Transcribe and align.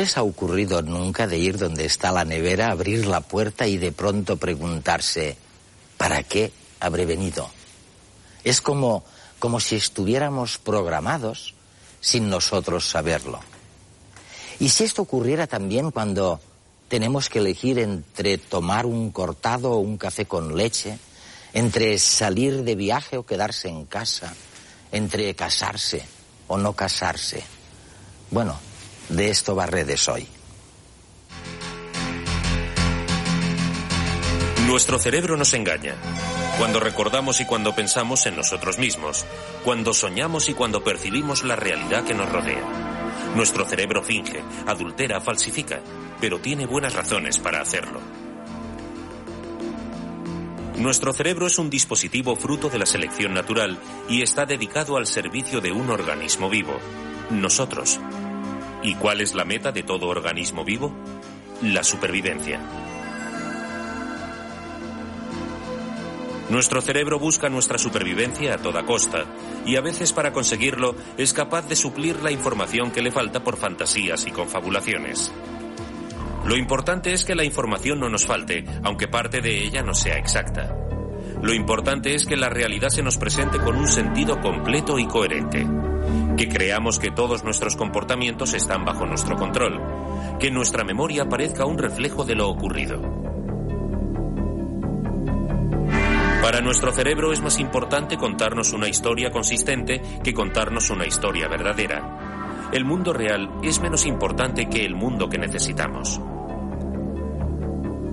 les 0.00 0.16
ha 0.16 0.22
ocurrido 0.22 0.80
nunca 0.80 1.26
de 1.26 1.36
ir 1.36 1.58
donde 1.58 1.84
está 1.84 2.10
la 2.10 2.24
nevera, 2.24 2.70
abrir 2.70 3.06
la 3.06 3.20
puerta 3.20 3.66
y 3.66 3.76
de 3.76 3.92
pronto 3.92 4.38
preguntarse, 4.38 5.36
¿para 5.98 6.22
qué 6.22 6.52
habré 6.80 7.04
venido? 7.04 7.50
Es 8.42 8.62
como, 8.62 9.04
como 9.38 9.60
si 9.60 9.76
estuviéramos 9.76 10.56
programados 10.56 11.54
sin 12.00 12.30
nosotros 12.30 12.88
saberlo. 12.88 13.40
Y 14.58 14.70
si 14.70 14.84
esto 14.84 15.02
ocurriera 15.02 15.46
también 15.46 15.90
cuando 15.90 16.40
tenemos 16.88 17.28
que 17.28 17.40
elegir 17.40 17.78
entre 17.78 18.38
tomar 18.38 18.86
un 18.86 19.10
cortado 19.10 19.72
o 19.72 19.80
un 19.80 19.98
café 19.98 20.24
con 20.24 20.56
leche, 20.56 20.98
entre 21.52 21.98
salir 21.98 22.64
de 22.64 22.74
viaje 22.74 23.18
o 23.18 23.26
quedarse 23.26 23.68
en 23.68 23.84
casa, 23.84 24.32
entre 24.92 25.34
casarse 25.34 26.02
o 26.48 26.56
no 26.56 26.72
casarse. 26.72 27.42
Bueno, 28.30 28.69
de 29.10 29.30
esto 29.30 29.54
va 29.54 29.66
Redes 29.66 30.08
hoy. 30.08 30.26
Nuestro 34.66 34.98
cerebro 34.98 35.36
nos 35.36 35.52
engaña. 35.52 35.96
Cuando 36.56 36.78
recordamos 36.78 37.40
y 37.40 37.44
cuando 37.44 37.74
pensamos 37.74 38.26
en 38.26 38.36
nosotros 38.36 38.78
mismos. 38.78 39.24
Cuando 39.64 39.92
soñamos 39.92 40.48
y 40.48 40.54
cuando 40.54 40.84
percibimos 40.84 41.42
la 41.42 41.56
realidad 41.56 42.04
que 42.04 42.14
nos 42.14 42.30
rodea. 42.30 42.62
Nuestro 43.34 43.64
cerebro 43.64 44.02
finge, 44.02 44.42
adultera, 44.66 45.20
falsifica, 45.20 45.80
pero 46.20 46.38
tiene 46.38 46.66
buenas 46.66 46.94
razones 46.94 47.38
para 47.38 47.60
hacerlo. 47.60 48.00
Nuestro 50.76 51.12
cerebro 51.12 51.46
es 51.46 51.58
un 51.58 51.68
dispositivo 51.68 52.36
fruto 52.36 52.70
de 52.70 52.78
la 52.78 52.86
selección 52.86 53.34
natural 53.34 53.76
y 54.08 54.22
está 54.22 54.46
dedicado 54.46 54.96
al 54.96 55.06
servicio 55.06 55.60
de 55.60 55.72
un 55.72 55.90
organismo 55.90 56.48
vivo, 56.48 56.78
nosotros. 57.30 58.00
¿Y 58.82 58.94
cuál 58.94 59.20
es 59.20 59.34
la 59.34 59.44
meta 59.44 59.72
de 59.72 59.82
todo 59.82 60.08
organismo 60.08 60.64
vivo? 60.64 60.92
La 61.62 61.84
supervivencia. 61.84 62.60
Nuestro 66.48 66.80
cerebro 66.80 67.18
busca 67.18 67.48
nuestra 67.48 67.78
supervivencia 67.78 68.54
a 68.54 68.58
toda 68.58 68.84
costa 68.84 69.24
y 69.64 69.76
a 69.76 69.80
veces 69.80 70.12
para 70.12 70.32
conseguirlo 70.32 70.96
es 71.16 71.32
capaz 71.32 71.68
de 71.68 71.76
suplir 71.76 72.22
la 72.22 72.32
información 72.32 72.90
que 72.90 73.02
le 73.02 73.12
falta 73.12 73.44
por 73.44 73.56
fantasías 73.56 74.26
y 74.26 74.32
confabulaciones. 74.32 75.32
Lo 76.44 76.56
importante 76.56 77.12
es 77.12 77.24
que 77.24 77.36
la 77.36 77.44
información 77.44 78.00
no 78.00 78.08
nos 78.08 78.26
falte, 78.26 78.64
aunque 78.82 79.06
parte 79.06 79.40
de 79.40 79.62
ella 79.62 79.82
no 79.82 79.94
sea 79.94 80.16
exacta. 80.16 80.74
Lo 81.40 81.54
importante 81.54 82.14
es 82.14 82.26
que 82.26 82.36
la 82.36 82.48
realidad 82.48 82.88
se 82.88 83.02
nos 83.02 83.18
presente 83.18 83.58
con 83.58 83.76
un 83.76 83.86
sentido 83.86 84.40
completo 84.40 84.98
y 84.98 85.06
coherente. 85.06 85.66
Que 86.36 86.48
creamos 86.48 86.98
que 86.98 87.10
todos 87.10 87.44
nuestros 87.44 87.76
comportamientos 87.76 88.54
están 88.54 88.84
bajo 88.84 89.06
nuestro 89.06 89.36
control. 89.36 89.80
Que 90.38 90.50
nuestra 90.50 90.84
memoria 90.84 91.28
parezca 91.28 91.64
un 91.64 91.78
reflejo 91.78 92.24
de 92.24 92.34
lo 92.34 92.48
ocurrido. 92.48 93.00
Para 96.42 96.62
nuestro 96.62 96.90
cerebro 96.92 97.32
es 97.32 97.40
más 97.42 97.60
importante 97.60 98.16
contarnos 98.16 98.72
una 98.72 98.88
historia 98.88 99.30
consistente 99.30 100.00
que 100.24 100.34
contarnos 100.34 100.90
una 100.90 101.06
historia 101.06 101.48
verdadera. 101.48 102.70
El 102.72 102.84
mundo 102.84 103.12
real 103.12 103.50
es 103.62 103.80
menos 103.80 104.06
importante 104.06 104.68
que 104.68 104.84
el 104.84 104.94
mundo 104.94 105.28
que 105.28 105.38
necesitamos. 105.38 106.20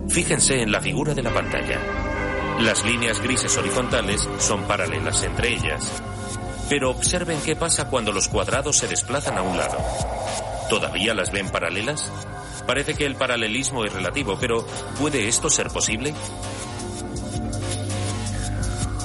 Fíjense 0.09 0.61
en 0.61 0.71
la 0.71 0.81
figura 0.81 1.13
de 1.13 1.23
la 1.23 1.33
pantalla. 1.33 1.79
Las 2.59 2.83
líneas 2.85 3.21
grises 3.21 3.55
horizontales 3.57 4.27
son 4.39 4.63
paralelas 4.63 5.23
entre 5.23 5.53
ellas. 5.53 6.03
Pero 6.69 6.89
observen 6.91 7.39
qué 7.45 7.55
pasa 7.55 7.89
cuando 7.89 8.11
los 8.11 8.27
cuadrados 8.27 8.77
se 8.77 8.87
desplazan 8.87 9.37
a 9.37 9.41
un 9.41 9.57
lado. 9.57 9.77
¿Todavía 10.69 11.13
las 11.13 11.31
ven 11.31 11.49
paralelas? 11.49 12.11
Parece 12.65 12.93
que 12.93 13.05
el 13.05 13.15
paralelismo 13.15 13.85
es 13.85 13.93
relativo, 13.93 14.37
pero 14.39 14.65
¿puede 14.99 15.27
esto 15.27 15.49
ser 15.49 15.69
posible? 15.69 16.13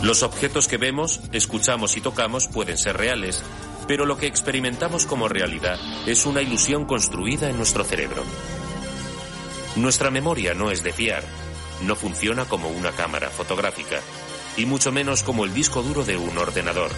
Los 0.02 0.24
objetos 0.24 0.66
que 0.66 0.78
vemos, 0.78 1.20
escuchamos 1.30 1.96
y 1.96 2.00
tocamos 2.00 2.48
pueden 2.48 2.76
ser 2.76 2.96
reales, 2.96 3.40
pero 3.86 4.04
lo 4.04 4.16
que 4.16 4.26
experimentamos 4.26 5.06
como 5.06 5.28
realidad 5.28 5.78
es 6.06 6.26
una 6.26 6.42
ilusión 6.42 6.86
construida 6.86 7.48
en 7.48 7.56
nuestro 7.56 7.84
cerebro. 7.84 8.24
Nuestra 9.76 10.10
memoria 10.10 10.54
no 10.54 10.72
es 10.72 10.82
de 10.82 10.92
fiar, 10.92 11.22
no 11.82 11.94
funciona 11.94 12.46
como 12.46 12.68
una 12.68 12.90
cámara 12.90 13.30
fotográfica, 13.30 14.00
y 14.56 14.66
mucho 14.66 14.90
menos 14.90 15.22
como 15.22 15.44
el 15.44 15.54
disco 15.54 15.82
duro 15.82 16.04
de 16.04 16.16
un 16.16 16.36
ordenador. 16.36 16.90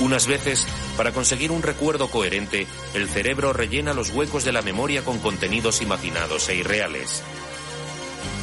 Unas 0.00 0.26
veces, 0.26 0.66
para 0.96 1.12
conseguir 1.12 1.52
un 1.52 1.62
recuerdo 1.62 2.10
coherente, 2.10 2.66
el 2.94 3.08
cerebro 3.08 3.52
rellena 3.52 3.94
los 3.94 4.10
huecos 4.10 4.44
de 4.44 4.52
la 4.52 4.62
memoria 4.62 5.04
con 5.04 5.18
contenidos 5.20 5.82
imaginados 5.82 6.48
e 6.48 6.56
irreales. 6.56 7.22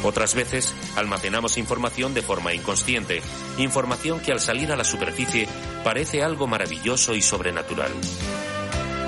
Otras 0.02 0.34
veces, 0.34 0.74
almacenamos 0.96 1.58
información 1.58 2.14
de 2.14 2.22
forma 2.22 2.54
inconsciente, 2.54 3.22
información 3.58 4.20
que 4.20 4.32
al 4.32 4.40
salir 4.40 4.72
a 4.72 4.76
la 4.76 4.84
superficie 4.84 5.46
parece 5.84 6.22
algo 6.22 6.46
maravilloso 6.46 7.14
y 7.14 7.22
sobrenatural. 7.22 7.92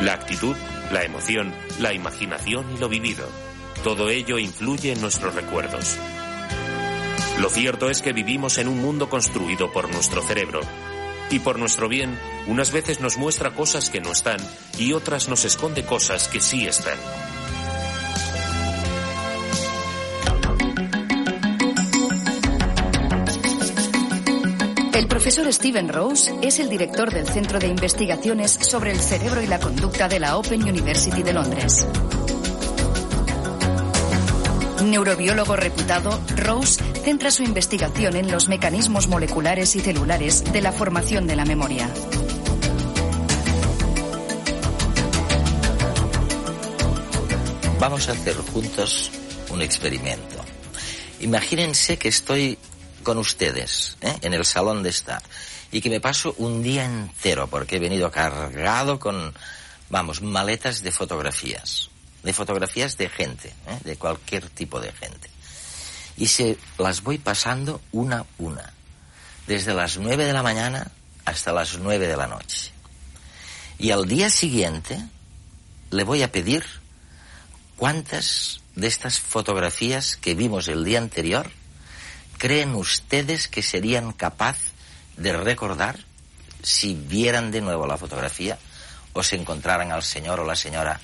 La 0.02 0.12
actitud, 0.12 0.54
la 0.92 1.02
emoción, 1.02 1.52
la 1.80 1.94
imaginación 1.94 2.66
y 2.76 2.78
lo 2.78 2.88
vivido. 2.88 3.26
Todo 3.82 4.10
ello 4.10 4.38
influye 4.38 4.92
en 4.92 5.00
nuestros 5.00 5.34
recuerdos. 5.34 5.96
Lo 7.40 7.48
cierto 7.48 7.90
es 7.90 8.00
que 8.00 8.12
vivimos 8.12 8.58
en 8.58 8.68
un 8.68 8.80
mundo 8.80 9.08
construido 9.08 9.72
por 9.72 9.90
nuestro 9.92 10.22
cerebro. 10.22 10.60
Y 11.30 11.38
por 11.40 11.58
nuestro 11.58 11.88
bien, 11.88 12.18
unas 12.46 12.70
veces 12.70 13.00
nos 13.00 13.16
muestra 13.16 13.50
cosas 13.50 13.90
que 13.90 14.00
no 14.00 14.12
están 14.12 14.38
y 14.78 14.92
otras 14.92 15.28
nos 15.28 15.44
esconde 15.44 15.84
cosas 15.84 16.28
que 16.28 16.40
sí 16.40 16.66
están. 16.66 16.98
El 24.92 25.08
profesor 25.08 25.52
Stephen 25.52 25.88
Rose 25.88 26.34
es 26.42 26.58
el 26.60 26.68
director 26.68 27.12
del 27.12 27.26
Centro 27.26 27.58
de 27.58 27.68
Investigaciones 27.68 28.52
sobre 28.52 28.92
el 28.92 29.00
Cerebro 29.00 29.42
y 29.42 29.46
la 29.46 29.58
Conducta 29.58 30.08
de 30.08 30.20
la 30.20 30.36
Open 30.36 30.62
University 30.62 31.22
de 31.22 31.32
Londres. 31.32 31.86
Neurobiólogo 34.90 35.56
reputado, 35.56 36.20
Rose 36.36 36.82
centra 37.04 37.30
su 37.30 37.42
investigación 37.42 38.16
en 38.16 38.30
los 38.30 38.48
mecanismos 38.48 39.08
moleculares 39.08 39.76
y 39.76 39.80
celulares 39.80 40.44
de 40.52 40.60
la 40.60 40.72
formación 40.72 41.26
de 41.26 41.36
la 41.36 41.44
memoria. 41.44 41.88
Vamos 47.78 48.08
a 48.08 48.12
hacer 48.12 48.36
juntos 48.36 49.10
un 49.50 49.62
experimento. 49.62 50.44
Imagínense 51.20 51.98
que 51.98 52.08
estoy 52.08 52.58
con 53.02 53.18
ustedes 53.18 53.96
¿eh? 54.00 54.16
en 54.22 54.34
el 54.34 54.44
salón 54.44 54.82
de 54.82 54.90
estar 54.90 55.22
y 55.70 55.80
que 55.80 55.90
me 55.90 56.00
paso 56.00 56.34
un 56.38 56.62
día 56.62 56.84
entero 56.84 57.46
porque 57.48 57.76
he 57.76 57.80
venido 57.80 58.10
cargado 58.10 58.98
con, 58.98 59.34
vamos, 59.90 60.22
maletas 60.22 60.82
de 60.82 60.92
fotografías 60.92 61.90
de 62.24 62.32
fotografías 62.32 62.96
de 62.96 63.08
gente, 63.08 63.50
¿eh? 63.68 63.78
de 63.84 63.96
cualquier 63.96 64.48
tipo 64.48 64.80
de 64.80 64.90
gente. 64.92 65.30
Y 66.16 66.26
se 66.26 66.58
las 66.78 67.02
voy 67.02 67.18
pasando 67.18 67.80
una 67.92 68.20
a 68.20 68.26
una, 68.38 68.72
desde 69.46 69.74
las 69.74 69.98
nueve 69.98 70.24
de 70.24 70.32
la 70.32 70.42
mañana 70.42 70.90
hasta 71.24 71.52
las 71.52 71.78
nueve 71.78 72.08
de 72.08 72.16
la 72.16 72.26
noche. 72.26 72.72
Y 73.78 73.90
al 73.90 74.08
día 74.08 74.30
siguiente 74.30 74.98
le 75.90 76.04
voy 76.04 76.22
a 76.22 76.32
pedir 76.32 76.64
cuántas 77.76 78.60
de 78.74 78.86
estas 78.86 79.20
fotografías 79.20 80.16
que 80.16 80.34
vimos 80.34 80.68
el 80.68 80.84
día 80.84 80.98
anterior 80.98 81.50
creen 82.38 82.74
ustedes 82.74 83.48
que 83.48 83.62
serían 83.62 84.12
capaz 84.12 84.56
de 85.16 85.32
recordar 85.32 85.98
si 86.62 86.94
vieran 86.94 87.50
de 87.50 87.60
nuevo 87.60 87.86
la 87.86 87.98
fotografía 87.98 88.58
o 89.12 89.22
se 89.22 89.36
encontraran 89.36 89.92
al 89.92 90.02
señor 90.02 90.40
o 90.40 90.44
la 90.44 90.56
señora 90.56 91.00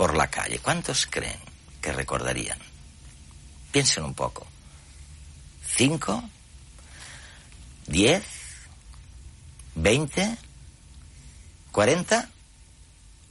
por 0.00 0.16
la 0.16 0.30
calle, 0.30 0.58
¿cuántos 0.60 1.04
creen 1.04 1.36
que 1.82 1.92
recordarían? 1.92 2.58
Piensen 3.70 4.02
un 4.04 4.14
poco. 4.14 4.46
¿Cinco? 5.76 6.24
¿Diez? 7.86 8.24
¿Veinte? 9.74 10.38
¿Cuarenta? 11.70 12.30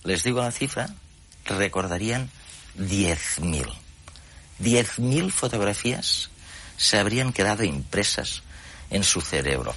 Les 0.03 0.21
digo 0.21 0.43
la 0.43 0.51
cifra, 0.51 0.93
recordarían 1.45 2.29
diez 2.75 3.39
mil. 3.39 3.65
Diez 4.59 4.99
mil 4.99 5.31
fotografías 5.31 6.29
se 6.77 6.99
habrían 6.99 7.33
quedado 7.33 7.63
impresas 7.63 8.43
en 8.91 9.03
su 9.03 9.21
cerebro. 9.21 9.73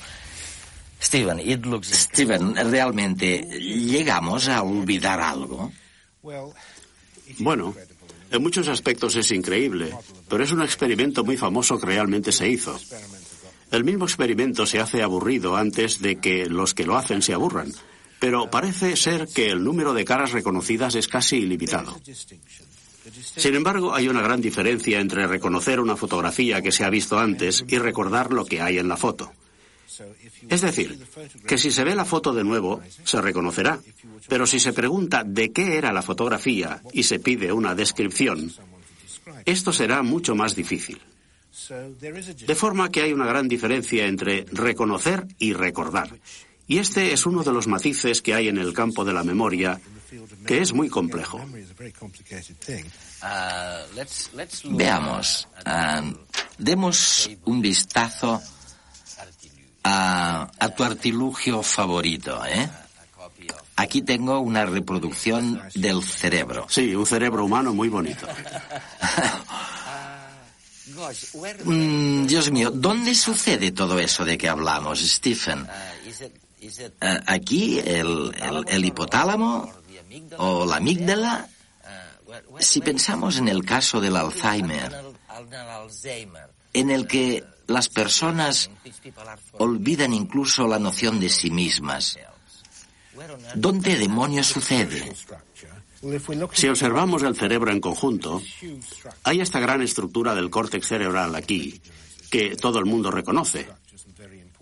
Steven, 1.01 1.41
it 1.41 1.65
looks... 1.65 1.89
Steven, 1.89 2.55
¿realmente 2.71 3.39
llegamos 3.39 4.47
a 4.49 4.61
olvidar 4.61 5.23
algo? 5.23 5.73
Bueno, 7.39 7.75
en 8.31 8.43
muchos 8.43 8.69
aspectos 8.69 9.17
es 9.17 9.31
increíble, 9.31 9.95
pero 10.29 10.43
es 10.45 10.53
un 10.53 10.63
experimento 10.63 11.25
muy 11.25 11.37
famoso 11.37 11.79
que 11.79 11.87
realmente 11.87 12.33
se 12.33 12.49
hizo. 12.49 12.79
El 13.71 13.85
mismo 13.85 14.05
experimento 14.05 14.67
se 14.67 14.81
hace 14.81 15.03
aburrido 15.03 15.57
antes 15.57 16.01
de 16.01 16.17
que 16.17 16.47
los 16.47 16.75
que 16.75 16.85
lo 16.85 16.97
hacen 16.97 17.23
se 17.23 17.35
aburran. 17.35 17.73
pero 18.23 18.49
parece 18.49 18.95
ser 18.95 19.27
que 19.27 19.51
el 19.51 19.65
número 19.65 19.95
de 19.95 20.05
caras 20.05 20.31
reconocidas 20.31 20.95
es 20.95 21.09
casi 21.09 21.39
ilimitado. 21.39 22.01
Sin 23.37 23.57
embargo, 23.57 23.93
hay 23.93 24.07
una 24.07 24.23
gran 24.23 24.41
diferencia 24.41 25.01
entre 25.01 25.27
reconocer 25.27 25.81
una 25.81 25.97
fotografía 25.97 26.63
que 26.63 26.71
se 26.71 26.85
ha 26.85 26.91
visto 26.91 27.19
antes 27.19 27.65
y 27.67 27.79
recordar 27.79 28.33
lo 28.33 28.45
que 28.45 28.63
hay 28.63 28.79
en 28.79 28.87
la 28.87 28.97
foto. 28.97 29.33
Es 30.49 30.61
decir, 30.61 30.99
que 31.47 31.59
si 31.59 31.71
se 31.71 31.85
ve 31.85 31.95
la 31.95 32.05
foto 32.05 32.33
de 32.33 32.45
nuevo, 32.45 32.81
se 33.05 33.21
reconocerá, 33.21 33.81
pero 34.29 34.47
si 34.47 34.59
se 34.61 34.73
pregunta 34.73 35.25
de 35.25 35.53
qué 35.53 35.77
era 35.77 35.93
la 35.93 36.03
fotografía 36.03 36.83
y 36.93 37.03
se 37.05 37.19
pide 37.19 37.53
una 37.53 37.75
descripción, 37.75 38.53
esto 39.45 39.73
será 39.73 40.03
mucho 40.03 40.35
más 40.35 40.55
difícil. 40.55 41.01
De 42.47 42.55
forma 42.55 42.91
que 42.91 43.03
hay 43.03 43.13
una 43.13 43.27
gran 43.27 43.49
diferencia 43.49 44.07
entre 44.07 44.47
reconocer 44.53 45.27
y 45.39 45.53
recordar. 45.53 46.11
Y 46.67 46.79
este 46.79 47.13
es 47.13 47.27
uno 47.27 47.43
de 47.43 47.53
los 47.53 47.67
matices 47.67 48.23
que 48.23 48.35
hay 48.35 48.49
en 48.49 48.59
el 48.59 48.73
campo 48.73 49.05
de 49.05 49.13
la 49.13 49.23
memoria, 49.23 49.81
que 50.47 50.61
es 50.61 50.73
muy 50.73 50.89
complejo. 50.89 51.41
Veamos, 54.71 55.49
ah, 55.65 56.13
demos 56.59 57.31
un 57.45 57.61
vistazo 57.61 58.41
a, 59.85 60.51
a, 60.59 60.69
tu 60.71 60.85
artilugio 60.85 61.63
favorito, 61.63 62.45
¿eh? 62.47 62.69
Aquí 63.77 64.03
tengo 64.03 64.39
una 64.41 64.65
reproducción 64.65 65.61
del 65.75 66.03
cerebro. 66.03 66.67
Sí, 66.69 66.95
un 66.95 67.07
cerebro 67.07 67.45
humano 67.45 67.73
muy 67.75 67.89
bonito. 67.89 68.27
Mm, 71.65 72.27
Dios 72.27 72.51
mío, 72.51 72.71
¿dónde 72.71 73.15
sucede 73.15 73.73
todo 73.73 73.99
eso 73.99 74.25
de 74.25 74.39
que 74.39 74.49
hablamos, 74.49 75.01
Stephen? 75.01 75.67
Uh, 76.63 77.07
¿Aquí 77.27 77.81
el, 77.81 78.33
el, 78.41 78.65
el 78.69 78.85
hipotálamo 78.85 79.73
o 80.39 80.67
la 80.67 80.77
amígdala? 80.77 81.49
Si 82.61 82.81
pensamos 82.81 83.39
en 83.39 83.49
el 83.49 83.65
caso 83.65 84.01
del 84.01 84.17
Alzheimer, 84.17 84.93
en 86.73 86.91
el 86.91 87.07
que 87.07 87.45
las 87.67 87.89
personas 87.89 88.71
olvidan 89.59 90.13
incluso 90.13 90.67
la 90.67 90.79
noción 90.79 91.21
de 91.21 91.29
sí 91.29 91.51
mismas, 91.51 92.19
¿dónde 93.55 93.97
demonios 93.97 94.47
sucede? 94.47 95.15
Si 96.53 96.69
observamos 96.69 97.23
el 97.23 97.37
cerebro 97.37 97.71
en 97.71 97.81
conjunto, 97.81 98.43
hay 99.23 99.41
esta 99.41 99.61
gran 99.61 99.83
estructura 99.83 100.35
del 100.35 100.51
córtex 100.51 100.87
cerebral 100.89 101.35
aquí, 101.37 101.81
que 102.31 102.57
todo 102.57 102.79
el 102.81 102.87
mundo 102.87 103.11
reconoce. 103.11 103.69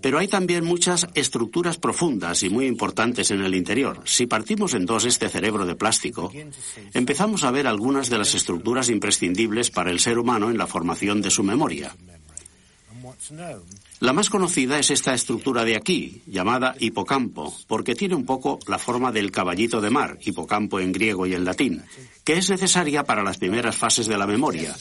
Pero 0.03 0.19
hay 0.19 0.29
también 0.29 0.65
muchas 0.65 1.07
estructuras 1.15 1.77
profundas 1.77 2.43
y 2.43 2.51
muy 2.51 2.67
importantes 2.67 3.31
en 3.31 3.43
el 3.43 3.55
interior. 3.55 4.01
Si 4.05 4.27
partimos 4.27 4.75
en 4.75 4.87
dos 4.87 5.05
este 5.05 5.29
cerebro 5.29 5.67
de 5.67 5.77
plástico, 5.77 6.33
empezamos 6.95 7.45
a 7.45 7.51
ver 7.51 7.67
algunas 7.67 8.09
de 8.09 8.19
las 8.19 8.35
estructuras 8.35 8.89
imprescindibles 8.89 9.71
para 9.71 9.91
el 9.91 10.01
ser 10.01 10.19
humano 10.19 10.51
en 10.51 10.59
la 10.59 10.67
formación 10.67 11.21
de 11.21 11.31
su 11.31 11.43
memoria. 11.43 11.95
La 14.01 14.13
más 14.13 14.31
conocida 14.31 14.79
es 14.79 14.91
esta 14.91 15.13
estructura 15.13 15.65
de 15.65 15.77
aquí, 15.77 16.23
llamada 16.27 16.75
hipocampo, 16.79 17.55
porque 17.67 17.95
tiene 17.95 18.15
un 18.15 18.25
poco 18.25 18.59
la 18.67 18.79
forma 18.79 19.13
del 19.13 19.31
caballito 19.31 19.81
de 19.81 19.91
mar, 19.91 20.19
hipocampo 20.23 20.81
en 20.81 20.93
griego 20.93 21.27
y 21.27 21.35
en 21.35 21.45
latín, 21.45 21.83
que 22.25 22.39
es 22.39 22.49
necesaria 22.49 23.05
para 23.05 23.23
las 23.23 23.39
primeras 23.39 23.77
fases 23.77 24.07
de 24.07 24.17
la 24.17 24.27
memoria. 24.27 24.75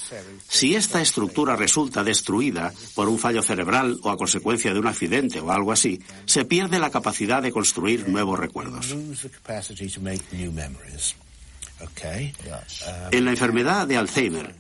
Si 0.48 0.76
esta 0.76 1.02
estructura 1.02 1.56
resulta 1.56 2.04
destruida 2.04 2.74
por 2.96 3.10
un 3.10 3.20
fallo 3.20 3.42
cerebral 3.42 4.00
o 4.04 4.10
a 4.10 4.18
consecuencia 4.18 4.74
de 4.74 4.80
un 4.80 4.88
accidente 4.88 5.40
o 5.42 5.52
algo 5.52 5.72
así, 5.72 6.02
se 6.26 6.46
pierde 6.46 6.80
la 6.80 6.90
capacidad 6.90 7.42
de 7.42 7.52
construir 7.52 8.08
nuevos 8.08 8.40
recuerdos. 8.40 8.96
En 13.12 13.26
la 13.26 13.32
enfermedad 13.32 13.88
de 13.88 13.98
Alzheimer, 13.98 14.56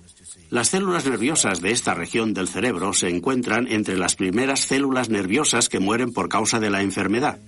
las 0.50 0.70
células 0.70 1.06
nerviosas 1.06 1.62
de 1.62 1.72
esta 1.72 1.94
región 1.94 2.34
del 2.34 2.48
cerebro 2.48 2.94
se 2.94 3.10
encuentran 3.10 3.68
entre 3.68 3.98
las 3.98 4.16
primeras 4.16 4.62
células 4.62 5.10
nerviosas 5.10 5.70
que 5.70 5.80
mueren 5.80 6.12
por 6.12 6.28
causa 6.28 6.60
de 6.60 6.70
la 6.70 6.82
enfermedad. 6.82 7.40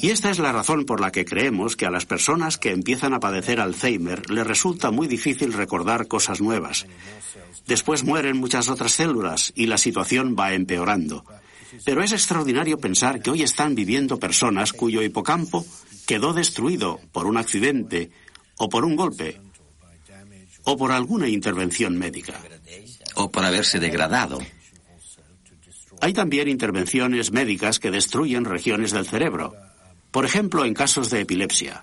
Y 0.00 0.10
esta 0.10 0.30
es 0.30 0.38
la 0.38 0.52
razón 0.52 0.84
por 0.84 1.00
la 1.00 1.10
que 1.10 1.24
creemos 1.24 1.76
que 1.76 1.86
a 1.86 1.90
las 1.90 2.06
personas 2.06 2.56
que 2.56 2.70
empiezan 2.70 3.14
a 3.14 3.20
padecer 3.20 3.60
Alzheimer 3.60 4.30
les 4.30 4.46
resulta 4.46 4.90
muy 4.90 5.08
difícil 5.08 5.52
recordar 5.52 6.06
cosas 6.06 6.40
nuevas. 6.40 6.86
Después 7.66 8.04
mueren 8.04 8.36
muchas 8.36 8.68
otras 8.68 8.92
células 8.92 9.52
y 9.56 9.66
la 9.66 9.78
situación 9.78 10.36
va 10.38 10.54
empeorando. 10.54 11.24
Pero 11.84 12.02
es 12.02 12.12
extraordinario 12.12 12.78
pensar 12.78 13.20
que 13.20 13.30
hoy 13.30 13.42
están 13.42 13.74
viviendo 13.74 14.18
personas 14.18 14.72
cuyo 14.72 15.02
hipocampo 15.02 15.66
quedó 16.06 16.32
destruido 16.32 17.00
por 17.12 17.26
un 17.26 17.36
accidente 17.36 18.10
o 18.56 18.68
por 18.68 18.84
un 18.84 18.96
golpe 18.96 19.40
o 20.68 20.76
por 20.76 20.92
alguna 20.92 21.28
intervención 21.30 21.96
médica. 21.96 22.34
O 23.14 23.30
por 23.32 23.42
haberse 23.42 23.80
degradado. 23.80 24.38
Hay 26.02 26.12
también 26.12 26.46
intervenciones 26.46 27.32
médicas 27.32 27.78
que 27.80 27.90
destruyen 27.90 28.44
regiones 28.44 28.92
del 28.92 29.06
cerebro. 29.06 29.56
Por 30.10 30.26
ejemplo, 30.26 30.66
en 30.66 30.74
casos 30.74 31.08
de 31.08 31.20
epilepsia. 31.20 31.80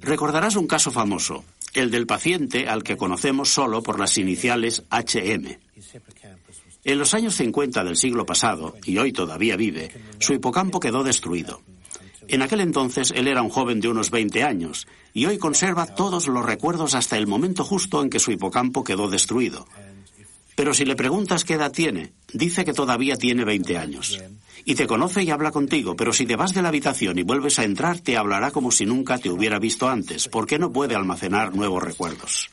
Recordarás 0.00 0.56
un 0.56 0.66
caso 0.66 0.90
famoso, 0.90 1.44
el 1.74 1.92
del 1.92 2.08
paciente 2.08 2.68
al 2.68 2.82
que 2.82 2.96
conocemos 2.96 3.50
solo 3.50 3.84
por 3.84 4.00
las 4.00 4.18
iniciales 4.18 4.82
HM. 4.90 5.56
En 6.82 6.98
los 6.98 7.14
años 7.14 7.36
50 7.36 7.84
del 7.84 7.96
siglo 7.96 8.26
pasado, 8.26 8.74
y 8.84 8.98
hoy 8.98 9.12
todavía 9.12 9.54
vive, 9.54 9.92
su 10.18 10.34
hipocampo 10.34 10.80
quedó 10.80 11.04
destruido. 11.04 11.62
En 12.28 12.42
aquel 12.42 12.60
entonces 12.60 13.12
él 13.16 13.26
era 13.26 13.42
un 13.42 13.48
joven 13.48 13.80
de 13.80 13.88
unos 13.88 14.10
20 14.10 14.42
años 14.42 14.86
y 15.14 15.24
hoy 15.26 15.38
conserva 15.38 15.86
todos 15.86 16.28
los 16.28 16.44
recuerdos 16.44 16.94
hasta 16.94 17.16
el 17.16 17.26
momento 17.26 17.64
justo 17.64 18.02
en 18.02 18.10
que 18.10 18.20
su 18.20 18.30
hipocampo 18.30 18.84
quedó 18.84 19.08
destruido. 19.08 19.66
Pero 20.54 20.74
si 20.74 20.84
le 20.84 20.96
preguntas 20.96 21.44
qué 21.44 21.54
edad 21.54 21.72
tiene, 21.72 22.12
dice 22.32 22.64
que 22.64 22.72
todavía 22.72 23.16
tiene 23.16 23.44
20 23.44 23.78
años. 23.78 24.18
Y 24.64 24.74
te 24.74 24.86
conoce 24.86 25.22
y 25.22 25.30
habla 25.30 25.52
contigo, 25.52 25.96
pero 25.96 26.12
si 26.12 26.26
te 26.26 26.36
vas 26.36 26.52
de 26.52 26.60
la 26.62 26.68
habitación 26.68 27.18
y 27.18 27.22
vuelves 27.22 27.58
a 27.58 27.64
entrar, 27.64 28.00
te 28.00 28.16
hablará 28.16 28.50
como 28.50 28.70
si 28.70 28.84
nunca 28.84 29.18
te 29.18 29.30
hubiera 29.30 29.58
visto 29.58 29.88
antes, 29.88 30.28
porque 30.28 30.58
no 30.58 30.72
puede 30.72 30.96
almacenar 30.96 31.54
nuevos 31.54 31.82
recuerdos. 31.82 32.50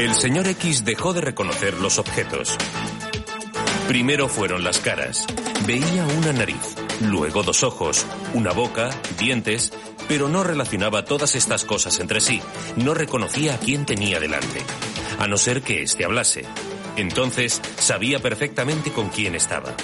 El 0.00 0.14
señor 0.14 0.48
X 0.48 0.86
dejó 0.86 1.12
de 1.12 1.20
reconocer 1.20 1.74
los 1.74 1.98
objetos. 1.98 2.56
Primero 3.86 4.28
fueron 4.28 4.64
las 4.64 4.78
caras. 4.78 5.26
Veía 5.66 6.06
una 6.06 6.32
nariz, 6.32 6.74
luego 7.02 7.42
dos 7.42 7.62
ojos, 7.62 8.06
una 8.32 8.52
boca, 8.52 8.88
dientes, 9.18 9.74
pero 10.08 10.30
no 10.30 10.42
relacionaba 10.42 11.04
todas 11.04 11.34
estas 11.34 11.66
cosas 11.66 12.00
entre 12.00 12.22
sí. 12.22 12.40
No 12.76 12.94
reconocía 12.94 13.56
a 13.56 13.58
quién 13.58 13.84
tenía 13.84 14.18
delante, 14.20 14.62
a 15.18 15.28
no 15.28 15.36
ser 15.36 15.60
que 15.60 15.82
éste 15.82 16.06
hablase. 16.06 16.46
Entonces 16.96 17.60
sabía 17.76 18.20
perfectamente 18.20 18.92
con 18.92 19.10
quién 19.10 19.34
estaba. 19.34 19.74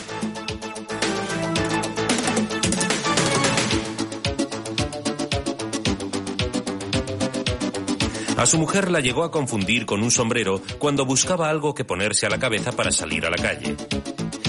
A 8.37 8.45
su 8.45 8.59
mujer 8.59 8.91
la 8.91 9.01
llegó 9.01 9.25
a 9.25 9.31
confundir 9.31 9.87
con 9.87 10.03
un 10.03 10.11
sombrero 10.11 10.61
cuando 10.79 11.07
buscaba 11.07 11.49
algo 11.49 11.75
que 11.75 11.85
ponerse 11.85 12.27
a 12.27 12.31
la 12.31 12.39
cabeza 12.39 12.73
para 12.73 12.93
salir 12.93 13.25
a 13.25 13.31
la 13.31 13.37
calle. 13.37 13.77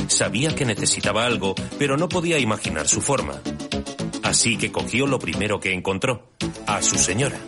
Sabía 0.07 0.53
que 0.53 0.65
necesitaba 0.65 1.25
algo, 1.25 1.55
pero 1.79 1.95
no 1.95 2.09
podía 2.09 2.37
imaginar 2.37 2.87
su 2.87 3.01
forma. 3.01 3.41
Así 4.23 4.57
que 4.57 4.73
cogió 4.73 5.07
lo 5.07 5.19
primero 5.19 5.61
que 5.61 5.73
encontró, 5.73 6.29
a 6.65 6.81
su 6.81 6.97
señora. 6.97 7.39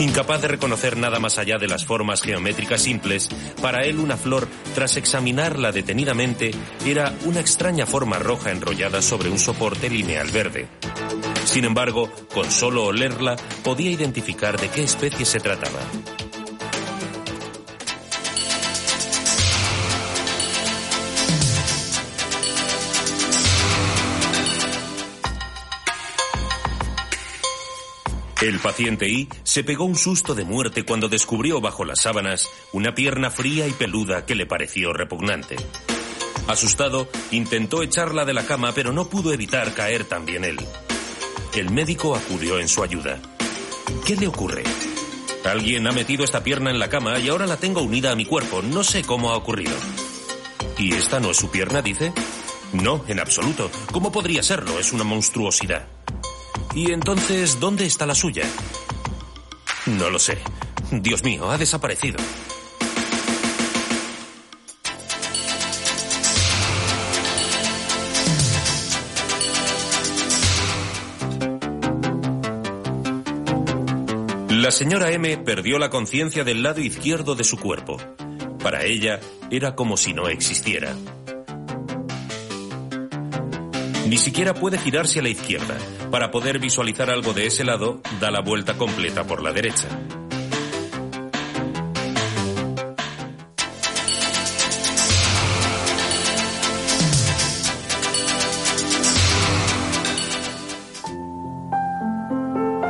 Incapaz 0.00 0.40
de 0.40 0.48
reconocer 0.48 0.96
nada 0.96 1.18
más 1.18 1.36
allá 1.36 1.58
de 1.58 1.68
las 1.68 1.84
formas 1.84 2.22
geométricas 2.22 2.80
simples, 2.80 3.28
para 3.60 3.84
él 3.84 3.98
una 3.98 4.16
flor, 4.16 4.48
tras 4.74 4.96
examinarla 4.96 5.72
detenidamente, 5.72 6.52
era 6.86 7.14
una 7.26 7.40
extraña 7.40 7.84
forma 7.84 8.18
roja 8.18 8.50
enrollada 8.50 9.02
sobre 9.02 9.28
un 9.28 9.38
soporte 9.38 9.90
lineal 9.90 10.30
verde. 10.30 10.68
Sin 11.44 11.66
embargo, 11.66 12.10
con 12.32 12.50
solo 12.50 12.84
olerla 12.84 13.36
podía 13.62 13.90
identificar 13.90 14.58
de 14.58 14.68
qué 14.68 14.84
especie 14.84 15.26
se 15.26 15.38
trataba. 15.38 15.80
El 28.40 28.58
paciente 28.58 29.06
I 29.06 29.28
se 29.42 29.64
pegó 29.64 29.84
un 29.84 29.96
susto 29.96 30.34
de 30.34 30.44
muerte 30.44 30.86
cuando 30.86 31.10
descubrió 31.10 31.60
bajo 31.60 31.84
las 31.84 32.00
sábanas 32.00 32.48
una 32.72 32.94
pierna 32.94 33.30
fría 33.30 33.68
y 33.68 33.72
peluda 33.72 34.24
que 34.24 34.34
le 34.34 34.46
pareció 34.46 34.94
repugnante. 34.94 35.56
Asustado, 36.48 37.06
intentó 37.32 37.82
echarla 37.82 38.24
de 38.24 38.32
la 38.32 38.46
cama, 38.46 38.72
pero 38.74 38.92
no 38.92 39.10
pudo 39.10 39.34
evitar 39.34 39.74
caer 39.74 40.04
también 40.04 40.46
él. 40.46 40.58
El 41.54 41.70
médico 41.70 42.16
acudió 42.16 42.58
en 42.58 42.68
su 42.68 42.82
ayuda. 42.82 43.20
¿Qué 44.06 44.16
le 44.16 44.26
ocurre? 44.26 44.64
Alguien 45.44 45.86
ha 45.86 45.92
metido 45.92 46.24
esta 46.24 46.42
pierna 46.42 46.70
en 46.70 46.78
la 46.78 46.88
cama 46.88 47.18
y 47.18 47.28
ahora 47.28 47.46
la 47.46 47.58
tengo 47.58 47.82
unida 47.82 48.10
a 48.10 48.16
mi 48.16 48.24
cuerpo. 48.24 48.62
No 48.62 48.82
sé 48.84 49.02
cómo 49.02 49.30
ha 49.30 49.36
ocurrido. 49.36 49.76
¿Y 50.78 50.94
esta 50.94 51.20
no 51.20 51.32
es 51.32 51.36
su 51.36 51.50
pierna, 51.50 51.82
dice? 51.82 52.10
No, 52.72 53.04
en 53.06 53.20
absoluto. 53.20 53.70
¿Cómo 53.92 54.10
podría 54.10 54.42
serlo? 54.42 54.78
Es 54.78 54.92
una 54.94 55.04
monstruosidad. 55.04 55.99
¿Y 56.74 56.92
entonces 56.92 57.58
dónde 57.58 57.86
está 57.86 58.06
la 58.06 58.14
suya? 58.14 58.44
No 59.86 60.08
lo 60.10 60.18
sé. 60.18 60.38
Dios 60.92 61.24
mío, 61.24 61.50
ha 61.50 61.58
desaparecido. 61.58 62.18
La 74.48 74.70
señora 74.70 75.10
M 75.10 75.38
perdió 75.38 75.78
la 75.78 75.90
conciencia 75.90 76.44
del 76.44 76.62
lado 76.62 76.80
izquierdo 76.80 77.34
de 77.34 77.42
su 77.42 77.56
cuerpo. 77.56 77.96
Para 78.62 78.84
ella 78.84 79.18
era 79.50 79.74
como 79.74 79.96
si 79.96 80.12
no 80.12 80.28
existiera. 80.28 80.94
Ni 84.06 84.18
siquiera 84.18 84.54
puede 84.54 84.78
girarse 84.78 85.18
a 85.20 85.22
la 85.22 85.30
izquierda. 85.30 85.76
Para 86.10 86.32
poder 86.32 86.58
visualizar 86.58 87.08
algo 87.08 87.32
de 87.32 87.46
ese 87.46 87.64
lado, 87.64 88.00
da 88.20 88.32
la 88.32 88.40
vuelta 88.40 88.74
completa 88.74 89.24
por 89.24 89.44
la 89.44 89.52
derecha. 89.52 89.86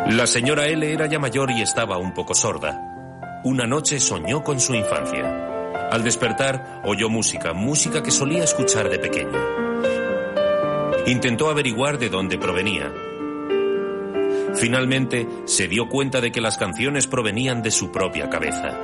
La 0.08 0.26
señora 0.26 0.66
L 0.66 0.90
era 0.90 1.06
ya 1.06 1.18
mayor 1.18 1.50
y 1.50 1.60
estaba 1.60 1.98
un 1.98 2.14
poco 2.14 2.34
sorda. 2.34 3.40
Una 3.44 3.66
noche 3.66 4.00
soñó 4.00 4.42
con 4.42 4.60
su 4.60 4.74
infancia. 4.74 5.88
Al 5.90 6.02
despertar, 6.02 6.80
oyó 6.84 7.10
música, 7.10 7.52
música 7.52 8.02
que 8.02 8.10
solía 8.10 8.44
escuchar 8.44 8.88
de 8.88 8.98
pequeña. 8.98 9.38
Intentó 11.06 11.50
averiguar 11.50 11.98
de 11.98 12.08
dónde 12.08 12.38
provenía. 12.38 12.90
Finalmente, 14.61 15.26
se 15.47 15.69
dio 15.69 15.88
cuenta 15.88 16.21
de 16.21 16.31
que 16.31 16.43
las 16.43 16.59
canciones 16.59 17.07
provenían 17.07 17.62
de 17.62 17.71
su 17.71 17.90
propia 17.90 18.29
cabeza. 18.29 18.79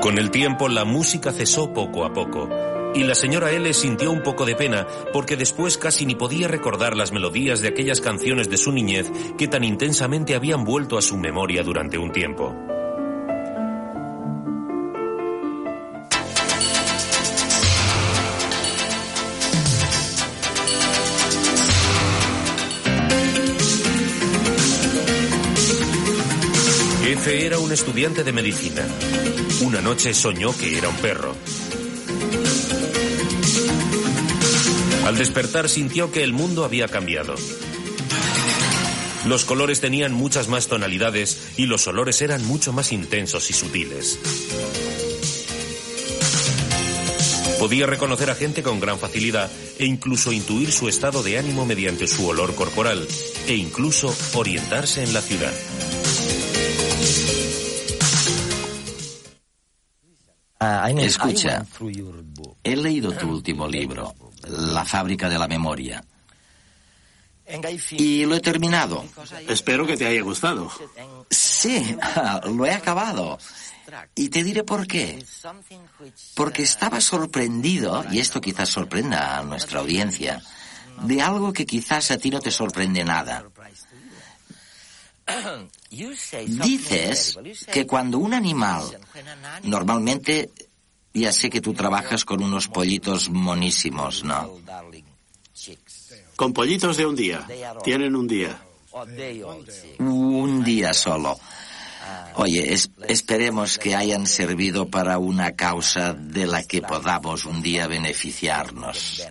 Con 0.00 0.16
el 0.16 0.30
tiempo, 0.30 0.70
la 0.70 0.86
música 0.86 1.30
cesó 1.30 1.74
poco 1.74 2.06
a 2.06 2.14
poco 2.14 2.48
y 2.94 3.04
la 3.04 3.14
señora 3.14 3.50
L 3.50 3.74
sintió 3.74 4.10
un 4.10 4.22
poco 4.22 4.46
de 4.46 4.54
pena 4.54 4.86
porque 5.12 5.36
después 5.36 5.76
casi 5.76 6.06
ni 6.06 6.14
podía 6.14 6.48
recordar 6.48 6.96
las 6.96 7.12
melodías 7.12 7.60
de 7.60 7.68
aquellas 7.68 8.00
canciones 8.00 8.48
de 8.48 8.56
su 8.56 8.72
niñez 8.72 9.12
que 9.36 9.48
tan 9.48 9.64
intensamente 9.64 10.34
habían 10.34 10.64
vuelto 10.64 10.96
a 10.96 11.02
su 11.02 11.18
memoria 11.18 11.62
durante 11.62 11.98
un 11.98 12.10
tiempo. 12.10 12.56
F 27.18 27.46
era 27.46 27.58
un 27.58 27.72
estudiante 27.72 28.22
de 28.22 28.32
medicina. 28.32 28.86
Una 29.62 29.80
noche 29.80 30.14
soñó 30.14 30.56
que 30.56 30.78
era 30.78 30.88
un 30.88 30.96
perro. 30.96 31.34
Al 35.04 35.18
despertar 35.18 35.68
sintió 35.68 36.12
que 36.12 36.22
el 36.22 36.32
mundo 36.32 36.64
había 36.64 36.86
cambiado. 36.86 37.34
Los 39.26 39.44
colores 39.44 39.80
tenían 39.80 40.12
muchas 40.12 40.48
más 40.48 40.68
tonalidades 40.68 41.54
y 41.56 41.66
los 41.66 41.88
olores 41.88 42.22
eran 42.22 42.44
mucho 42.46 42.72
más 42.72 42.92
intensos 42.92 43.50
y 43.50 43.52
sutiles. 43.52 44.18
Podía 47.58 47.86
reconocer 47.86 48.30
a 48.30 48.36
gente 48.36 48.62
con 48.62 48.78
gran 48.78 49.00
facilidad 49.00 49.50
e 49.78 49.86
incluso 49.86 50.30
intuir 50.30 50.70
su 50.70 50.88
estado 50.88 51.24
de 51.24 51.38
ánimo 51.38 51.66
mediante 51.66 52.06
su 52.06 52.28
olor 52.28 52.54
corporal 52.54 53.06
e 53.48 53.54
incluso 53.54 54.14
orientarse 54.34 55.02
en 55.02 55.12
la 55.12 55.20
ciudad. 55.20 55.52
Escucha, 60.98 61.64
he 62.64 62.76
leído 62.76 63.12
tu 63.12 63.28
último 63.28 63.68
libro 63.68 64.14
la 64.48 64.84
fábrica 64.84 65.28
de 65.28 65.38
la 65.38 65.46
memoria. 65.46 66.04
Y 67.92 68.26
lo 68.26 68.34
he 68.34 68.40
terminado. 68.40 69.04
Espero 69.48 69.86
que 69.86 69.96
te 69.96 70.06
haya 70.06 70.22
gustado. 70.22 70.70
Sí, 71.30 71.96
lo 72.44 72.66
he 72.66 72.72
acabado. 72.72 73.38
Y 74.14 74.28
te 74.28 74.44
diré 74.44 74.64
por 74.64 74.86
qué. 74.86 75.24
Porque 76.34 76.62
estaba 76.62 77.00
sorprendido, 77.00 78.04
y 78.10 78.18
esto 78.18 78.40
quizás 78.40 78.68
sorprenda 78.68 79.38
a 79.38 79.42
nuestra 79.42 79.80
audiencia, 79.80 80.42
de 81.02 81.22
algo 81.22 81.52
que 81.52 81.64
quizás 81.64 82.10
a 82.10 82.18
ti 82.18 82.30
no 82.30 82.40
te 82.40 82.50
sorprende 82.50 83.04
nada. 83.04 83.44
Dices 85.90 87.38
que 87.72 87.86
cuando 87.86 88.18
un 88.18 88.34
animal, 88.34 88.84
normalmente 89.62 90.50
ya 91.12 91.32
sé 91.32 91.50
que 91.50 91.60
tú 91.60 91.74
trabajas 91.74 92.24
con 92.24 92.42
unos 92.42 92.68
pollitos 92.68 93.30
monísimos, 93.30 94.24
¿no? 94.24 94.58
Con 96.36 96.52
pollitos 96.52 96.96
de 96.96 97.06
un 97.06 97.16
día. 97.16 97.46
Tienen 97.82 98.14
un 98.14 98.28
día. 98.28 98.60
Un 99.98 100.64
día 100.64 100.94
solo. 100.94 101.38
Oye, 102.34 102.74
esperemos 103.08 103.78
que 103.78 103.94
hayan 103.94 104.26
servido 104.26 104.88
para 104.88 105.18
una 105.18 105.52
causa 105.56 106.14
de 106.14 106.46
la 106.46 106.62
que 106.62 106.80
podamos 106.80 107.44
un 107.44 107.60
día 107.60 107.86
beneficiarnos. 107.86 109.26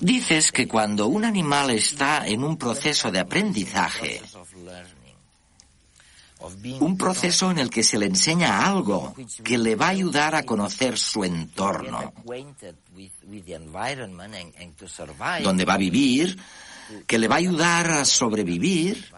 Dices 0.00 0.52
que 0.52 0.66
cuando 0.68 1.06
un 1.06 1.24
animal 1.24 1.70
está 1.70 2.26
en 2.26 2.44
un 2.44 2.56
proceso 2.56 3.10
de 3.10 3.20
aprendizaje, 3.20 4.20
un 6.80 6.96
proceso 6.96 7.50
en 7.50 7.58
el 7.58 7.70
que 7.70 7.82
se 7.82 7.98
le 7.98 8.06
enseña 8.06 8.66
algo 8.66 9.14
que 9.44 9.58
le 9.58 9.76
va 9.76 9.86
a 9.86 9.90
ayudar 9.90 10.34
a 10.34 10.42
conocer 10.42 10.96
su 10.96 11.24
entorno, 11.24 12.14
donde 15.42 15.64
va 15.64 15.74
a 15.74 15.78
vivir, 15.78 16.38
que 17.06 17.18
le 17.18 17.28
va 17.28 17.34
a 17.34 17.38
ayudar 17.38 17.90
a 17.90 18.04
sobrevivir. 18.04 19.12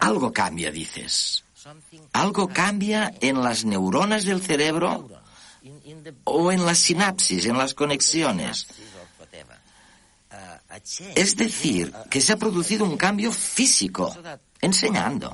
Algo 0.00 0.32
cambia, 0.32 0.70
dices. 0.70 1.44
Algo 2.12 2.48
cambia 2.48 3.14
en 3.20 3.42
las 3.42 3.64
neuronas 3.64 4.24
del 4.24 4.42
cerebro 4.42 5.08
o 6.24 6.52
en 6.52 6.64
las 6.64 6.78
sinapsis, 6.78 7.46
en 7.46 7.56
las 7.56 7.74
conexiones. 7.74 8.66
Es 11.14 11.36
decir, 11.36 11.92
que 12.10 12.20
se 12.20 12.32
ha 12.32 12.36
producido 12.36 12.84
un 12.84 12.96
cambio 12.96 13.32
físico 13.32 14.14
enseñando. 14.60 15.32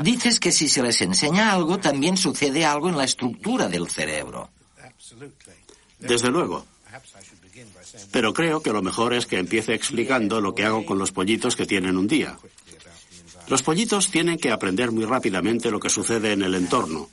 Dices 0.00 0.40
que 0.40 0.52
si 0.52 0.68
se 0.68 0.82
les 0.82 1.00
enseña 1.00 1.52
algo, 1.52 1.78
también 1.78 2.16
sucede 2.16 2.64
algo 2.64 2.88
en 2.88 2.96
la 2.96 3.04
estructura 3.04 3.68
del 3.68 3.88
cerebro. 3.88 4.50
Desde 5.98 6.30
luego. 6.30 6.64
Pero 8.12 8.32
creo 8.32 8.62
que 8.62 8.72
lo 8.72 8.82
mejor 8.82 9.14
es 9.14 9.26
que 9.26 9.38
empiece 9.38 9.74
explicando 9.74 10.40
lo 10.40 10.54
que 10.54 10.64
hago 10.64 10.86
con 10.86 10.98
los 10.98 11.12
pollitos 11.12 11.56
que 11.56 11.66
tienen 11.66 11.96
un 11.96 12.06
día. 12.06 12.38
Los 13.48 13.62
pollitos 13.62 14.10
tienen 14.10 14.38
que 14.38 14.50
aprender 14.50 14.92
muy 14.92 15.04
rápidamente 15.04 15.70
lo 15.70 15.80
que 15.80 15.88
sucede 15.88 16.32
en 16.32 16.42
el 16.42 16.54
entorno, 16.54 17.08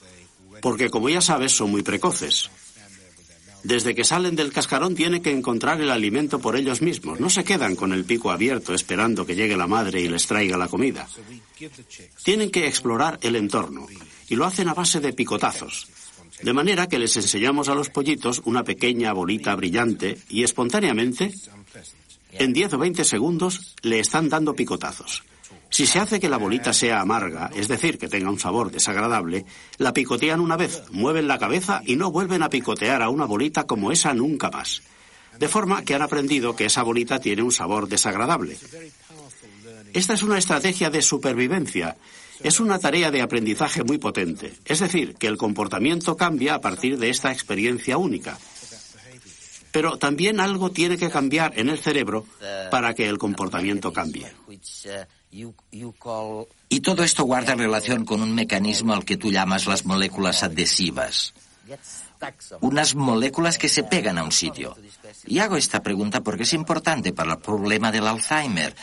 porque 0.66 0.90
como 0.90 1.10
ya 1.10 1.22
sabes 1.22 1.52
son 1.52 1.70
muy 1.70 1.84
precoces. 1.84 2.50
Desde 3.62 3.94
que 3.94 4.04
salen 4.04 4.36
del 4.36 4.52
cascarón 4.52 4.96
tienen 4.96 5.22
que 5.22 5.30
encontrar 5.30 5.80
el 5.80 5.92
alimento 5.92 6.40
por 6.40 6.56
ellos 6.56 6.82
mismos. 6.82 7.20
No 7.20 7.30
se 7.30 7.44
quedan 7.44 7.76
con 7.76 7.94
el 7.94 8.04
pico 8.04 8.32
abierto 8.32 8.74
esperando 8.74 9.28
que 9.28 9.36
llegue 9.36 9.56
la 9.56 9.68
madre 9.68 10.02
y 10.02 10.08
les 10.08 10.26
traiga 10.26 10.58
la 10.58 10.68
comida. 10.68 11.08
Tienen 12.24 12.50
que 12.50 12.66
explorar 12.66 13.20
el 13.22 13.36
entorno 13.36 13.86
y 14.28 14.36
lo 14.36 14.44
hacen 14.44 14.68
a 14.68 14.74
base 14.74 15.00
de 15.00 15.14
picotazos. 15.14 15.88
De 16.42 16.52
manera 16.52 16.88
que 16.88 16.98
les 16.98 17.16
enseñamos 17.16 17.70
a 17.70 17.76
los 17.76 17.92
pollitos 17.92 18.42
una 18.46 18.64
pequeña 18.64 19.14
bolita 19.14 19.54
brillante 19.54 20.18
y 20.30 20.42
espontáneamente, 20.42 21.32
en 22.32 22.54
10 22.54 22.74
o 22.74 22.78
20 22.80 23.04
segundos, 23.04 23.76
le 23.84 24.00
están 24.00 24.30
dando 24.30 24.56
picotazos. 24.56 25.22
Si 25.70 25.86
se 25.86 26.00
hace 26.00 26.20
que 26.20 26.30
la 26.30 26.38
bolita 26.38 26.74
sea 26.74 27.02
amarga, 27.02 27.52
es 27.54 27.68
decir, 27.68 27.98
que 27.98 28.08
tenga 28.08 28.30
un 28.30 28.40
sabor 28.40 28.72
desagradable, 28.72 29.46
la 29.78 29.94
picotean 29.94 30.40
una 30.40 30.56
vez, 30.56 30.84
mueven 30.92 31.28
la 31.28 31.38
cabeza 31.38 31.82
y 31.86 31.98
no 31.98 32.12
vuelven 32.12 32.44
a 32.44 32.50
picotear 32.50 33.02
a 33.02 33.10
una 33.10 33.26
bolita 33.26 33.66
como 33.66 33.92
esa 33.92 34.14
nunca 34.14 34.50
más. 34.50 34.82
De 35.38 35.50
forma 35.50 35.84
que 35.84 35.94
han 35.94 36.02
aprendido 36.02 36.56
que 36.56 36.66
esa 36.66 36.84
bolita 36.84 37.20
tiene 37.20 37.44
un 37.44 37.52
sabor 37.52 37.90
desagradable. 37.90 38.58
Esta 39.94 40.14
es 40.14 40.24
una 40.24 40.38
estrategia 40.38 40.90
de 40.90 41.02
supervivencia. 41.02 41.98
Es 42.44 42.60
una 42.60 42.80
tarea 42.80 43.12
de 43.12 43.22
aprendizaje 43.22 43.84
muy 43.84 43.98
potente. 43.98 44.54
Es 44.66 44.80
decir, 44.80 45.16
que 45.16 45.28
el 45.28 45.38
comportamiento 45.38 46.16
cambia 46.16 46.56
a 46.56 46.62
partir 46.62 46.98
de 46.98 47.10
esta 47.10 47.32
experiencia 47.32 47.98
única. 47.98 48.38
Pero 49.72 49.98
también 49.98 50.40
algo 50.40 50.72
tiene 50.72 50.98
que 50.98 51.10
cambiar 51.10 51.58
en 51.60 51.70
el 51.70 51.80
cerebro 51.80 52.26
para 52.72 52.94
que 52.94 53.10
el 53.10 53.18
comportamiento 53.18 53.92
cambie. 53.92 54.32
Y 55.32 56.80
todo 56.82 57.04
esto 57.04 57.24
guarda 57.24 57.56
relación 57.56 58.06
con 58.06 58.22
un 58.22 58.34
mecanismo 58.34 58.94
al 58.94 59.06
que 59.06 59.18
tú 59.18 59.32
llamas 59.32 59.66
las 59.66 59.86
moléculas 59.86 60.44
adhesivas. 60.44 61.34
Unas 62.62 62.96
moléculas 62.96 63.58
que 63.58 63.70
se 63.70 63.84
pegan 63.84 64.18
a 64.18 64.24
un 64.24 64.32
sitio. 64.32 64.76
Y 65.26 65.40
hago 65.40 65.58
esta 65.58 65.84
pregunta 65.84 66.22
porque 66.22 66.44
es 66.44 66.54
importante 66.54 67.14
para 67.14 67.34
el 67.34 67.40
problema 67.40 67.92
del 67.92 68.08
Alzheimer, 68.08 68.76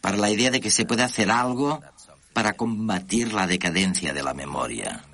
para 0.00 0.16
la 0.16 0.30
idea 0.30 0.50
de 0.50 0.60
que 0.60 0.70
se 0.70 0.84
puede 0.84 1.02
hacer 1.02 1.30
algo 1.30 1.82
para 2.32 2.52
combatir 2.52 3.32
la 3.32 3.46
decadencia 3.46 4.12
de 4.12 4.22
la 4.22 4.34
memoria. 4.34 5.04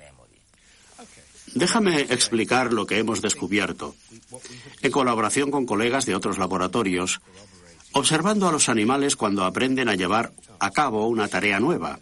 Déjame 1.55 2.01
explicar 2.01 2.73
lo 2.73 2.85
que 2.85 2.97
hemos 2.97 3.21
descubierto. 3.21 3.95
En 4.81 4.91
colaboración 4.91 5.51
con 5.51 5.65
colegas 5.65 6.05
de 6.05 6.15
otros 6.15 6.37
laboratorios, 6.37 7.21
observando 7.93 8.47
a 8.47 8.51
los 8.51 8.69
animales 8.69 9.15
cuando 9.15 9.45
aprenden 9.45 9.89
a 9.89 9.95
llevar 9.95 10.33
a 10.59 10.71
cabo 10.71 11.07
una 11.07 11.27
tarea 11.27 11.59
nueva. 11.59 11.99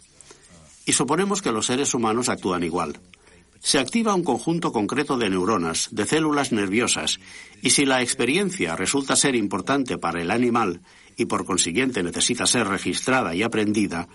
Y 0.84 0.92
suponemos 0.92 1.42
que 1.42 1.52
los 1.52 1.66
seres 1.66 1.94
humanos 1.94 2.28
actúan 2.28 2.64
igual. 2.64 2.98
Se 3.60 3.78
activa 3.78 4.14
un 4.14 4.24
conjunto 4.24 4.72
concreto 4.72 5.16
de 5.16 5.30
neuronas, 5.30 5.88
de 5.92 6.04
células 6.04 6.50
nerviosas, 6.50 7.20
y 7.62 7.70
si 7.70 7.84
la 7.84 8.02
experiencia 8.02 8.74
resulta 8.74 9.14
ser 9.14 9.36
importante 9.36 9.98
para 9.98 10.20
el 10.20 10.32
animal 10.32 10.80
y 11.16 11.26
por 11.26 11.44
consiguiente 11.44 12.02
necesita 12.02 12.46
ser 12.46 12.66
registrada 12.66 13.36
y 13.36 13.44
aprendida, 13.44 14.08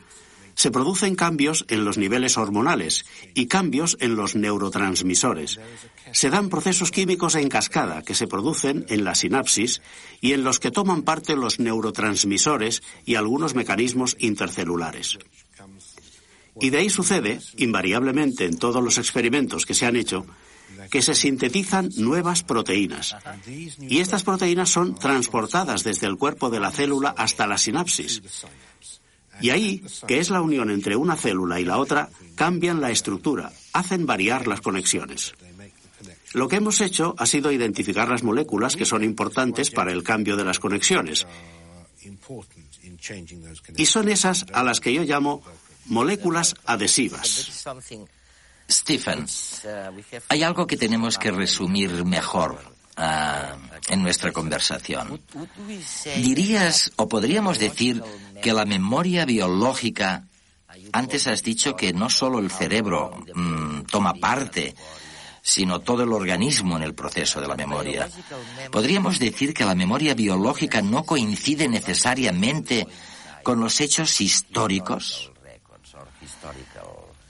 se 0.57 0.72
producen 0.72 1.15
cambios 1.15 1.65
en 1.69 1.86
los 1.86 2.00
niveles 2.00 2.36
hormonales 2.36 3.05
y 3.36 3.46
cambios 3.46 3.96
en 4.01 4.15
los 4.15 4.36
neurotransmisores. 4.36 5.60
Se 6.11 6.29
dan 6.29 6.49
procesos 6.49 6.91
químicos 6.91 7.35
en 7.35 7.49
cascada 7.49 8.01
que 8.01 8.15
se 8.15 8.27
producen 8.27 8.85
en 8.89 9.03
la 9.03 9.15
sinapsis 9.15 9.81
y 10.21 10.33
en 10.33 10.43
los 10.43 10.59
que 10.59 10.71
toman 10.71 11.03
parte 11.03 11.35
los 11.35 11.59
neurotransmisores 11.59 12.83
y 13.05 13.15
algunos 13.15 13.55
mecanismos 13.55 14.15
intercelulares. 14.19 15.17
Y 16.59 16.69
de 16.69 16.79
ahí 16.79 16.89
sucede, 16.89 17.39
invariablemente 17.57 18.45
en 18.45 18.57
todos 18.57 18.83
los 18.83 18.97
experimentos 18.97 19.65
que 19.65 19.73
se 19.73 19.85
han 19.85 19.95
hecho, 19.95 20.25
que 20.89 21.01
se 21.01 21.15
sintetizan 21.15 21.89
nuevas 21.97 22.43
proteínas. 22.43 23.15
Y 23.79 23.99
estas 23.99 24.23
proteínas 24.23 24.69
son 24.69 24.95
transportadas 24.95 25.83
desde 25.83 26.07
el 26.07 26.17
cuerpo 26.17 26.49
de 26.49 26.59
la 26.59 26.71
célula 26.71 27.13
hasta 27.17 27.47
la 27.47 27.57
sinapsis. 27.57 28.21
Y 29.39 29.51
ahí, 29.51 29.83
que 30.07 30.19
es 30.19 30.29
la 30.29 30.41
unión 30.41 30.71
entre 30.71 30.95
una 30.95 31.15
célula 31.15 31.59
y 31.59 31.65
la 31.65 31.77
otra, 31.77 32.09
cambian 32.35 32.81
la 32.81 32.89
estructura, 32.89 33.51
hacen 33.73 34.05
variar 34.05 34.47
las 34.47 34.61
conexiones. 34.61 35.33
Lo 36.34 36.48
que 36.48 36.57
hemos 36.57 36.81
hecho 36.81 37.15
ha 37.17 37.25
sido 37.25 37.51
identificar 37.51 38.07
las 38.10 38.24
moléculas 38.24 38.75
que 38.75 38.86
son 38.86 39.03
importantes 39.03 39.72
para 39.72 39.91
el 39.91 40.03
cambio 40.03 40.36
de 40.36 40.46
las 40.46 40.60
conexiones. 40.60 41.25
Y 43.75 43.86
son 43.86 44.10
esas 44.10 44.46
a 44.53 44.63
las 44.63 44.79
que 44.79 44.93
yo 44.93 45.03
llamo 45.03 45.41
moléculas 45.86 46.55
adhesivas. 46.65 47.65
Stephen, 48.69 49.25
hay 50.27 50.43
algo 50.43 50.67
que 50.67 50.75
tenemos 50.75 51.17
que 51.17 51.31
resumir 51.31 52.03
mejor 52.03 52.60
Ah, 53.00 53.55
en 53.89 54.01
nuestra 54.01 54.31
conversación. 54.31 55.22
¿Dirías 56.17 56.91
o 56.96 57.07
podríamos 57.07 57.60
decir 57.60 58.01
que 58.41 58.53
la 58.53 58.65
memoria 58.65 59.24
biológica, 59.24 60.25
antes 60.93 61.27
has 61.27 61.43
dicho 61.43 61.75
que 61.75 61.93
no 61.93 62.10
solo 62.10 62.39
el 62.39 62.50
cerebro 62.50 63.24
mm, 63.36 63.81
toma 63.84 64.15
parte, 64.15 64.73
sino 65.47 65.79
todo 65.79 66.03
el 66.03 66.12
organismo 66.12 66.75
en 66.75 66.83
el 66.83 66.93
proceso 66.93 67.39
de 67.39 67.47
la 67.47 67.55
memoria. 67.55 68.10
¿Podríamos 68.69 69.17
decir 69.17 69.53
que 69.53 69.63
la 69.63 69.75
memoria 69.75 70.13
biológica 70.13 70.81
no 70.81 71.03
coincide 71.03 71.69
necesariamente 71.69 72.86
con 73.43 73.62
los 73.62 73.79
hechos 73.79 74.19
históricos? 74.19 75.31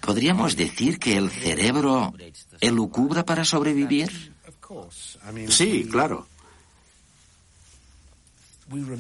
¿Podríamos 0.02 0.56
decir 0.56 0.98
que 0.98 1.16
el 1.16 1.30
cerebro 1.30 2.12
elucubra 2.60 3.24
para 3.24 3.46
sobrevivir? 3.46 4.34
Sí, 5.50 5.88
claro. 5.88 6.26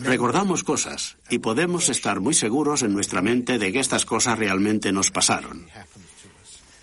Recordamos 0.01 0.63
cosas 0.63 1.17
y 1.27 1.39
podemos 1.39 1.89
estar 1.89 2.19
muy 2.19 2.36
seguros 2.36 2.84
en 2.84 2.93
nuestra 2.93 3.23
mente 3.23 3.58
de 3.58 3.73
que 3.73 3.80
estas 3.80 4.06
cosas 4.06 4.38
realmente 4.38 4.91
nos 4.91 5.10
pasaron. 5.10 5.65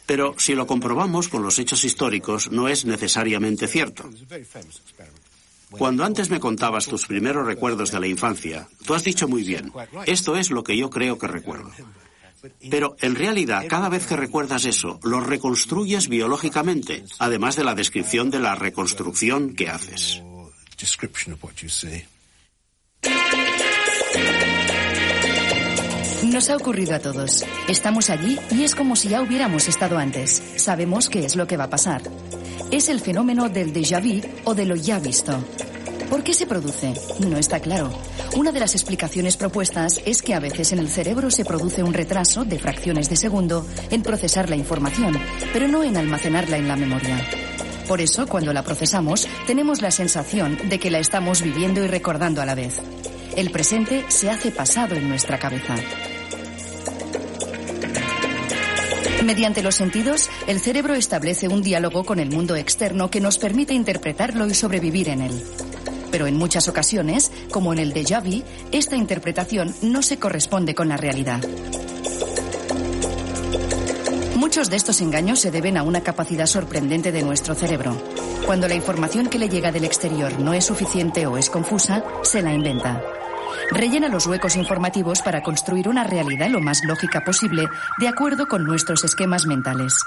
Pero 0.07 0.35
si 0.39 0.55
lo 0.55 0.67
comprobamos 0.67 1.29
con 1.29 1.43
los 1.43 1.59
hechos 1.59 1.85
históricos, 1.85 2.51
no 2.51 2.69
es 2.69 2.85
necesariamente 2.85 3.67
cierto. 3.67 4.09
Cuando 5.71 6.05
antes 6.05 6.31
me 6.31 6.41
contabas 6.41 6.87
tus 6.87 7.07
primeros 7.07 7.47
recuerdos 7.47 7.91
de 7.91 8.01
la 8.01 8.07
infancia, 8.07 8.69
tú 8.85 8.95
has 8.95 9.03
dicho 9.03 9.27
muy 9.27 9.43
bien, 9.43 9.73
esto 10.07 10.37
es 10.37 10.51
lo 10.51 10.63
que 10.63 10.77
yo 10.77 10.91
creo 10.91 11.19
que 11.19 11.27
recuerdo. 11.27 11.73
Pero 12.71 12.97
en 13.01 13.15
realidad, 13.15 13.65
cada 13.69 13.89
vez 13.89 14.07
que 14.07 14.17
recuerdas 14.17 14.67
eso, 14.67 15.01
lo 15.03 15.21
reconstruyes 15.21 16.09
biológicamente, 16.09 17.05
además 17.19 17.57
de 17.57 17.65
la 17.65 17.75
descripción 17.75 18.31
de 18.31 18.41
la 18.41 18.55
reconstrucción 18.55 19.55
que 19.55 19.71
haces. 19.71 20.23
Nos 26.25 26.49
ha 26.49 26.57
ocurrido 26.57 26.95
a 26.95 27.01
todos. 27.01 27.45
Estamos 27.69 28.09
allí 28.09 28.39
y 28.51 28.65
es 28.65 28.75
como 28.75 28.97
si 28.97 29.11
ya 29.11 29.21
hubiéramos 29.21 29.69
estado 29.69 29.99
antes. 29.99 30.43
Sabemos 30.57 31.11
qué 31.11 31.25
es 31.25 31.37
lo 31.37 31.47
que 31.47 31.59
va 31.59 31.65
a 31.65 31.71
pasar. 31.71 32.01
Es 32.71 32.89
el 32.89 33.01
fenómeno 33.01 33.51
del 33.51 33.75
déjà 33.75 34.01
vu 34.01 34.27
o 34.45 34.55
de 34.55 34.65
lo 34.65 34.75
ya 34.75 34.99
visto. 34.99 35.39
¿Por 36.09 36.25
qué 36.25 36.33
se 36.33 36.47
produce? 36.47 36.95
No 37.21 37.37
está 37.37 37.61
claro. 37.61 37.91
Una 38.37 38.53
de 38.53 38.61
las 38.61 38.75
explicaciones 38.75 39.37
propuestas 39.37 40.01
es 40.07 40.23
que 40.23 40.33
a 40.33 40.41
veces 40.41 40.73
en 40.73 40.79
el 40.79 40.89
cerebro 40.89 41.31
se 41.31 41.45
produce 41.45 41.83
un 41.83 41.93
retraso 41.93 42.45
de 42.45 42.59
fracciones 42.59 43.11
de 43.11 43.17
segundo 43.17 43.67
en 43.91 44.03
procesar 44.03 44.49
la 44.49 44.57
información, 44.57 45.19
pero 45.53 45.69
no 45.69 45.85
en 45.85 45.97
almacenarla 45.97 46.57
en 46.57 46.69
la 46.69 46.77
memoria. 46.77 47.21
Por 47.87 48.01
eso, 48.01 48.27
cuando 48.27 48.55
la 48.55 48.63
procesamos, 48.63 49.29
tenemos 49.47 49.83
la 49.83 49.91
sensación 49.91 50.59
de 50.71 50.79
que 50.79 50.91
la 50.91 51.01
estamos 51.01 51.43
viviendo 51.43 51.85
y 51.85 51.87
recordando 51.87 52.41
a 52.41 52.47
la 52.47 52.55
vez. 52.55 52.81
El 53.37 53.51
presente 53.51 54.07
se 54.09 54.31
hace 54.31 54.51
pasado 54.51 54.95
en 54.95 55.09
nuestra 55.09 55.39
cabeza. 55.39 55.75
Mediante 59.25 59.63
los 59.63 59.75
sentidos, 59.75 60.29
el 60.47 60.61
cerebro 60.61 60.95
establece 60.95 61.49
un 61.49 61.63
diálogo 61.63 62.05
con 62.05 62.21
el 62.21 62.31
mundo 62.31 62.57
externo 62.57 63.11
que 63.11 63.21
nos 63.21 63.39
permite 63.39 63.73
interpretarlo 63.73 64.47
y 64.47 64.55
sobrevivir 64.55 65.09
en 65.09 65.23
él 65.23 65.43
pero 66.15 66.29
en 66.29 66.37
muchas 66.37 66.69
ocasiones, 66.69 67.33
como 67.51 67.73
en 67.73 67.81
el 67.81 67.93
déjà 67.93 68.23
vu, 68.23 68.45
esta 68.71 68.95
interpretación 68.95 69.75
no 69.83 70.01
se 70.01 70.17
corresponde 70.17 70.73
con 70.73 70.89
la 70.89 70.97
realidad. 70.97 71.41
Muchos 74.37 74.71
de 74.71 74.77
estos 74.77 75.01
engaños 75.01 75.41
se 75.41 75.51
deben 75.51 75.77
a 75.77 75.83
una 75.83 76.03
capacidad 76.03 76.47
sorprendente 76.47 77.11
de 77.11 77.25
nuestro 77.25 77.57
cerebro. 77.57 78.01
Cuando 78.47 78.69
la 78.69 78.77
información 78.77 79.27
que 79.27 79.41
le 79.41 79.49
llega 79.49 79.73
del 79.73 79.83
exterior 79.83 80.39
no 80.39 80.55
es 80.55 80.65
suficiente 80.65 81.27
o 81.27 81.37
es 81.37 81.51
confusa, 81.51 82.05
se 82.23 82.43
la 82.43 82.55
inventa. 82.55 83.03
Rellena 83.71 84.09
los 84.09 84.27
huecos 84.27 84.57
informativos 84.57 85.23
para 85.23 85.43
construir 85.43 85.89
una 85.89 86.05
realidad 86.05 86.49
lo 86.49 86.61
más 86.61 86.83
lógica 86.85 87.25
posible 87.25 87.69
de 87.99 88.09
acuerdo 88.09 88.47
con 88.47 88.65
nuestros 88.65 89.05
esquemas 89.05 89.47
mentales. 89.47 90.05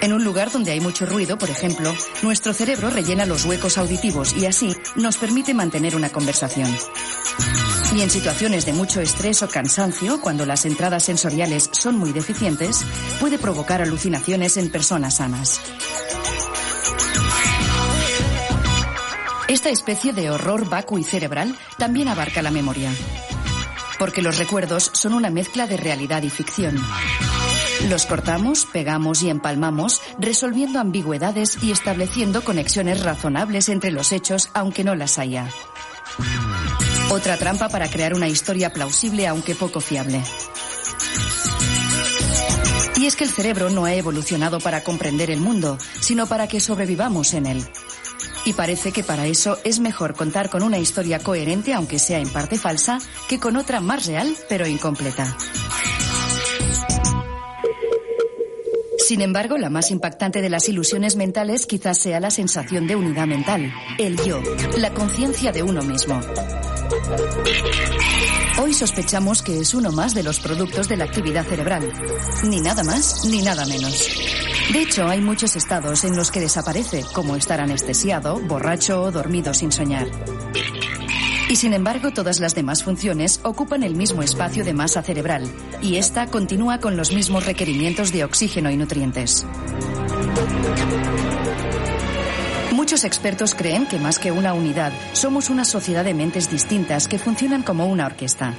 En 0.00 0.12
un 0.12 0.22
lugar 0.22 0.52
donde 0.52 0.70
hay 0.70 0.80
mucho 0.80 1.06
ruido, 1.06 1.38
por 1.38 1.50
ejemplo, 1.50 1.92
nuestro 2.22 2.52
cerebro 2.52 2.88
rellena 2.88 3.26
los 3.26 3.44
huecos 3.44 3.78
auditivos 3.78 4.34
y 4.36 4.46
así 4.46 4.74
nos 4.94 5.16
permite 5.16 5.54
mantener 5.54 5.96
una 5.96 6.10
conversación. 6.10 6.70
Y 7.96 8.02
en 8.02 8.10
situaciones 8.10 8.64
de 8.64 8.74
mucho 8.74 9.00
estrés 9.00 9.42
o 9.42 9.48
cansancio, 9.48 10.20
cuando 10.20 10.46
las 10.46 10.66
entradas 10.66 11.04
sensoriales 11.04 11.68
son 11.72 11.96
muy 11.98 12.12
deficientes, 12.12 12.84
puede 13.18 13.38
provocar 13.38 13.82
alucinaciones 13.82 14.56
en 14.56 14.70
personas 14.70 15.16
sanas. 15.16 15.60
Esta 19.48 19.70
especie 19.70 20.12
de 20.12 20.28
horror 20.28 20.68
vacuo 20.68 20.98
y 20.98 21.04
cerebral 21.04 21.56
también 21.78 22.08
abarca 22.08 22.42
la 22.42 22.50
memoria. 22.50 22.92
Porque 23.98 24.20
los 24.20 24.36
recuerdos 24.36 24.90
son 24.92 25.14
una 25.14 25.30
mezcla 25.30 25.66
de 25.66 25.78
realidad 25.78 26.22
y 26.22 26.28
ficción. 26.28 26.76
Los 27.88 28.04
cortamos, 28.04 28.66
pegamos 28.66 29.22
y 29.22 29.30
empalmamos, 29.30 30.02
resolviendo 30.18 30.80
ambigüedades 30.80 31.62
y 31.62 31.72
estableciendo 31.72 32.44
conexiones 32.44 33.02
razonables 33.02 33.70
entre 33.70 33.90
los 33.90 34.12
hechos, 34.12 34.50
aunque 34.52 34.84
no 34.84 34.94
las 34.94 35.18
haya. 35.18 35.48
Otra 37.10 37.38
trampa 37.38 37.70
para 37.70 37.88
crear 37.88 38.12
una 38.12 38.28
historia 38.28 38.70
plausible, 38.70 39.26
aunque 39.26 39.54
poco 39.54 39.80
fiable. 39.80 40.22
Y 42.96 43.06
es 43.06 43.16
que 43.16 43.24
el 43.24 43.30
cerebro 43.30 43.70
no 43.70 43.86
ha 43.86 43.94
evolucionado 43.94 44.60
para 44.60 44.84
comprender 44.84 45.30
el 45.30 45.40
mundo, 45.40 45.78
sino 46.00 46.26
para 46.26 46.48
que 46.48 46.60
sobrevivamos 46.60 47.32
en 47.32 47.46
él. 47.46 47.64
Y 48.48 48.54
parece 48.54 48.92
que 48.92 49.04
para 49.04 49.26
eso 49.26 49.58
es 49.62 49.78
mejor 49.78 50.14
contar 50.14 50.48
con 50.48 50.62
una 50.62 50.78
historia 50.78 51.18
coherente, 51.18 51.74
aunque 51.74 51.98
sea 51.98 52.18
en 52.18 52.30
parte 52.30 52.56
falsa, 52.56 52.98
que 53.28 53.38
con 53.38 53.56
otra 53.58 53.80
más 53.80 54.06
real, 54.06 54.34
pero 54.48 54.66
incompleta. 54.66 55.36
Sin 59.06 59.20
embargo, 59.20 59.58
la 59.58 59.68
más 59.68 59.90
impactante 59.90 60.40
de 60.40 60.48
las 60.48 60.66
ilusiones 60.70 61.14
mentales 61.16 61.66
quizás 61.66 61.98
sea 61.98 62.20
la 62.20 62.30
sensación 62.30 62.86
de 62.86 62.96
unidad 62.96 63.26
mental, 63.26 63.70
el 63.98 64.16
yo, 64.24 64.40
la 64.78 64.94
conciencia 64.94 65.52
de 65.52 65.62
uno 65.62 65.82
mismo. 65.82 66.18
Hoy 68.62 68.72
sospechamos 68.72 69.42
que 69.42 69.60
es 69.60 69.74
uno 69.74 69.92
más 69.92 70.14
de 70.14 70.22
los 70.22 70.40
productos 70.40 70.88
de 70.88 70.96
la 70.96 71.04
actividad 71.04 71.44
cerebral. 71.44 71.92
Ni 72.44 72.62
nada 72.62 72.82
más 72.82 73.26
ni 73.26 73.42
nada 73.42 73.66
menos. 73.66 74.08
De 74.72 74.82
hecho, 74.82 75.08
hay 75.08 75.22
muchos 75.22 75.56
estados 75.56 76.04
en 76.04 76.14
los 76.14 76.30
que 76.30 76.40
desaparece, 76.40 77.02
como 77.14 77.36
estar 77.36 77.58
anestesiado, 77.58 78.38
borracho 78.38 79.02
o 79.02 79.10
dormido 79.10 79.54
sin 79.54 79.72
soñar. 79.72 80.06
Y 81.48 81.56
sin 81.56 81.72
embargo, 81.72 82.10
todas 82.10 82.38
las 82.38 82.54
demás 82.54 82.82
funciones 82.82 83.40
ocupan 83.44 83.82
el 83.82 83.94
mismo 83.94 84.22
espacio 84.22 84.64
de 84.64 84.74
masa 84.74 85.02
cerebral, 85.02 85.50
y 85.80 85.96
esta 85.96 86.26
continúa 86.26 86.80
con 86.80 86.98
los 86.98 87.14
mismos 87.14 87.46
requerimientos 87.46 88.12
de 88.12 88.24
oxígeno 88.24 88.70
y 88.70 88.76
nutrientes. 88.76 89.46
Muchos 92.72 93.04
expertos 93.04 93.54
creen 93.54 93.86
que 93.86 93.98
más 93.98 94.18
que 94.18 94.32
una 94.32 94.52
unidad, 94.52 94.92
somos 95.14 95.48
una 95.48 95.64
sociedad 95.64 96.04
de 96.04 96.12
mentes 96.12 96.50
distintas 96.50 97.08
que 97.08 97.18
funcionan 97.18 97.62
como 97.62 97.86
una 97.86 98.04
orquesta. 98.04 98.54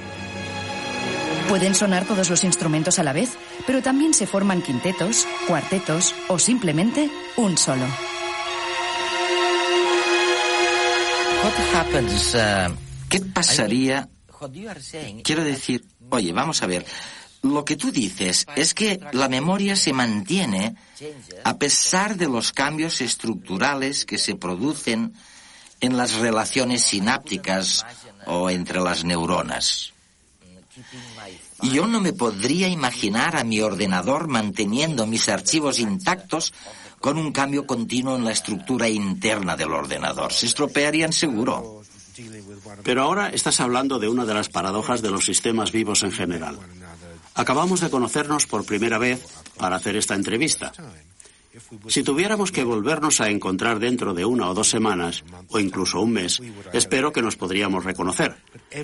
Pueden 1.50 1.74
sonar 1.74 2.06
todos 2.06 2.30
los 2.30 2.44
instrumentos 2.44 3.00
a 3.00 3.02
la 3.02 3.12
vez, 3.12 3.36
pero 3.66 3.82
también 3.82 4.14
se 4.14 4.28
forman 4.28 4.62
quintetos, 4.62 5.26
cuartetos 5.48 6.14
o 6.28 6.38
simplemente 6.38 7.10
un 7.36 7.58
solo. 7.58 7.86
Uh, 11.42 12.74
¿Qué 13.08 13.20
pasaría? 13.20 14.08
Quiero 15.24 15.42
decir, 15.42 15.84
oye, 16.10 16.32
vamos 16.32 16.62
a 16.62 16.68
ver. 16.68 16.86
Lo 17.42 17.64
que 17.64 17.74
tú 17.74 17.90
dices 17.90 18.46
es 18.54 18.72
que 18.72 19.00
la 19.12 19.28
memoria 19.28 19.74
se 19.74 19.92
mantiene 19.92 20.76
a 21.42 21.58
pesar 21.58 22.16
de 22.16 22.28
los 22.28 22.52
cambios 22.52 23.00
estructurales 23.00 24.04
que 24.04 24.18
se 24.18 24.36
producen 24.36 25.14
en 25.80 25.96
las 25.96 26.14
relaciones 26.14 26.84
sinápticas 26.84 27.84
o 28.26 28.50
entre 28.50 28.78
las 28.78 29.02
neuronas. 29.02 29.92
Yo 31.62 31.86
no 31.86 32.00
me 32.00 32.12
podría 32.12 32.68
imaginar 32.68 33.36
a 33.36 33.44
mi 33.44 33.60
ordenador 33.60 34.28
manteniendo 34.28 35.06
mis 35.06 35.28
archivos 35.28 35.78
intactos 35.78 36.52
con 37.00 37.18
un 37.18 37.32
cambio 37.32 37.66
continuo 37.66 38.16
en 38.16 38.24
la 38.24 38.32
estructura 38.32 38.88
interna 38.88 39.56
del 39.56 39.72
ordenador. 39.72 40.32
Se 40.32 40.46
estropearían 40.46 41.12
seguro. 41.12 41.82
Pero 42.82 43.02
ahora 43.02 43.30
estás 43.30 43.60
hablando 43.60 43.98
de 43.98 44.08
una 44.08 44.24
de 44.24 44.34
las 44.34 44.48
paradojas 44.48 45.00
de 45.02 45.10
los 45.10 45.24
sistemas 45.24 45.72
vivos 45.72 46.02
en 46.02 46.12
general. 46.12 46.58
Acabamos 47.34 47.80
de 47.80 47.90
conocernos 47.90 48.46
por 48.46 48.64
primera 48.64 48.98
vez 48.98 49.24
para 49.56 49.76
hacer 49.76 49.96
esta 49.96 50.14
entrevista. 50.14 50.72
Si 51.88 52.02
tuviéramos 52.02 52.52
que 52.52 52.62
volvernos 52.62 53.20
a 53.20 53.28
encontrar 53.28 53.80
dentro 53.80 54.14
de 54.14 54.24
una 54.24 54.48
o 54.48 54.54
dos 54.54 54.68
semanas, 54.68 55.24
o 55.48 55.58
incluso 55.58 56.00
un 56.00 56.12
mes, 56.12 56.40
espero 56.72 57.12
que 57.12 57.22
nos 57.22 57.36
podríamos 57.36 57.84
reconocer. 57.84 58.36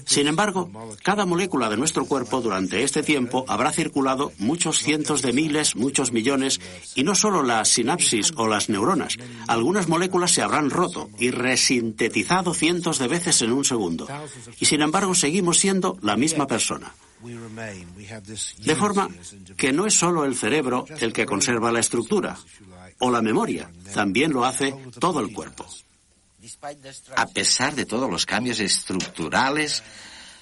Sin 0.05 0.27
embargo, 0.27 0.71
cada 1.03 1.27
molécula 1.27 1.71
de 1.71 1.77
nuestro 1.77 2.07
cuerpo 2.07 2.41
durante 2.41 2.83
este 2.83 3.03
tiempo 3.03 3.45
habrá 3.49 3.73
circulado 3.73 4.33
muchos 4.39 4.79
cientos 4.79 5.23
de 5.23 5.33
miles, 5.33 5.77
muchos 5.77 6.13
millones, 6.13 6.61
y 6.97 7.05
no 7.05 7.15
solo 7.15 7.43
las 7.43 7.69
sinapsis 7.69 8.33
o 8.37 8.49
las 8.49 8.69
neuronas. 8.69 9.17
Algunas 9.47 9.89
moléculas 9.89 10.33
se 10.33 10.43
habrán 10.43 10.71
roto 10.71 11.09
y 11.19 11.31
resintetizado 11.31 12.53
cientos 12.53 12.99
de 12.99 13.09
veces 13.09 13.43
en 13.43 13.53
un 13.53 13.65
segundo. 13.65 14.09
Y 14.59 14.67
sin 14.67 14.83
embargo, 14.83 15.15
seguimos 15.15 15.59
siendo 15.59 15.99
la 16.03 16.17
misma 16.17 16.47
persona. 16.49 16.93
De 18.59 18.77
forma 18.77 19.09
que 19.57 19.73
no 19.73 19.87
es 19.87 19.95
solo 19.95 20.25
el 20.25 20.37
cerebro 20.37 20.85
el 21.01 21.13
que 21.13 21.27
conserva 21.27 21.73
la 21.73 21.81
estructura 21.81 22.37
o 22.99 23.11
la 23.11 23.23
memoria, 23.23 23.71
también 23.95 24.33
lo 24.33 24.45
hace 24.45 24.75
todo 24.99 25.21
el 25.21 25.33
cuerpo. 25.33 25.67
A 27.17 27.27
pesar 27.27 27.75
de 27.75 27.87
todos 27.87 28.11
los 28.11 28.25
cambios 28.25 28.61
estructurales, 28.61 29.83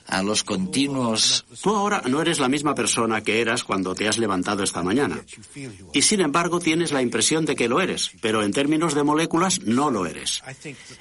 a 0.07 0.23
los 0.23 0.45
continuos... 0.45 1.45
Tú 1.63 1.75
ahora 1.75 2.03
no 2.09 2.21
eres 2.21 2.39
la 2.41 2.49
misma 2.49 2.75
persona 2.75 3.23
que 3.23 3.41
eras 3.41 3.65
cuando 3.65 3.95
te 3.95 4.09
has 4.09 4.19
levantado 4.19 4.63
esta 4.63 4.83
mañana. 4.83 5.21
Y 5.93 6.03
sin 6.03 6.21
embargo 6.21 6.61
tienes 6.61 6.93
la 6.93 7.03
impresión 7.03 7.45
de 7.45 7.57
que 7.57 7.69
lo 7.69 7.81
eres, 7.81 8.11
pero 8.21 8.43
en 8.43 8.53
términos 8.53 8.95
de 8.95 9.03
moléculas 9.03 9.61
no 9.63 9.91
lo 9.91 10.07
eres. 10.07 10.43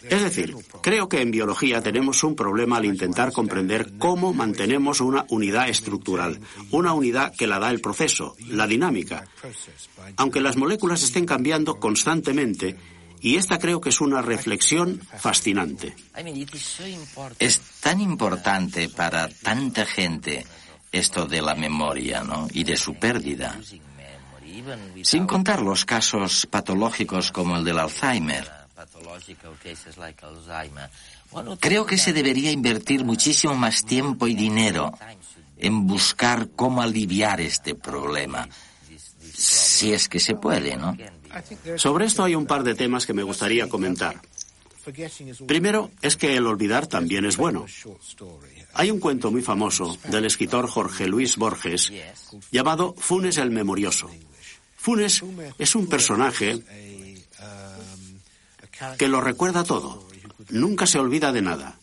Es 0.09 0.21
decir, 0.21 0.55
creo 0.81 1.09
que 1.09 1.21
en 1.21 1.31
biología 1.31 1.81
tenemos 1.81 2.23
un 2.23 2.35
problema 2.35 2.77
al 2.77 2.85
intentar 2.85 3.31
comprender 3.31 3.93
cómo 3.97 4.33
mantenemos 4.33 5.01
una 5.01 5.25
unidad 5.29 5.69
estructural, 5.69 6.39
una 6.71 6.93
unidad 6.93 7.33
que 7.35 7.47
la 7.47 7.59
da 7.59 7.69
el 7.71 7.81
proceso, 7.81 8.35
la 8.47 8.67
dinámica. 8.67 9.27
Aunque 10.17 10.41
las 10.41 10.57
moléculas 10.57 11.03
estén 11.03 11.25
cambiando 11.25 11.79
constantemente, 11.79 12.77
y 13.23 13.38
esta 13.38 13.57
creo 13.57 13.79
que 13.79 13.88
es 13.88 14.01
una 14.01 14.21
reflexión 14.21 14.99
fascinante. 15.17 15.95
Es 17.39 17.62
tan 17.79 18.01
importante 18.01 18.89
para 18.89 19.29
tanta 19.29 19.86
gente 19.86 20.45
esto 20.91 21.25
de 21.25 21.41
la 21.41 21.55
memoria, 21.55 22.21
¿no? 22.21 22.49
Y 22.51 22.65
de 22.65 22.75
su 22.75 22.95
pérdida. 22.95 23.57
Sin 25.03 25.25
contar 25.25 25.62
los 25.62 25.86
casos 25.86 26.45
patológicos 26.51 27.31
como 27.31 27.55
el 27.55 27.63
del 27.63 27.79
Alzheimer. 27.79 28.51
Creo 31.62 31.86
que 31.86 31.97
se 31.97 32.12
debería 32.12 32.51
invertir 32.51 33.05
muchísimo 33.05 33.55
más 33.55 33.86
tiempo 33.86 34.27
y 34.27 34.36
dinero 34.36 34.91
en 35.57 35.88
buscar 35.88 36.49
cómo 36.57 36.81
aliviar 36.81 37.39
este 37.39 37.73
problema. 37.73 38.49
Si 39.33 39.93
es 39.93 40.09
que 40.09 40.19
se 40.19 40.36
puede, 40.36 40.75
¿no? 40.75 40.97
Sobre 41.78 42.06
esto 42.06 42.24
hay 42.24 42.36
un 42.36 42.46
par 42.46 42.63
de 42.63 42.76
temas 42.76 43.06
que 43.06 43.13
me 43.13 43.24
gustaría 43.24 43.67
comentar. 43.67 44.22
Primero 45.48 45.91
es 46.02 46.17
que 46.17 46.36
el 46.36 46.46
olvidar 46.46 46.88
también 46.88 47.26
es 47.26 47.38
bueno. 47.38 47.65
Hay 48.74 48.91
un 48.91 49.00
cuento 49.00 49.32
muy 49.32 49.41
famoso 49.41 49.98
del 50.10 50.26
escritor 50.26 50.67
Jorge 50.67 51.08
Luis 51.08 51.38
Borges 51.38 51.91
llamado 52.52 52.93
Funes 52.98 53.38
el 53.38 53.52
Memorioso. 53.52 54.10
Funes 54.76 55.24
es 55.58 55.76
un 55.76 55.88
personaje 55.88 56.62
que 58.98 59.08
lo 59.08 59.22
recuerda 59.22 59.63
todo. 59.63 60.06
Nunca 60.50 60.86
se 60.86 61.00
olvida 61.00 61.32
de 61.32 61.41
nada. 61.41 61.78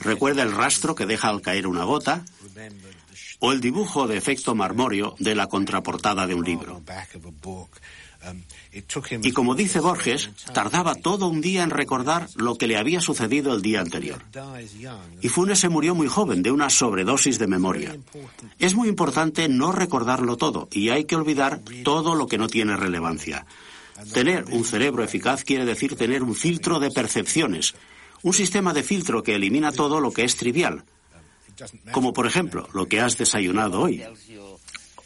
Recuerda 0.00 0.42
el 0.42 0.52
rastro 0.52 0.94
que 0.94 1.06
deja 1.06 1.28
al 1.28 1.42
caer 1.42 1.66
una 1.66 1.84
gota 1.84 2.24
o 3.40 3.52
el 3.52 3.60
dibujo 3.60 4.06
de 4.06 4.16
efecto 4.16 4.54
marmóreo 4.54 5.14
de 5.18 5.34
la 5.34 5.46
contraportada 5.46 6.26
de 6.26 6.34
un 6.34 6.44
libro. 6.44 6.82
Y 9.22 9.32
como 9.32 9.54
dice 9.54 9.78
Borges, 9.80 10.30
tardaba 10.52 10.96
todo 10.96 11.28
un 11.28 11.40
día 11.40 11.62
en 11.62 11.70
recordar 11.70 12.28
lo 12.34 12.56
que 12.56 12.66
le 12.66 12.76
había 12.76 13.00
sucedido 13.00 13.54
el 13.54 13.62
día 13.62 13.80
anterior. 13.80 14.22
Y 15.22 15.28
Funes 15.28 15.60
se 15.60 15.68
murió 15.68 15.94
muy 15.94 16.08
joven 16.08 16.42
de 16.42 16.50
una 16.50 16.68
sobredosis 16.68 17.38
de 17.38 17.46
memoria. 17.46 17.96
Es 18.58 18.74
muy 18.74 18.88
importante 18.88 19.48
no 19.48 19.72
recordarlo 19.72 20.36
todo 20.36 20.68
y 20.72 20.88
hay 20.88 21.04
que 21.04 21.16
olvidar 21.16 21.60
todo 21.84 22.16
lo 22.16 22.26
que 22.26 22.38
no 22.38 22.48
tiene 22.48 22.76
relevancia. 22.76 23.46
Tener 24.12 24.44
un 24.50 24.64
cerebro 24.64 25.02
eficaz 25.02 25.44
quiere 25.44 25.64
decir 25.64 25.96
tener 25.96 26.22
un 26.22 26.34
filtro 26.34 26.80
de 26.80 26.90
percepciones, 26.90 27.74
un 28.22 28.32
sistema 28.32 28.72
de 28.72 28.82
filtro 28.82 29.22
que 29.22 29.36
elimina 29.36 29.72
todo 29.72 30.00
lo 30.00 30.12
que 30.12 30.24
es 30.24 30.36
trivial, 30.36 30.84
como 31.92 32.12
por 32.12 32.26
ejemplo 32.26 32.68
lo 32.72 32.86
que 32.86 33.00
has 33.00 33.18
desayunado 33.18 33.80
hoy. 33.80 34.04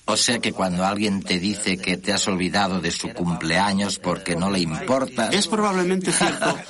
O 0.04 0.16
sea 0.16 0.40
que 0.40 0.52
cuando 0.52 0.84
alguien 0.84 1.22
te 1.22 1.38
dice 1.38 1.78
que 1.78 1.96
te 1.96 2.12
has 2.12 2.26
olvidado 2.26 2.80
de 2.80 2.90
su 2.90 3.12
cumpleaños 3.12 3.98
porque 3.98 4.34
no 4.34 4.50
le 4.50 4.58
importa... 4.58 5.28
Es 5.28 5.46
probablemente 5.46 6.12
cierto. 6.12 6.58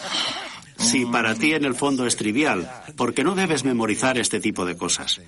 Si 0.78 1.06
para 1.06 1.36
ti 1.36 1.52
en 1.54 1.64
el 1.64 1.76
fondo 1.76 2.06
es 2.06 2.16
trivial, 2.16 2.68
porque 2.96 3.22
no 3.22 3.36
debes 3.36 3.62
memorizar 3.62 4.18
este 4.18 4.40
tipo 4.40 4.64
de 4.64 4.76
cosas. 4.76 5.20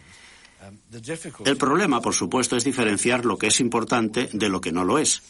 El 1.44 1.56
problema, 1.56 2.00
por 2.00 2.14
supuesto, 2.14 2.56
es 2.56 2.64
diferenciar 2.64 3.24
lo 3.24 3.38
que 3.38 3.46
es 3.46 3.60
importante 3.60 4.28
de 4.32 4.48
lo 4.48 4.60
que 4.60 4.72
no 4.72 4.84
lo 4.84 4.98
es. 4.98 5.22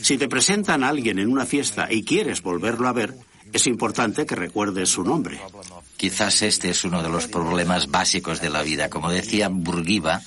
Si 0.00 0.18
te 0.18 0.28
presentan 0.28 0.82
a 0.82 0.88
alguien 0.88 1.18
en 1.18 1.30
una 1.30 1.46
fiesta 1.46 1.86
y 1.90 2.02
quieres 2.02 2.42
volverlo 2.42 2.88
a 2.88 2.92
ver, 2.92 3.14
es 3.52 3.66
importante 3.66 4.26
que 4.26 4.34
recuerdes 4.34 4.88
su 4.88 5.04
nombre. 5.04 5.40
Quizás 5.96 6.42
este 6.42 6.70
es 6.70 6.84
uno 6.84 7.02
de 7.02 7.08
los 7.08 7.26
problemas 7.26 7.90
básicos 7.90 8.40
de 8.40 8.50
la 8.50 8.62
vida. 8.62 8.88
Como 8.88 9.10
decía 9.10 9.48
Burguiba, 9.48 10.20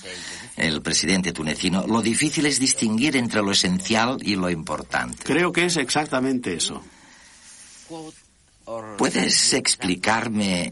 el 0.56 0.82
presidente 0.82 1.34
tunecino, 1.34 1.88
lo 1.88 2.02
difícil 2.02 2.46
es 2.46 2.60
distinguir 2.60 3.16
entre 3.16 3.42
lo 3.42 3.52
esencial 3.52 4.18
y 4.22 4.36
lo 4.36 4.50
importante. 4.50 5.24
Creo 5.24 5.52
que 5.52 5.66
es 5.66 5.78
exactamente 5.78 6.54
eso. 6.54 6.82
¿Puedes 8.98 9.54
explicarme 9.54 10.72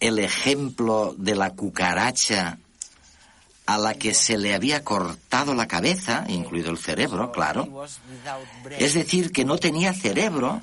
el 0.00 0.18
ejemplo 0.18 1.14
de 1.18 1.34
la 1.34 1.50
cucaracha 1.50 2.58
a 3.66 3.76
la 3.76 3.94
que 3.94 4.14
se 4.14 4.38
le 4.38 4.54
había 4.54 4.82
cortado 4.82 5.54
la 5.54 5.68
cabeza, 5.68 6.24
incluido 6.28 6.70
el 6.70 6.78
cerebro, 6.78 7.32
claro? 7.32 7.84
Es 8.78 8.94
decir, 8.94 9.30
que 9.30 9.44
no 9.44 9.58
tenía 9.58 9.92
cerebro 9.92 10.62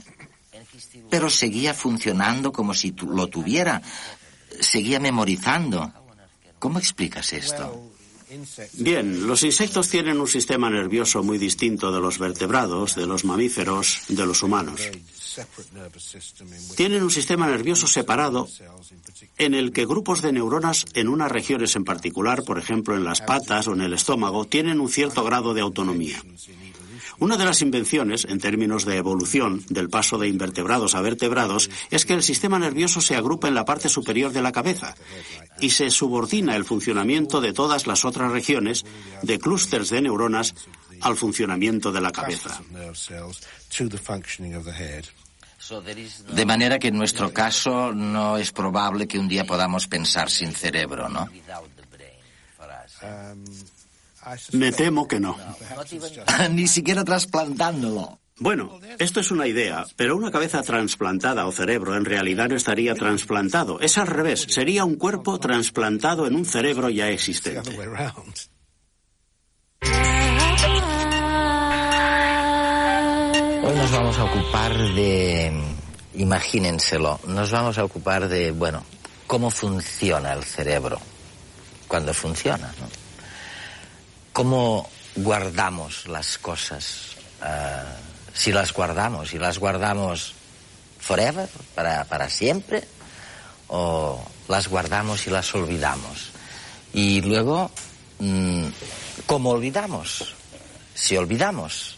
pero 1.09 1.29
seguía 1.29 1.73
funcionando 1.73 2.51
como 2.51 2.73
si 2.73 2.91
lo 2.91 3.27
tuviera, 3.27 3.81
seguía 4.59 4.99
memorizando. 4.99 5.91
¿Cómo 6.59 6.79
explicas 6.79 7.33
esto? 7.33 7.91
Bien, 8.73 9.27
los 9.27 9.43
insectos 9.43 9.89
tienen 9.89 10.19
un 10.19 10.27
sistema 10.27 10.69
nervioso 10.69 11.23
muy 11.23 11.37
distinto 11.37 11.91
de 11.91 12.01
los 12.01 12.17
vertebrados, 12.17 12.95
de 12.95 13.05
los 13.05 13.23
mamíferos, 13.23 14.01
de 14.07 14.25
los 14.25 14.41
humanos. 14.41 14.81
Tienen 16.75 17.03
un 17.03 17.11
sistema 17.11 17.47
nervioso 17.47 17.87
separado 17.87 18.47
en 19.37 19.53
el 19.53 19.71
que 19.71 19.85
grupos 19.85 20.21
de 20.21 20.31
neuronas 20.31 20.85
en 20.93 21.07
unas 21.07 21.31
regiones 21.31 21.75
en 21.75 21.85
particular, 21.85 22.43
por 22.43 22.57
ejemplo 22.57 22.95
en 22.95 23.03
las 23.03 23.21
patas 23.21 23.67
o 23.67 23.73
en 23.73 23.81
el 23.81 23.93
estómago, 23.93 24.45
tienen 24.45 24.79
un 24.79 24.89
cierto 24.89 25.23
grado 25.23 25.53
de 25.53 25.61
autonomía. 25.61 26.21
Una 27.19 27.37
de 27.37 27.45
las 27.45 27.61
invenciones, 27.61 28.25
en 28.25 28.39
términos 28.39 28.85
de 28.85 28.97
evolución, 28.97 29.63
del 29.69 29.89
paso 29.89 30.17
de 30.17 30.27
invertebrados 30.27 30.95
a 30.95 31.01
vertebrados, 31.01 31.69
es 31.91 32.05
que 32.05 32.13
el 32.13 32.23
sistema 32.23 32.59
nervioso 32.59 33.01
se 33.01 33.15
agrupa 33.15 33.47
en 33.47 33.55
la 33.55 33.65
parte 33.65 33.89
superior 33.89 34.31
de 34.31 34.41
la 34.41 34.51
cabeza 34.51 34.95
y 35.59 35.69
se 35.69 35.89
subordina 35.89 36.55
el 36.55 36.65
funcionamiento 36.65 37.41
de 37.41 37.53
todas 37.53 37.87
las 37.87 38.05
otras 38.05 38.31
regiones, 38.31 38.85
de 39.21 39.39
clústeres 39.39 39.89
de 39.89 40.01
neuronas, 40.01 40.55
al 41.01 41.15
funcionamiento 41.15 41.91
de 41.91 42.01
la 42.01 42.11
cabeza. 42.11 42.61
De 46.29 46.45
manera 46.45 46.77
que 46.77 46.89
en 46.89 46.97
nuestro 46.97 47.33
caso 47.33 47.91
no 47.91 48.37
es 48.37 48.51
probable 48.51 49.07
que 49.07 49.17
un 49.17 49.27
día 49.27 49.45
podamos 49.45 49.87
pensar 49.87 50.29
sin 50.29 50.51
cerebro, 50.51 51.09
¿no? 51.09 51.27
Me 54.53 54.71
temo 54.71 55.07
que 55.07 55.19
no. 55.19 55.37
Ni 56.51 56.67
siquiera 56.67 57.03
trasplantándolo. 57.03 58.19
Bueno, 58.37 58.79
esto 58.99 59.21
es 59.21 59.31
una 59.31 59.47
idea, 59.47 59.85
pero 59.95 60.17
una 60.17 60.29
cabeza 60.29 60.61
trasplantada 60.61 61.47
o 61.47 61.53
cerebro 61.53 61.95
en 61.95 62.03
realidad 62.03 62.49
no 62.49 62.57
estaría 62.57 62.93
trasplantado. 62.93 63.79
Es 63.79 63.97
al 63.97 64.07
revés, 64.07 64.45
sería 64.49 64.83
un 64.83 64.95
cuerpo 64.95 65.39
trasplantado 65.39 66.27
en 66.27 66.35
un 66.35 66.45
cerebro 66.45 66.89
ya 66.89 67.07
existente. 67.09 67.69
Hoy 73.63 73.75
nos 73.75 73.91
vamos 73.91 74.17
a 74.19 74.23
ocupar 74.25 74.77
de, 74.95 75.53
imagínenselo, 76.15 77.21
nos 77.27 77.51
vamos 77.51 77.77
a 77.77 77.85
ocupar 77.85 78.27
de, 78.27 78.51
bueno, 78.51 78.83
cómo 79.27 79.49
funciona 79.49 80.33
el 80.33 80.43
cerebro 80.43 80.99
cuando 81.87 82.13
funciona, 82.13 82.73
¿no? 82.81 83.04
¿Cómo 84.35 84.89
guardamos 85.15 86.07
las 86.07 86.37
cosas? 86.37 87.15
Uh, 87.41 88.33
si 88.33 88.51
las 88.51 88.73
guardamos, 88.73 89.29
si 89.29 89.39
las 89.39 89.59
guardamos 89.59 90.33
forever, 90.99 91.47
para, 91.73 92.03
para 92.03 92.29
siempre, 92.29 92.83
o 93.69 94.21
las 94.49 94.67
guardamos 94.67 95.25
y 95.27 95.29
las 95.29 95.55
olvidamos. 95.55 96.31
Y 96.93 97.21
luego, 97.21 97.71
mmm, 98.19 98.65
¿cómo 99.25 99.51
olvidamos? 99.51 100.35
Si 100.93 101.15
olvidamos, 101.15 101.97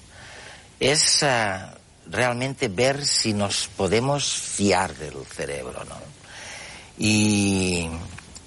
es 0.80 1.24
uh, 1.24 1.76
realmente 2.06 2.68
ver 2.68 3.04
si 3.04 3.34
nos 3.34 3.68
podemos 3.68 4.24
fiar 4.30 4.94
del 4.94 5.26
cerebro, 5.26 5.84
¿no? 5.86 5.98
Y 7.00 7.90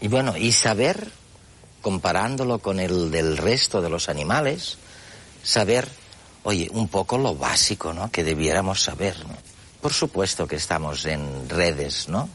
bueno, 0.02 0.36
y 0.36 0.52
saber, 0.52 1.10
comparándolo 1.80 2.58
con 2.58 2.80
el 2.80 3.10
del 3.10 3.36
resto 3.36 3.80
de 3.80 3.90
los 3.90 4.08
animales, 4.08 4.78
saber, 5.42 5.88
oye, 6.42 6.68
un 6.72 6.88
poco 6.88 7.18
lo 7.18 7.34
básico, 7.34 7.92
¿no? 7.92 8.10
Que 8.10 8.24
debiéramos 8.24 8.82
saber, 8.82 9.18
¿no? 9.26 9.36
Por 9.80 9.92
supuesto 9.92 10.46
que 10.46 10.56
estamos 10.56 11.06
en 11.06 11.48
redes, 11.48 12.08
¿no? 12.08 12.28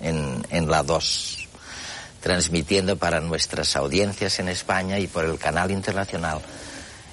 En, 0.00 0.46
en 0.50 0.70
la 0.70 0.82
2, 0.82 1.48
transmitiendo 2.20 2.96
para 2.96 3.20
nuestras 3.20 3.76
audiencias 3.76 4.38
en 4.40 4.48
España 4.48 4.98
y 4.98 5.06
por 5.06 5.24
el 5.24 5.38
canal 5.38 5.70
internacional 5.70 6.40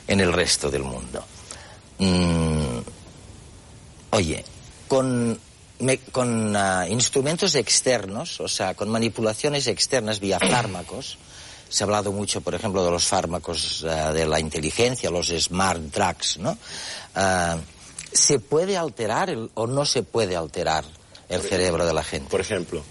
en 0.07 0.19
el 0.19 0.33
resto 0.33 0.71
del 0.71 0.83
mundo. 0.83 1.23
Mm, 1.99 2.79
oye, 4.11 4.43
con, 4.87 5.39
me, 5.79 5.97
con 5.97 6.55
uh, 6.55 6.87
instrumentos 6.89 7.55
externos, 7.55 8.39
o 8.39 8.47
sea, 8.47 8.73
con 8.73 8.89
manipulaciones 8.89 9.67
externas 9.67 10.19
vía 10.19 10.39
fármacos, 10.39 11.17
se 11.69 11.83
ha 11.83 11.85
hablado 11.85 12.11
mucho, 12.11 12.41
por 12.41 12.55
ejemplo, 12.55 12.83
de 12.83 12.91
los 12.91 13.05
fármacos 13.05 13.83
uh, 13.83 14.13
de 14.13 14.25
la 14.25 14.39
inteligencia, 14.39 15.09
los 15.09 15.27
smart 15.27 15.81
drugs, 15.81 16.37
¿no? 16.37 16.51
Uh, 17.15 17.59
¿Se 18.11 18.39
puede 18.39 18.77
alterar 18.77 19.29
el, 19.29 19.49
o 19.55 19.67
no 19.67 19.85
se 19.85 20.03
puede 20.03 20.35
alterar 20.35 20.85
el 21.27 21.41
cerebro 21.41 21.85
de 21.85 21.93
la 21.93 22.03
gente? 22.03 22.29
Por 22.29 22.39
ejemplo, 22.39 22.81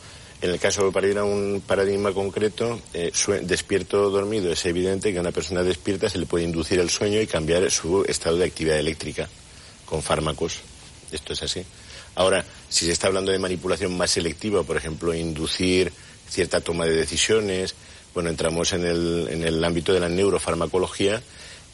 en 0.45 0.51
el 0.51 0.59
caso, 0.59 0.93
para 0.93 1.09
ir 1.09 1.17
a 1.17 1.25
un 1.25 1.63
paradigma 1.67 2.13
concreto, 2.13 2.79
eh, 2.93 3.11
despierto 3.43 4.03
o 4.03 4.11
dormido, 4.11 4.53
es 4.53 4.67
evidente 4.67 5.11
que 5.11 5.17
a 5.17 5.23
una 5.23 5.33
persona 5.33 5.63
despierta 5.63 6.11
se 6.11 6.19
le 6.19 6.27
puede 6.27 6.45
inducir 6.45 6.81
el 6.81 6.91
sueño 6.91 7.19
y 7.19 7.27
cambiar 7.27 7.71
su 7.71 8.05
estado 8.05 8.37
de 8.37 8.45
actividad 8.45 8.79
eléctrica 8.79 9.27
con 9.87 10.03
fármacos. 10.03 10.61
Esto 11.11 11.33
es 11.33 11.43
así. 11.43 11.65
Ahora, 12.17 12.45
si 12.69 12.85
se 12.85 12.93
está 12.93 13.07
hablando 13.07 13.33
de 13.33 13.39
manipulación 13.39 13.97
más 13.97 14.11
selectiva, 14.11 14.63
por 14.63 14.77
ejemplo, 14.77 15.15
inducir 15.15 15.91
cierta 16.29 16.61
toma 16.61 16.85
de 16.85 16.93
decisiones, 16.93 17.75
bueno, 18.15 18.31
entramos 18.31 18.73
en 18.73 18.87
el, 18.87 19.29
en 19.31 19.43
el 19.43 19.63
ámbito 19.63 19.93
de 19.93 20.01
la 20.01 20.09
neurofarmacología 20.09 21.21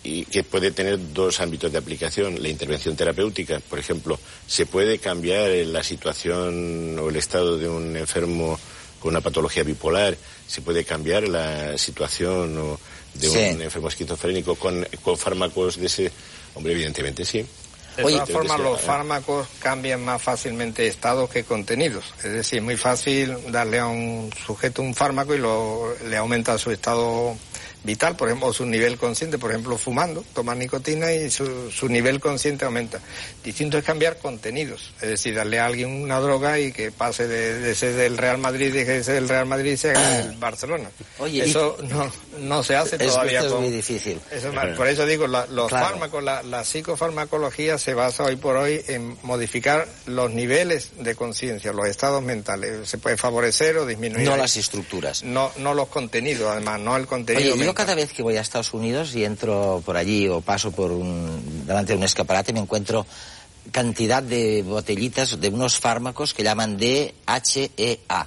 y 0.03 0.24
que 0.24 0.42
puede 0.42 0.70
tener 0.70 0.98
dos 1.12 1.40
ámbitos 1.40 1.70
de 1.70 1.79
aplicación. 1.79 2.42
La 2.42 2.48
intervención 2.48 2.96
terapéutica, 2.96 3.61
por 3.61 3.79
ejemplo, 3.79 4.18
se 4.46 4.66
puede 4.66 4.98
cambiar 4.98 5.50
la 5.66 5.83
situación 5.83 6.98
o 6.98 7.11
el 7.11 7.16
estado 7.16 7.59
de 7.59 7.68
un 7.68 7.96
enfermo 7.96 8.59
con 8.98 9.11
una 9.11 9.20
patología 9.20 9.62
bipolar, 9.62 10.16
se 10.46 10.62
puede 10.62 10.85
cambiar 10.85 11.26
la 11.29 11.76
situación 11.79 12.57
o 12.59 12.81
de 13.14 13.29
un 13.29 13.62
enfermo 13.62 13.88
esquizofrénico 13.88 14.55
con, 14.55 14.87
con 15.03 15.16
fármacos 15.16 15.76
de 15.76 15.87
ese. 15.87 16.12
Hombre, 16.55 16.72
evidentemente 16.72 17.24
sí. 17.24 17.44
De 17.96 18.05
Oye, 18.05 18.14
todas 18.14 18.31
formas, 18.31 18.61
los 18.61 18.81
fármacos 18.81 19.48
cambian 19.61 20.05
más 20.05 20.22
fácilmente 20.22 20.87
estados 20.87 21.29
que 21.31 21.44
contenidos. 21.44 22.14
Es 22.18 22.33
decir, 22.33 22.59
es 22.59 22.64
muy 22.64 22.76
fácil 22.76 23.37
darle 23.50 23.79
a 23.79 23.87
un 23.87 24.31
sujeto 24.46 24.83
un 24.83 24.94
fármaco 24.94 25.35
y 25.35 25.38
lo, 25.38 25.94
le 26.09 26.16
aumenta 26.16 26.57
su 26.57 26.70
estado 26.70 27.37
vital, 27.83 28.16
por 28.16 28.29
ejemplo, 28.29 28.53
su 28.53 28.66
nivel 28.66 28.99
consciente, 28.99 29.38
por 29.38 29.51
ejemplo, 29.51 29.77
fumando, 29.79 30.25
tomar 30.35 30.57
nicotina 30.57 31.12
y 31.12 31.31
su, 31.31 31.71
su, 31.71 31.88
nivel 31.88 32.21
consciente 32.21 32.64
aumenta. 32.64 33.01
Distinto 33.43 33.79
es 33.79 33.85
cambiar 33.85 34.19
contenidos, 34.19 34.93
es 35.01 35.09
decir, 35.09 35.35
darle 35.35 35.59
a 35.59 35.66
alguien 35.66 35.90
una 35.90 36.21
droga 36.21 36.59
y 36.59 36.73
que 36.73 36.93
pase 36.93 37.27
de, 37.27 37.59
de 37.59 37.75
ser 37.75 37.95
del 37.95 38.19
Real 38.19 38.38
Madrid 38.38 38.69
y 38.69 38.85
que 38.85 38.99
ese 38.99 39.12
del 39.12 39.29
Real 39.29 39.47
Madrid 39.47 39.77
sea 39.77 40.21
el 40.21 40.37
Barcelona. 40.37 40.90
Oye, 41.19 41.45
eso 41.45 41.77
y... 41.83 41.87
no, 41.87 42.12
no 42.40 42.62
se 42.62 42.77
hace 42.77 42.97
es, 42.97 43.12
todavía. 43.12 43.40
Es 43.40 43.47
con... 43.47 43.62
muy 43.62 43.71
difícil. 43.71 44.21
Eso, 44.31 44.53
por 44.77 44.87
eso 44.87 45.07
digo, 45.07 45.27
la, 45.27 45.47
los 45.47 45.69
claro. 45.69 45.87
fármacos, 45.87 46.23
la, 46.23 46.43
la, 46.43 46.64
psicofarmacología 46.64 47.79
se 47.79 47.95
basa 47.95 48.25
hoy 48.25 48.37
por 48.37 48.57
hoy 48.57 48.83
en 48.88 49.16
modificar 49.23 49.88
los 50.07 50.31
niveles 50.31 50.90
de 50.99 51.14
conciencia, 51.14 51.73
los 51.73 51.87
estados 51.87 52.23
mentales. 52.23 52.88
Se 52.88 52.99
puede 52.99 53.16
favorecer 53.16 53.79
o 53.79 53.87
disminuir. 53.87 54.27
No 54.27 54.37
las 54.37 54.57
estructuras. 54.57 55.23
No, 55.23 55.51
no 55.57 55.75
los 55.75 55.88
contenidos, 55.88 56.51
además, 56.51 56.81
no 56.81 56.97
el 56.97 57.07
contenido. 57.07 57.55
Oye, 57.55 57.69
yo 57.70 57.74
cada 57.74 57.94
vez 57.94 58.12
que 58.12 58.24
voy 58.24 58.37
a 58.37 58.40
Estados 58.40 58.74
Unidos 58.74 59.14
y 59.14 59.24
entro 59.24 59.80
por 59.87 59.96
allí 59.96 60.26
o 60.26 60.40
paso 60.40 60.72
por 60.72 60.90
un, 60.90 61.64
delante 61.64 61.92
de 61.92 61.98
un 61.98 62.02
escaparate 62.02 62.52
me 62.52 62.59
encuentro 62.59 63.06
cantidad 63.70 64.24
de 64.24 64.64
botellitas 64.64 65.40
de 65.40 65.48
unos 65.50 65.78
fármacos 65.78 66.35
que 66.35 66.42
llaman 66.42 66.76
DHEA. 66.76 68.26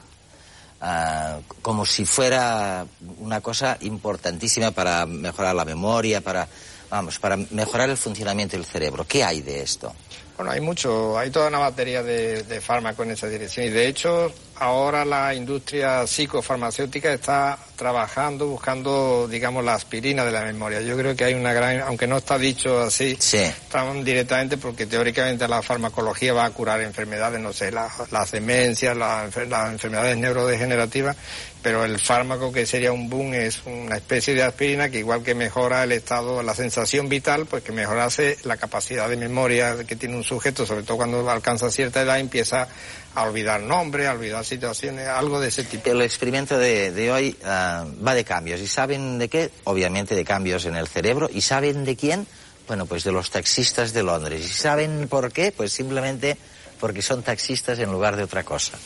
Uh, 0.81 1.41
como 1.61 1.85
si 1.85 2.05
fuera 2.05 2.85
una 3.19 3.39
cosa 3.39 3.77
importantísima 3.81 4.71
para 4.71 5.05
mejorar 5.05 5.55
la 5.55 5.63
memoria, 5.63 6.19
para, 6.19 6.47
vamos, 6.89 7.19
para 7.19 7.37
mejorar 7.37 7.89
el 7.89 7.95
funcionamiento 7.95 8.57
del 8.57 8.65
cerebro. 8.65 9.05
¿Qué 9.05 9.23
hay 9.23 9.41
de 9.41 9.61
esto? 9.61 9.93
Bueno, 10.37 10.51
hay 10.51 10.59
mucho, 10.59 11.17
hay 11.17 11.31
toda 11.31 11.47
una 11.47 11.59
batería 11.59 12.03
de, 12.03 12.43
de 12.43 12.61
fármacos 12.61 13.05
en 13.05 13.11
esa 13.13 13.27
dirección 13.27 13.65
y 13.65 13.69
de 13.69 13.87
hecho 13.87 14.33
ahora 14.55 15.05
la 15.05 15.33
industria 15.33 16.05
psicofarmacéutica 16.07 17.11
está 17.13 17.57
trabajando, 17.75 18.47
buscando, 18.47 19.27
digamos, 19.27 19.63
la 19.63 19.73
aspirina 19.73 20.23
de 20.23 20.31
la 20.31 20.43
memoria. 20.43 20.81
Yo 20.81 20.95
creo 20.97 21.15
que 21.15 21.25
hay 21.25 21.33
una 21.33 21.53
gran, 21.53 21.81
aunque 21.81 22.07
no 22.07 22.17
está 22.17 22.37
dicho 22.37 22.81
así, 22.81 23.17
sí. 23.19 23.43
tan 23.69 24.03
directamente 24.03 24.57
porque 24.57 24.85
teóricamente 24.85 25.47
la 25.47 25.61
farmacología 25.61 26.33
va 26.33 26.45
a 26.45 26.51
curar 26.51 26.81
enfermedades, 26.81 27.41
no 27.41 27.51
sé, 27.51 27.71
las 27.71 28.11
la 28.11 28.25
demencias, 28.25 28.95
las 28.95 29.35
la 29.47 29.71
enfermedades 29.71 30.17
neurodegenerativas, 30.17 31.17
pero 31.61 31.85
el 31.85 31.99
fármaco 31.99 32.51
que 32.51 32.65
sería 32.65 32.91
un 32.91 33.09
boom 33.09 33.33
es 33.33 33.61
una 33.65 33.95
especie 33.95 34.35
de 34.35 34.43
aspirina 34.43 34.89
que 34.89 34.99
igual 34.99 35.23
que 35.23 35.33
mejora 35.33 35.83
el 35.83 35.93
estado, 35.93 36.43
la 36.43 36.53
sensación 36.53 37.09
vital, 37.09 37.45
pues 37.45 37.63
que 37.63 37.71
mejorase 37.71 38.37
la 38.43 38.57
capacidad 38.57 39.09
de 39.09 39.17
memoria 39.17 39.77
que 39.87 39.95
tiene 39.95 40.15
un 40.15 40.23
sujeto, 40.23 40.65
sobre 40.65 40.83
todo 40.83 40.97
cuando 40.97 41.29
alcanza 41.29 41.71
cierta 41.71 42.01
edad, 42.01 42.19
empieza 42.19 42.67
a 43.15 43.23
olvidar 43.23 43.61
nombres, 43.61 44.07
a 44.07 44.13
olvidar 44.13 44.42
situaciones, 44.47 45.07
algo 45.07 45.39
de 45.39 45.49
ese 45.49 45.63
tipo. 45.63 45.89
El 45.89 46.01
experimento 46.01 46.57
de, 46.57 46.91
de 46.91 47.11
hoy 47.11 47.37
uh, 47.41 48.05
va 48.05 48.13
de 48.13 48.23
cambios. 48.23 48.59
¿Y 48.61 48.67
saben 48.67 49.17
de 49.19 49.29
qué? 49.29 49.51
Obviamente 49.63 50.15
de 50.15 50.25
cambios 50.25 50.65
en 50.65 50.75
el 50.75 50.87
cerebro. 50.87 51.29
¿Y 51.31 51.41
saben 51.41 51.85
de 51.85 51.95
quién? 51.95 52.27
Bueno, 52.67 52.85
pues 52.85 53.03
de 53.03 53.11
los 53.11 53.29
taxistas 53.29 53.93
de 53.93 54.03
Londres. 54.03 54.45
¿Y 54.45 54.53
saben 54.53 55.07
por 55.07 55.31
qué? 55.31 55.51
Pues 55.51 55.73
simplemente 55.73 56.37
porque 56.79 57.01
son 57.01 57.23
taxistas 57.23 57.79
en 57.79 57.91
lugar 57.91 58.15
de 58.15 58.23
otra 58.23 58.43
cosa. 58.43 58.77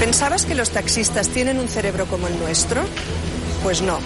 ¿Pensabas 0.00 0.46
que 0.46 0.54
los 0.54 0.70
taxistas 0.70 1.28
tienen 1.28 1.58
un 1.58 1.68
cerebro 1.68 2.06
como 2.06 2.28
el 2.28 2.38
nuestro? 2.38 2.82
Pues 3.62 3.82
no. 3.82 3.98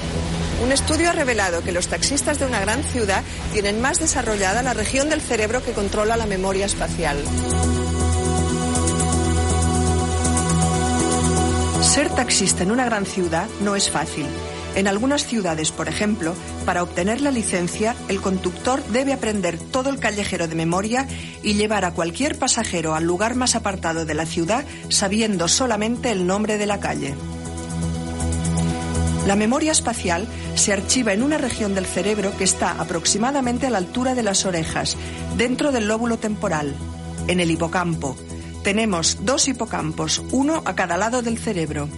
Un 0.63 0.73
estudio 0.73 1.11
ha 1.11 1.13
revelado 1.13 1.63
que 1.63 1.73
los 1.73 1.89
taxistas 1.89 2.39
de 2.39 2.47
una 2.47 2.61
gran 2.61 2.85
ciudad 2.85 3.23
tienen 3.53 3.81
más 3.81 3.99
desarrollada 3.99 4.63
la 4.63 4.75
región 4.75 5.11
del 5.11 5.21
cerebro 5.21 5.63
que 5.63 5.73
controla 5.73 6.17
la 6.17 6.27
memoria 6.27 6.67
espacial. 6.67 7.17
Ser 11.83 12.09
taxista 12.11 12.63
en 12.63 12.71
una 12.71 12.85
gran 12.85 13.05
ciudad 13.05 13.49
no 13.61 13.77
es 13.77 13.91
fácil. 13.91 14.27
En 14.75 14.89
algunas 14.89 15.27
ciudades, 15.27 15.71
por 15.71 15.89
ejemplo, 15.89 16.35
para 16.65 16.83
obtener 16.83 17.21
la 17.21 17.31
licencia, 17.31 17.95
el 18.09 18.23
conductor 18.23 18.83
debe 18.87 19.13
aprender 19.13 19.59
todo 19.59 19.91
el 19.91 19.99
callejero 19.99 20.49
de 20.49 20.55
memoria 20.55 21.07
y 21.43 21.55
llevar 21.55 21.85
a 21.85 21.93
cualquier 21.93 22.39
pasajero 22.39 22.95
al 22.95 23.05
lugar 23.05 23.35
más 23.35 23.55
apartado 23.55 24.07
de 24.07 24.15
la 24.15 24.25
ciudad 24.25 24.65
sabiendo 24.89 25.49
solamente 25.49 26.11
el 26.11 26.27
nombre 26.27 26.57
de 26.57 26.67
la 26.67 26.81
calle. 26.81 27.15
La 29.27 29.37
memoria 29.37 29.71
espacial 29.71 30.27
se 30.57 30.73
archiva 30.73 31.13
en 31.13 31.23
una 31.23 31.39
región 31.39 31.75
del 31.75 31.87
cerebro 31.87 32.37
que 32.37 32.43
está 32.43 32.73
aproximadamente 32.73 33.69
a 33.69 33.71
la 33.71 33.79
altura 33.79 34.17
de 34.17 34.25
las 34.25 34.45
orejas, 34.45 34.97
dentro 35.37 35.71
del 35.71 35.87
lóbulo 35.87 36.19
temporal, 36.19 36.75
en 37.29 37.39
el 37.39 37.53
hipocampo. 37.53 38.17
Tenemos 38.65 39.19
dos 39.25 39.47
hipocampos, 39.47 40.23
uno 40.33 40.63
a 40.65 40.75
cada 40.75 40.97
lado 40.97 41.23
del 41.23 41.39
cerebro. 41.39 41.89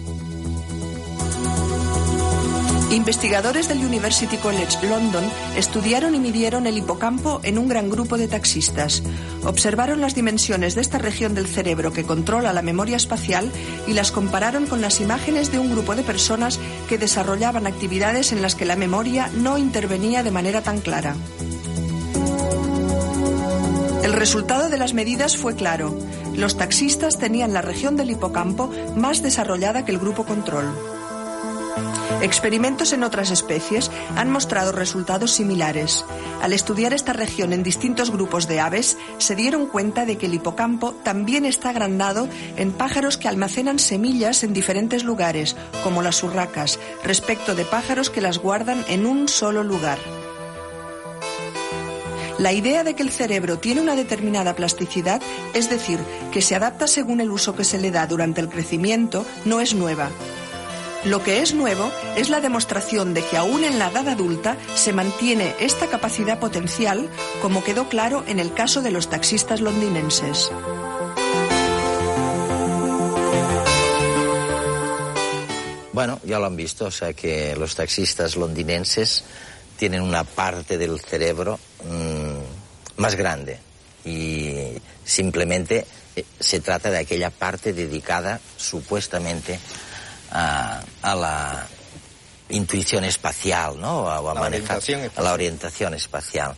Investigadores 2.95 3.67
del 3.67 3.79
University 3.79 4.37
College 4.37 4.87
London 4.87 5.25
estudiaron 5.57 6.15
y 6.15 6.19
midieron 6.19 6.65
el 6.65 6.77
hipocampo 6.77 7.41
en 7.43 7.57
un 7.57 7.67
gran 7.67 7.89
grupo 7.89 8.17
de 8.17 8.29
taxistas. 8.29 9.03
Observaron 9.43 9.99
las 9.99 10.15
dimensiones 10.15 10.75
de 10.75 10.81
esta 10.81 10.97
región 10.97 11.35
del 11.35 11.45
cerebro 11.45 11.91
que 11.91 12.05
controla 12.05 12.53
la 12.53 12.61
memoria 12.61 12.95
espacial 12.95 13.51
y 13.85 13.91
las 13.91 14.13
compararon 14.13 14.65
con 14.65 14.79
las 14.79 15.01
imágenes 15.01 15.51
de 15.51 15.59
un 15.59 15.71
grupo 15.71 15.93
de 15.93 16.03
personas 16.03 16.57
que 16.87 16.97
desarrollaban 16.97 17.67
actividades 17.67 18.31
en 18.31 18.41
las 18.41 18.55
que 18.55 18.63
la 18.63 18.77
memoria 18.77 19.29
no 19.35 19.57
intervenía 19.57 20.23
de 20.23 20.31
manera 20.31 20.61
tan 20.61 20.79
clara. 20.79 21.17
El 24.03 24.13
resultado 24.13 24.69
de 24.69 24.77
las 24.77 24.93
medidas 24.93 25.35
fue 25.35 25.55
claro. 25.55 25.99
Los 26.33 26.55
taxistas 26.55 27.19
tenían 27.19 27.51
la 27.51 27.61
región 27.61 27.97
del 27.97 28.11
hipocampo 28.11 28.71
más 28.95 29.21
desarrollada 29.21 29.83
que 29.83 29.91
el 29.91 29.99
grupo 29.99 30.25
control. 30.25 30.94
Experimentos 32.25 32.91
en 32.91 33.03
otras 33.03 33.29
especies 33.29 33.91
han 34.15 34.31
mostrado 34.31 34.71
resultados 34.71 35.29
similares. 35.29 36.03
Al 36.41 36.53
estudiar 36.53 36.91
esta 36.91 37.13
región 37.13 37.53
en 37.53 37.61
distintos 37.61 38.09
grupos 38.09 38.47
de 38.47 38.59
aves, 38.59 38.97
se 39.19 39.35
dieron 39.35 39.67
cuenta 39.67 40.07
de 40.07 40.17
que 40.17 40.25
el 40.25 40.33
hipocampo 40.33 40.93
también 41.03 41.45
está 41.45 41.69
agrandado 41.69 42.27
en 42.57 42.71
pájaros 42.71 43.19
que 43.19 43.27
almacenan 43.27 43.77
semillas 43.77 44.43
en 44.43 44.53
diferentes 44.53 45.03
lugares, 45.03 45.55
como 45.83 46.01
las 46.01 46.23
urracas, 46.23 46.79
respecto 47.03 47.53
de 47.53 47.63
pájaros 47.63 48.09
que 48.09 48.21
las 48.21 48.39
guardan 48.39 48.83
en 48.87 49.05
un 49.05 49.27
solo 49.27 49.63
lugar. 49.63 49.99
La 52.39 52.53
idea 52.53 52.83
de 52.83 52.95
que 52.95 53.03
el 53.03 53.11
cerebro 53.11 53.59
tiene 53.59 53.81
una 53.81 53.95
determinada 53.95 54.55
plasticidad, 54.55 55.21
es 55.53 55.69
decir, 55.69 55.99
que 56.31 56.41
se 56.41 56.55
adapta 56.55 56.87
según 56.87 57.21
el 57.21 57.29
uso 57.29 57.55
que 57.55 57.63
se 57.63 57.77
le 57.77 57.91
da 57.91 58.07
durante 58.07 58.41
el 58.41 58.49
crecimiento, 58.49 59.27
no 59.45 59.61
es 59.61 59.75
nueva. 59.75 60.09
Lo 61.05 61.21
que 61.21 61.41
es 61.41 61.53
nuevo 61.53 61.91
es 62.17 62.29
la 62.29 62.41
demostración 62.41 63.13
de 63.13 63.23
que 63.23 63.37
aún 63.37 63.63
en 63.63 63.77
la 63.77 63.91
edad 63.91 64.07
adulta 64.07 64.57
se 64.73 64.91
mantiene 64.91 65.53
esta 65.59 65.85
capacidad 65.85 66.39
potencial, 66.39 67.09
como 67.43 67.63
quedó 67.63 67.87
claro 67.89 68.23
en 68.27 68.39
el 68.39 68.53
caso 68.55 68.81
de 68.81 68.89
los 68.89 69.07
taxistas 69.07 69.61
londinenses. 69.61 70.51
Bueno, 75.93 76.19
ya 76.23 76.39
lo 76.39 76.47
han 76.47 76.55
visto, 76.55 76.85
o 76.85 76.91
sea 76.91 77.13
que 77.13 77.55
los 77.55 77.75
taxistas 77.75 78.35
londinenses 78.35 79.23
tienen 79.77 80.01
una 80.01 80.23
parte 80.23 80.79
del 80.79 80.99
cerebro 80.99 81.59
mmm, 81.83 82.99
más 82.99 83.13
grande 83.13 83.59
y 84.03 84.73
simplemente 85.03 85.85
eh, 86.15 86.25
se 86.39 86.61
trata 86.61 86.89
de 86.89 86.97
aquella 86.97 87.29
parte 87.29 87.73
dedicada 87.73 88.39
supuestamente 88.57 89.59
a, 90.31 90.81
a 91.01 91.15
la 91.15 91.67
intuición 92.49 93.03
espacial, 93.03 93.79
¿no? 93.79 94.03
O 94.03 94.09
a, 94.09 94.33
la 94.33 94.39
manejar 94.39 94.77
orientación 94.77 95.11
a 95.15 95.21
la 95.21 95.33
orientación 95.33 95.93
espacial. 95.93 96.55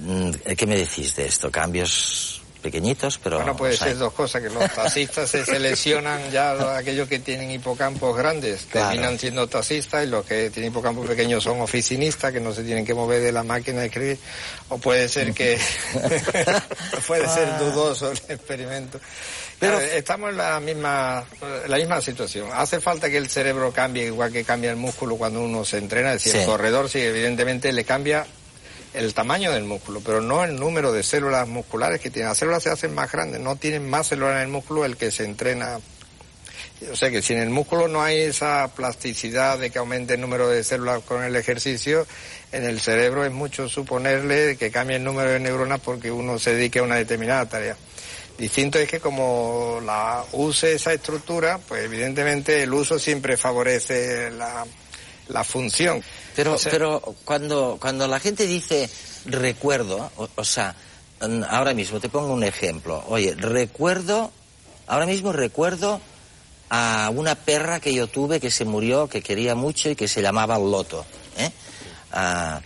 Mm, 0.00 0.30
¿Qué 0.56 0.66
me 0.66 0.76
decís 0.76 1.14
de 1.16 1.26
esto? 1.26 1.50
Cambios 1.50 2.42
pequeñitos, 2.62 3.18
pero... 3.18 3.36
Bueno, 3.36 3.56
puede 3.56 3.76
ser 3.76 3.98
dos 3.98 4.12
cosas, 4.12 4.40
que 4.40 4.48
los 4.48 4.72
taxistas 4.72 5.28
se 5.28 5.44
seleccionan 5.44 6.30
ya 6.30 6.76
aquellos 6.76 7.08
que 7.08 7.18
tienen 7.18 7.50
hipocampos 7.50 8.16
grandes, 8.16 8.66
Claro. 8.70 8.90
terminan 8.90 9.18
siendo 9.18 9.48
taxistas 9.48 10.04
y 10.04 10.06
los 10.06 10.24
que 10.24 10.48
tienen 10.50 10.70
hipocampos 10.70 11.06
pequeños 11.06 11.42
son 11.42 11.60
oficinistas, 11.60 12.32
que 12.32 12.40
no 12.40 12.54
se 12.54 12.62
tienen 12.62 12.86
que 12.86 12.94
mover 12.94 13.20
de 13.20 13.32
la 13.32 13.42
máquina 13.42 13.80
de 13.80 13.86
escribir, 13.86 14.18
o 14.68 14.78
puede 14.78 15.08
ser 15.08 15.34
que... 15.34 15.58
puede 17.06 17.28
ser 17.28 17.58
dudoso 17.58 18.12
el 18.12 18.18
experimento. 18.28 19.00
Pero- 19.62 19.78
Claro, 19.78 19.92
estamos 19.92 20.30
en 20.30 20.36
la 20.38 20.58
misma, 20.58 21.24
la 21.68 21.76
misma 21.76 22.00
situación. 22.00 22.48
Hace 22.52 22.80
falta 22.80 23.08
que 23.08 23.16
el 23.16 23.28
cerebro 23.28 23.72
cambie 23.72 24.06
igual 24.06 24.32
que 24.32 24.42
cambia 24.42 24.70
el 24.70 24.76
músculo 24.76 25.14
cuando 25.16 25.40
uno 25.40 25.64
se 25.64 25.78
entrena, 25.78 26.08
es 26.14 26.24
decir, 26.24 26.32
Sí. 26.32 26.38
el 26.40 26.46
corredor 26.46 26.88
sí, 26.90 26.98
evidentemente 26.98 27.72
le 27.72 27.84
cambia 27.84 28.26
el 28.92 29.14
tamaño 29.14 29.52
del 29.52 29.62
músculo, 29.62 30.00
pero 30.04 30.20
no 30.20 30.42
el 30.42 30.56
número 30.56 30.90
de 30.92 31.04
células 31.04 31.46
musculares 31.46 32.00
que 32.00 32.10
tiene. 32.10 32.26
Las 32.28 32.38
células 32.38 32.64
se 32.64 32.70
hacen 32.70 32.92
más 32.92 33.12
grandes, 33.12 33.40
no 33.40 33.54
tienen 33.54 33.88
más 33.88 34.08
células 34.08 34.34
en 34.34 34.42
el 34.42 34.48
músculo 34.48 34.84
el 34.84 34.96
que 34.96 35.12
se 35.12 35.24
entrena. 35.24 35.78
O 36.90 36.96
sea 36.96 37.10
que 37.10 37.22
si 37.22 37.32
en 37.32 37.38
el 37.38 37.50
músculo 37.50 37.86
no 37.86 38.02
hay 38.02 38.18
esa 38.18 38.66
plasticidad 38.74 39.58
de 39.60 39.70
que 39.70 39.78
aumente 39.78 40.14
el 40.14 40.20
número 40.20 40.48
de 40.48 40.64
células 40.64 41.02
con 41.04 41.22
el 41.22 41.36
ejercicio, 41.36 42.04
en 42.50 42.64
el 42.64 42.80
cerebro 42.80 43.24
es 43.24 43.30
mucho 43.30 43.68
suponerle 43.68 44.56
que 44.56 44.72
cambie 44.72 44.96
el 44.96 45.04
número 45.04 45.30
de 45.30 45.38
neuronas 45.38 45.78
porque 45.78 46.10
uno 46.10 46.40
se 46.40 46.52
dedique 46.56 46.80
a 46.80 46.82
una 46.82 46.96
determinada 46.96 47.46
tarea. 47.46 47.76
Distinto 48.38 48.78
es 48.78 48.88
que 48.88 49.00
como 49.00 49.80
la 49.84 50.24
use 50.32 50.74
esa 50.74 50.92
estructura, 50.92 51.58
pues 51.58 51.84
evidentemente 51.84 52.62
el 52.62 52.72
uso 52.72 52.98
siempre 52.98 53.36
favorece 53.36 54.30
la, 54.30 54.66
la 55.28 55.44
función. 55.44 56.02
Pero, 56.34 56.56
pero 56.70 57.00
cuando, 57.24 57.78
cuando 57.80 58.08
la 58.08 58.20
gente 58.20 58.46
dice 58.46 58.88
recuerdo, 59.26 60.10
o, 60.16 60.28
o 60.34 60.44
sea, 60.44 60.74
ahora 61.48 61.74
mismo 61.74 62.00
te 62.00 62.08
pongo 62.08 62.32
un 62.32 62.44
ejemplo. 62.44 63.04
Oye, 63.08 63.34
recuerdo, 63.34 64.32
ahora 64.86 65.06
mismo 65.06 65.32
recuerdo 65.32 66.00
a 66.74 67.10
una 67.14 67.34
perra 67.34 67.80
que 67.80 67.92
yo 67.92 68.06
tuve 68.06 68.40
que 68.40 68.50
se 68.50 68.64
murió, 68.64 69.06
que 69.06 69.22
quería 69.22 69.54
mucho 69.54 69.90
y 69.90 69.94
que 69.94 70.08
se 70.08 70.22
llamaba 70.22 70.58
Loto. 70.58 71.04
¿eh? 71.36 71.50
Ah, 72.12 72.60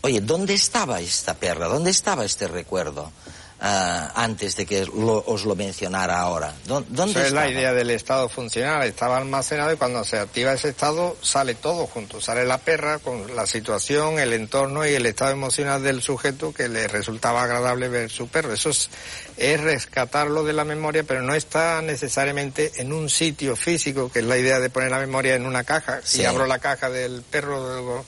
oye, 0.00 0.20
¿dónde 0.22 0.54
estaba 0.54 1.00
esta 1.00 1.34
perra? 1.34 1.68
¿Dónde 1.68 1.90
estaba 1.90 2.24
este 2.24 2.48
recuerdo? 2.48 3.12
Ah, 3.62 4.10
antes 4.14 4.56
de 4.56 4.64
que 4.64 4.86
lo- 4.86 5.22
os 5.26 5.44
lo 5.44 5.54
mencionara 5.54 6.18
ahora. 6.18 6.54
¿Dó- 6.66 6.82
¿Dónde 6.88 7.12
Esa 7.20 7.26
es 7.26 7.32
la 7.34 7.46
idea 7.50 7.74
del 7.74 7.90
estado 7.90 8.30
funcional. 8.30 8.86
Estaba 8.88 9.18
almacenado 9.18 9.70
y 9.70 9.76
cuando 9.76 10.02
se 10.02 10.18
activa 10.18 10.54
ese 10.54 10.70
estado 10.70 11.14
sale 11.20 11.54
todo 11.54 11.86
junto. 11.86 12.22
Sale 12.22 12.46
la 12.46 12.56
perra 12.56 13.00
con 13.00 13.36
la 13.36 13.44
situación, 13.46 14.18
el 14.18 14.32
entorno 14.32 14.86
y 14.86 14.94
el 14.94 15.04
estado 15.04 15.32
emocional 15.32 15.82
del 15.82 16.00
sujeto 16.00 16.54
que 16.54 16.70
le 16.70 16.88
resultaba 16.88 17.42
agradable 17.42 17.88
ver 17.90 18.08
su 18.10 18.28
perro. 18.28 18.54
Eso 18.54 18.70
es, 18.70 18.88
es 19.36 19.60
rescatarlo 19.60 20.42
de 20.42 20.54
la 20.54 20.64
memoria, 20.64 21.02
pero 21.04 21.20
no 21.20 21.34
está 21.34 21.82
necesariamente 21.82 22.72
en 22.76 22.94
un 22.94 23.10
sitio 23.10 23.56
físico, 23.56 24.10
que 24.10 24.20
es 24.20 24.24
la 24.24 24.38
idea 24.38 24.58
de 24.58 24.70
poner 24.70 24.90
la 24.90 25.00
memoria 25.00 25.34
en 25.34 25.44
una 25.44 25.64
caja. 25.64 26.00
Sí. 26.02 26.22
Y 26.22 26.24
abro 26.24 26.46
la 26.46 26.60
caja 26.60 26.88
del 26.88 27.20
perro. 27.30 27.68
del 27.76 28.04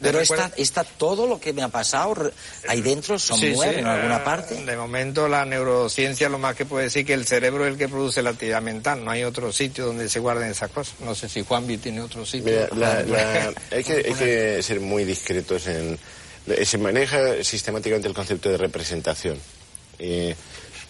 Pero 0.00 0.20
está, 0.20 0.52
está 0.56 0.84
todo 0.84 1.26
lo 1.26 1.40
que 1.40 1.52
me 1.54 1.62
ha 1.62 1.68
pasado 1.68 2.30
ahí 2.68 2.82
dentro, 2.82 3.18
son 3.18 3.38
Sí, 3.38 3.54
sí, 3.54 3.60
en 3.62 3.86
alguna 3.86 4.16
eh, 4.18 4.24
parte. 4.24 4.54
De 4.64 4.76
momento 4.76 5.26
la 5.26 5.44
neurociencia 5.46 6.28
lo 6.28 6.38
más 6.38 6.54
que 6.54 6.66
puede 6.66 6.84
decir 6.84 7.06
que 7.06 7.14
el 7.14 7.26
cerebro 7.26 7.64
es 7.64 7.72
el 7.72 7.78
que 7.78 7.88
produce 7.88 8.22
la 8.22 8.30
actividad 8.30 8.60
mental, 8.60 9.04
no 9.04 9.10
hay 9.10 9.24
otro 9.24 9.52
sitio 9.52 9.86
donde 9.86 10.08
se 10.08 10.18
guarden 10.20 10.50
esas 10.50 10.70
cosas. 10.70 10.94
No 11.00 11.14
sé 11.14 11.28
si 11.28 11.42
Juanvi 11.42 11.78
tiene 11.78 12.02
otro 12.02 12.26
sitio. 12.26 12.44
Mira, 12.52 12.68
la- 12.76 13.02
la- 13.04 13.54
hay, 13.70 13.82
que, 13.84 13.92
hay 13.94 14.14
que 14.14 14.62
ser 14.62 14.80
muy 14.80 15.04
discretos 15.04 15.66
en... 15.66 15.98
Se 16.64 16.78
maneja 16.78 17.42
sistemáticamente 17.42 18.06
el 18.06 18.14
concepto 18.14 18.50
de 18.50 18.58
representación. 18.58 19.38
Eh, 19.98 20.36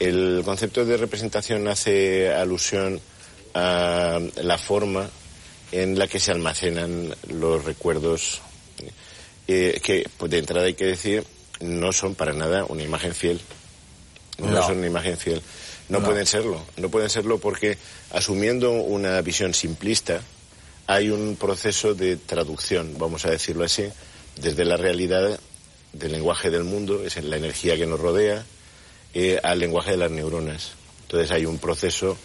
el 0.00 0.42
concepto 0.44 0.84
de 0.84 0.96
representación 0.96 1.66
hace 1.68 2.30
alusión 2.34 3.00
a 3.54 4.18
la 4.42 4.58
forma 4.58 5.08
en 5.72 5.98
la 5.98 6.08
que 6.08 6.20
se 6.20 6.30
almacenan 6.32 7.14
los 7.28 7.64
recuerdos 7.64 8.42
eh, 9.48 9.80
que, 9.82 10.08
pues, 10.16 10.30
de 10.30 10.38
entrada 10.38 10.66
hay 10.66 10.74
que 10.74 10.86
decir, 10.86 11.24
no 11.60 11.92
son 11.92 12.14
para 12.14 12.32
nada 12.32 12.64
una 12.64 12.82
imagen 12.82 13.14
fiel. 13.14 13.40
No, 14.38 14.62
son 14.62 14.78
una 14.78 14.86
imagen 14.86 15.16
fiel. 15.16 15.42
No, 15.88 16.02
pueden 16.02 16.26
serlo, 16.26 16.60
no 16.76 16.90
pueden 16.90 17.08
serlo 17.08 17.38
porque 17.38 17.78
asumiendo 18.10 18.72
una 18.72 19.20
visión 19.22 19.54
simplista 19.54 20.20
hay 20.88 21.10
un 21.10 21.36
proceso 21.36 21.94
de 21.94 22.16
traducción, 22.16 22.96
vamos 22.98 23.24
a 23.24 23.30
decirlo 23.30 23.64
así, 23.64 23.84
desde 24.36 24.64
la 24.64 24.76
realidad 24.76 25.38
del 25.92 26.12
lenguaje 26.12 26.50
del 26.50 26.64
mundo, 26.64 27.04
es 27.04 27.22
la 27.22 27.36
energía 27.36 27.76
que 27.76 27.86
nos 27.86 27.98
rodea, 27.98 28.44
eh, 29.14 29.40
al 29.42 29.58
lenguaje 29.58 29.92
de 29.92 29.96
las 29.96 30.10
neuronas. 30.10 30.72
Entonces 31.02 31.30
hay 31.30 31.46
un 31.46 31.58
proceso, 31.58 32.16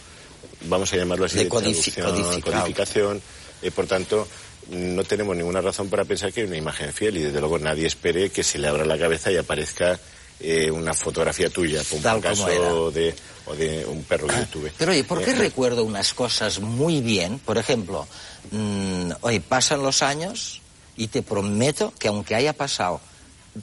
vamos 0.67 0.91
a 0.93 0.97
llamarlo 0.97 1.25
así, 1.25 1.37
de, 1.37 1.45
traducción, 1.45 2.41
codificación, 2.41 3.21
y 3.61 3.69
por 3.69 3.87
tanto 3.87 4.27
no 4.69 5.03
tenemos 5.03 5.35
ninguna 5.35 5.61
razón 5.61 5.89
para 5.89 6.05
pensar 6.05 6.31
que 6.31 6.41
hay 6.41 6.47
una 6.47 6.57
imagen 6.57 6.93
fiel 6.93 7.17
y 7.17 7.21
desde 7.23 7.39
luego 7.39 7.59
nadie 7.59 7.87
espere 7.87 8.29
que 8.29 8.43
se 8.43 8.59
le 8.59 8.67
abra 8.67 8.85
la 8.85 8.97
cabeza 8.97 9.31
y 9.31 9.37
aparezca 9.37 9.99
eh, 10.39 10.71
una 10.71 10.93
fotografía 10.93 11.49
tuya, 11.49 11.81
por 11.83 12.15
un 12.15 12.21
caso 12.21 12.91
de, 12.91 13.13
o 13.45 13.55
de 13.55 13.85
un 13.85 14.03
perro 14.03 14.27
que 14.27 14.45
tuve. 14.51 14.71
Pero 14.77 14.91
oye, 14.91 15.03
¿por 15.03 15.23
qué 15.23 15.31
eh, 15.31 15.35
recuerdo 15.35 15.83
unas 15.83 16.13
cosas 16.13 16.59
muy 16.59 17.01
bien? 17.01 17.39
Por 17.39 17.57
ejemplo, 17.57 18.07
mmm, 18.51 19.11
oye, 19.21 19.41
pasan 19.41 19.83
los 19.83 20.01
años 20.01 20.61
y 20.97 21.07
te 21.07 21.21
prometo 21.21 21.93
que 21.99 22.07
aunque 22.07 22.35
haya 22.35 22.53
pasado 22.53 23.01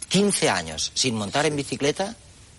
15 0.09 0.51
años 0.51 0.92
sin 0.94 1.14
montar 1.14 1.46
en 1.46 1.57
bicicleta, 1.57 2.14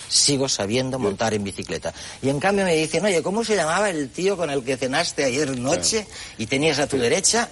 sigo 0.09 0.49
sabiendo 0.49 0.99
montar 0.99 1.33
en 1.33 1.43
bicicleta. 1.43 1.93
Y 2.21 2.29
en 2.29 2.39
cambio 2.39 2.65
me 2.65 2.75
dicen, 2.75 3.05
oye, 3.05 3.21
¿cómo 3.21 3.43
se 3.43 3.55
llamaba 3.55 3.89
el 3.89 4.09
tío 4.09 4.35
con 4.35 4.49
el 4.49 4.63
que 4.63 4.75
cenaste 4.75 5.23
ayer 5.23 5.57
noche 5.57 6.07
y 6.37 6.47
tenías 6.47 6.79
a 6.79 6.87
tu 6.87 6.97
derecha 6.97 7.47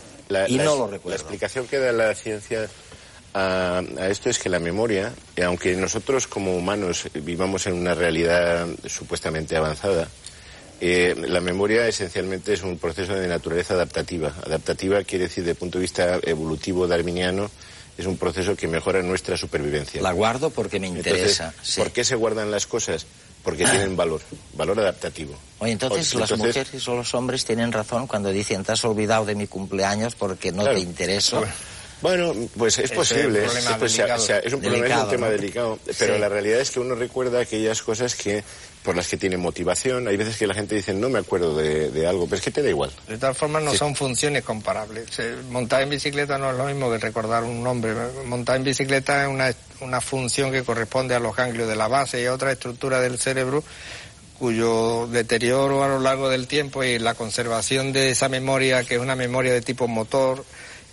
y 0.47 0.57
no 0.57 0.75
lo 0.75 0.87
recuerdo. 0.87 1.09
La 1.09 1.15
explicación 1.15 1.67
que 1.67 1.77
da 1.77 1.91
la 1.91 2.13
ciencia 2.15 2.67
a, 3.33 3.81
esto 4.09 4.29
es 4.29 4.39
que 4.39 4.49
la 4.49 4.59
memoria, 4.59 5.13
aunque 5.45 5.75
nosotros 5.75 6.27
como 6.27 6.55
humanos 6.55 7.07
vivamos 7.13 7.67
en 7.67 7.73
una 7.73 7.93
realidad 7.93 8.67
supuestamente 8.85 9.55
avanzada, 9.55 10.07
eh, 10.79 11.15
la 11.17 11.41
memoria 11.41 11.87
esencialmente 11.87 12.53
es 12.53 12.61
un 12.63 12.77
proceso 12.77 13.15
de 13.15 13.27
naturaleza 13.27 13.73
adaptativa. 13.73 14.33
Adaptativa 14.45 15.03
quiere 15.03 15.25
decir, 15.25 15.43
desde 15.43 15.51
el 15.51 15.57
punto 15.57 15.79
de 15.79 15.83
vista 15.83 16.19
evolutivo 16.23 16.87
darwiniano, 16.87 17.49
es 17.97 18.05
un 18.05 18.17
proceso 18.17 18.55
que 18.55 18.67
mejora 18.67 19.01
nuestra 19.01 19.37
supervivencia. 19.37 20.01
La 20.01 20.11
guardo 20.11 20.51
porque 20.51 20.79
me 20.79 20.87
interesa. 20.87 21.53
¿Por 21.75 21.91
qué 21.91 22.03
se 22.03 22.15
guardan 22.15 22.51
las 22.51 22.67
cosas? 22.67 23.07
Porque 23.43 23.65
tienen 23.65 23.95
valor, 23.95 24.21
valor 24.53 24.79
adaptativo. 24.79 25.35
Oye, 25.59 25.71
entonces, 25.71 26.13
las 26.15 26.37
mujeres 26.37 26.87
o 26.87 26.95
los 26.95 27.13
hombres 27.13 27.45
tienen 27.45 27.71
razón 27.71 28.07
cuando 28.07 28.29
dicen, 28.29 28.63
te 28.63 28.73
has 28.73 28.83
olvidado 28.83 29.25
de 29.25 29.35
mi 29.35 29.47
cumpleaños 29.47 30.15
porque 30.15 30.51
no 30.51 30.65
te 30.65 30.79
intereso. 30.79 31.43
Bueno, 32.01 32.33
pues 32.55 32.77
es 32.77 32.91
posible, 32.91 33.43
es, 33.45 33.51
un, 34.53 34.61
problema, 34.61 35.03
un 35.03 35.09
tema 35.09 35.29
delicado, 35.29 35.79
pero 35.97 36.19
la 36.19 36.29
realidad 36.29 36.59
es 36.59 36.69
que 36.69 36.79
uno 36.79 36.93
recuerda 36.93 37.39
aquellas 37.39 37.81
cosas 37.81 38.13
que 38.13 38.43
por 38.87 38.95
las 38.95 39.09
que 39.09 39.17
tiene 39.17 39.35
motivación. 39.35 40.07
Hay 40.07 40.15
veces 40.15 40.37
que 40.37 40.47
la 40.47 40.53
gente 40.53 40.73
dice, 40.73 40.93
no 40.93 41.09
me 41.09 41.19
acuerdo 41.19 41.57
de, 41.57 42.07
algo, 42.07 42.23
pero 42.23 42.37
es 42.37 42.41
que 42.41 42.51
te 42.51 42.63
da 42.63 42.69
igual. 42.69 42.89
De 43.05 43.17
todas 43.17 43.37
formas, 43.37 43.61
no 43.61 43.73
son 43.73 43.93
funciones 43.97 44.45
comparables. 44.45 45.09
Montar 45.49 45.81
en 45.81 45.89
bicicleta 45.89 46.37
no 46.37 46.51
es 46.51 46.57
lo 46.57 46.63
mismo 46.63 46.89
que 46.89 46.97
recordar 46.97 47.43
un 47.43 47.61
nombre. 47.61 47.93
Montar 48.27 48.55
en 48.55 48.63
bicicleta 48.63 49.23
es 49.23 49.27
una, 49.27 49.53
una 49.81 49.99
función 49.99 50.53
que 50.53 50.63
corresponde 50.63 51.15
a 51.15 51.19
los 51.19 51.35
ganglios 51.35 51.67
de 51.67 51.75
la 51.75 51.89
base 51.89 52.21
y 52.21 52.27
a 52.27 52.33
otra 52.33 52.53
estructura 52.53 53.01
del 53.01 53.19
cerebro 53.19 53.61
cuyo 54.39 55.07
deterioro 55.07 55.83
a 55.83 55.89
lo 55.89 55.99
largo 55.99 56.29
del 56.29 56.47
tiempo 56.47 56.81
y 56.81 56.97
la 56.97 57.13
conservación 57.13 57.91
de 57.91 58.11
esa 58.11 58.29
memoria, 58.29 58.85
que 58.85 58.95
es 58.95 59.01
una 59.01 59.17
memoria 59.17 59.51
de 59.51 59.61
tipo 59.61 59.89
motor, 59.89 60.45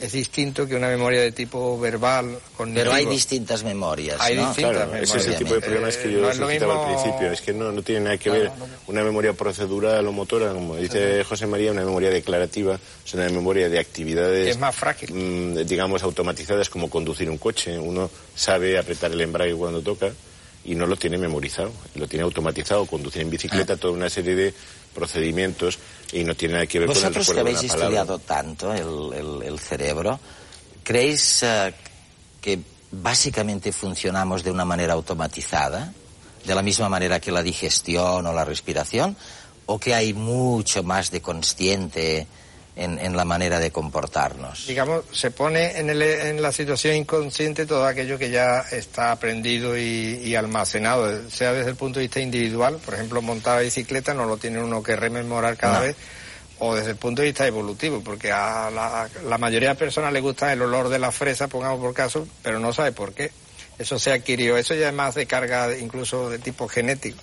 es 0.05 0.13
distinto 0.13 0.67
que 0.67 0.77
una 0.77 0.89
memoria 0.89 1.21
de 1.21 1.33
tipo 1.33 1.79
verbal. 1.79 2.39
Pero 2.75 2.93
hay 2.93 3.07
distintas 3.07 3.65
memorias. 3.65 4.21
Hay 4.21 4.37
distintas 4.37 4.87
memorias. 4.87 5.11
Ese 5.11 5.19
es 5.19 5.27
el 5.29 5.37
tipo 5.37 5.55
de 5.55 5.61
problemas 5.61 5.97
que 5.97 6.13
yo 6.13 6.31
eh, 6.31 6.31
al 6.31 6.87
principio. 6.87 7.33
Es 7.33 7.41
que 7.41 7.53
no, 7.53 7.73
no 7.73 7.83
tiene 7.83 8.03
nada 8.03 8.19
que 8.19 8.31
ver 8.31 8.51
una 8.87 9.03
memoria 9.03 9.33
procedural 9.33 10.07
o 10.07 10.13
motora, 10.13 10.53
como 10.53 10.77
dice 10.77 11.25
José 11.25 11.47
María, 11.47 11.73
una 11.73 11.85
memoria 11.85 12.11
declarativa, 12.11 12.79
es 13.05 13.15
una 13.15 13.29
memoria 13.31 13.69
de 13.69 13.79
actividades. 13.79 14.49
Es 14.49 14.59
más 14.59 14.75
frágil. 14.75 15.13
Mm, 15.13 15.65
digamos, 15.67 16.03
automatizadas 16.03 16.69
como 16.69 16.91
conducir 16.91 17.31
un 17.31 17.39
coche. 17.39 17.79
Uno 17.79 18.11
sabe 18.35 18.79
apretar 18.79 19.11
el 19.13 19.21
embrague 19.23 19.55
cuando 19.55 19.81
toca 19.81 20.13
y 20.65 20.75
no 20.75 20.87
lo 20.87 20.97
tiene 20.97 21.19
memorizado, 21.19 21.73
lo 21.95 22.07
tiene 22.07 22.25
automatizado, 22.25 22.87
conducir 22.87 23.23
en 23.23 23.31
bicicleta, 23.31 23.75
ah. 23.75 23.77
toda 23.77 23.95
una 23.95 24.11
serie 24.11 24.35
de 24.35 24.55
procedimientos 24.95 25.79
y 26.15 26.23
no 26.23 26.37
tiene 26.37 26.55
nada 26.55 26.67
que 26.67 26.79
ver 26.79 26.89
con 26.89 26.97
el 26.97 27.15
recuerdo 27.15 27.35
que 27.35 27.41
habéis 27.41 27.65
estudiado 27.65 28.19
tanto 28.21 28.73
el, 28.73 29.59
cerebro, 29.59 30.21
¿creéis 30.85 31.43
eh, 31.43 31.75
que 32.41 32.61
básicamente 32.93 33.73
funcionamos 33.73 34.45
de 34.45 34.53
una 34.53 34.65
manera 34.65 34.93
automatizada, 34.93 35.93
de 36.45 36.55
la 36.55 36.63
misma 36.63 36.89
manera 36.89 37.19
que 37.19 37.33
la 37.33 37.43
digestión 37.43 38.27
o 38.27 38.33
la 38.33 38.45
respiración, 38.45 39.17
o 39.67 39.81
que 39.81 39.95
hay 39.95 40.15
mucho 40.15 40.85
más 40.85 41.11
de 41.11 41.21
consciente 41.21 42.29
en, 42.77 43.17
la 43.17 43.25
manera 43.25 43.61
de 43.61 43.71
comportarnos. 43.71 44.67
Digamos, 44.67 45.05
se 45.13 45.31
pone 45.31 45.79
en, 45.79 45.91
el, 45.91 46.03
en, 46.03 46.43
la 46.43 46.51
situación 46.51 46.97
inconsciente 46.97 47.67
todo 47.67 47.87
aquello 47.87 48.19
que 48.19 48.31
ya 48.31 48.61
está 48.61 49.13
aprendido 49.13 49.79
y, 49.79 50.35
almacenado, 50.35 51.31
sea 51.31 51.53
desde 51.53 51.71
el 51.71 51.77
punto 51.77 52.01
de 52.01 52.07
vista 52.07 52.21
individual, 52.21 52.79
por 52.85 52.95
ejemplo, 52.95 53.23
montar 53.23 53.63
bicicleta 53.63 54.13
no 54.13 54.25
lo 54.25 54.37
tiene 54.37 54.63
uno 54.63 54.83
que 54.83 54.97
rememorar 54.97 55.57
cada 55.57 55.81
vez, 55.81 55.97
o 56.59 56.75
desde 56.75 56.91
el 56.91 56.97
punto 56.97 57.23
de 57.23 57.29
vista 57.29 57.47
evolutivo, 57.47 58.03
porque 58.03 58.33
a 58.33 58.71
la, 58.71 59.09
la 59.29 59.39
mayoría 59.39 59.71
de 59.71 59.75
personas 59.77 60.13
le 60.13 60.21
gusta 60.21 60.53
el 60.53 60.63
olor 60.63 60.89
de 60.89 60.99
la 60.99 61.13
fresa, 61.13 61.47
pongamos 61.47 61.81
por 61.81 61.95
caso, 61.95 62.27
pero 62.43 62.59
no 62.59 62.73
sabe 62.73 62.93
por 62.93 63.13
qué. 63.13 63.31
Eso 63.79 63.99
se 63.99 64.13
adquirió, 64.13 64.57
eso 64.57 64.75
ya 64.75 64.89
es 64.89 64.95
más 64.95 65.15
de 65.15 65.27
carga 65.27 65.77
incluso 65.77 66.31
de 66.31 66.39
tipo 66.39 66.69
genético. 66.69 67.21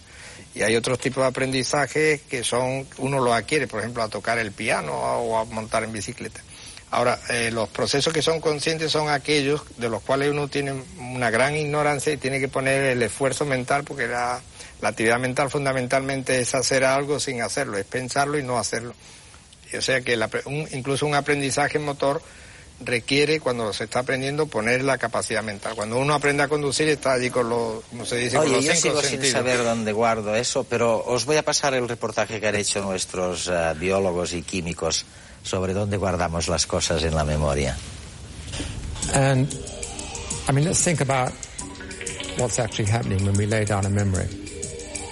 Y 0.53 0.63
hay 0.63 0.75
otros 0.75 0.99
tipos 0.99 1.23
de 1.23 1.29
aprendizaje 1.29 2.21
que 2.29 2.43
son, 2.43 2.87
uno 2.97 3.19
lo 3.19 3.33
adquiere, 3.33 3.67
por 3.67 3.79
ejemplo, 3.79 4.03
a 4.03 4.09
tocar 4.09 4.37
el 4.37 4.51
piano 4.51 4.93
o 4.93 5.37
a 5.37 5.45
montar 5.45 5.83
en 5.83 5.91
bicicleta. 5.91 6.41
Ahora, 6.91 7.17
eh, 7.29 7.51
los 7.53 7.69
procesos 7.69 8.13
que 8.13 8.21
son 8.21 8.41
conscientes 8.41 8.91
son 8.91 9.07
aquellos 9.07 9.63
de 9.77 9.87
los 9.87 10.01
cuales 10.01 10.29
uno 10.29 10.49
tiene 10.49 10.73
una 10.99 11.29
gran 11.29 11.55
ignorancia 11.55 12.11
y 12.11 12.17
tiene 12.17 12.41
que 12.41 12.49
poner 12.49 12.83
el 12.83 13.01
esfuerzo 13.01 13.45
mental, 13.45 13.85
porque 13.85 14.07
la, 14.07 14.41
actividad 14.81 15.19
mental 15.19 15.49
fundamentalmente 15.49 16.41
es 16.41 16.53
hacer 16.53 16.83
algo 16.83 17.19
sin 17.19 17.41
hacerlo, 17.41 17.77
es 17.77 17.85
pensarlo 17.85 18.37
y 18.37 18.43
no 18.43 18.57
hacerlo. 18.57 18.93
O 19.77 19.81
sea 19.81 20.01
que 20.01 20.19
incluso 20.71 21.05
un 21.05 21.15
aprendizaje 21.15 21.79
motor 21.79 22.21
requiere, 22.83 23.39
cuando 23.39 23.73
se 23.73 23.85
está 23.85 23.99
aprendiendo, 23.99 24.47
poner 24.47 24.83
la 24.83 24.97
capacidad 24.97 25.43
mental. 25.43 25.75
Cuando 25.75 25.97
uno 25.97 26.13
aprende 26.13 26.43
a 26.43 26.47
conducir, 26.47 26.87
está 26.89 27.13
allí 27.13 27.29
con 27.29 27.49
los, 27.49 27.83
como 27.85 28.05
se 28.05 28.17
dice, 28.17 28.37
con 28.37 28.51
los 28.51 28.63
yo 28.63 28.75
sigo 28.75 29.01
sin 29.01 29.23
saber 29.25 29.63
dónde 29.63 29.91
guardo 29.91 30.35
eso, 30.35 30.63
pero 30.63 31.03
os 31.05 31.25
voy 31.25 31.37
a 31.37 31.43
pasar 31.43 31.73
el 31.73 31.87
reportaje 31.87 32.39
que 32.39 32.47
han 32.47 32.55
hecho 32.55 32.81
nuestros 32.81 33.47
eh, 33.47 33.73
biólogos 33.77 34.33
y 34.33 34.41
químicos 34.41 35.05
sobre 35.43 35.73
dónde 35.73 35.97
guardamos 35.97 36.47
las 36.47 36.67
cosas 36.67 37.03
en 37.03 37.15
la 37.15 37.23
memoria. 37.23 37.77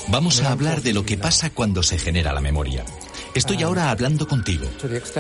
Vamos 0.07 0.41
a 0.41 0.51
hablar 0.51 0.81
de 0.81 0.93
lo 0.93 1.05
que 1.05 1.17
pasa 1.17 1.51
cuando 1.51 1.83
se 1.83 1.99
genera 1.99 2.33
la 2.33 2.41
memoria. 2.41 2.83
Estoy 3.33 3.63
ahora 3.63 3.89
hablando 3.91 4.27
contigo. 4.27 4.67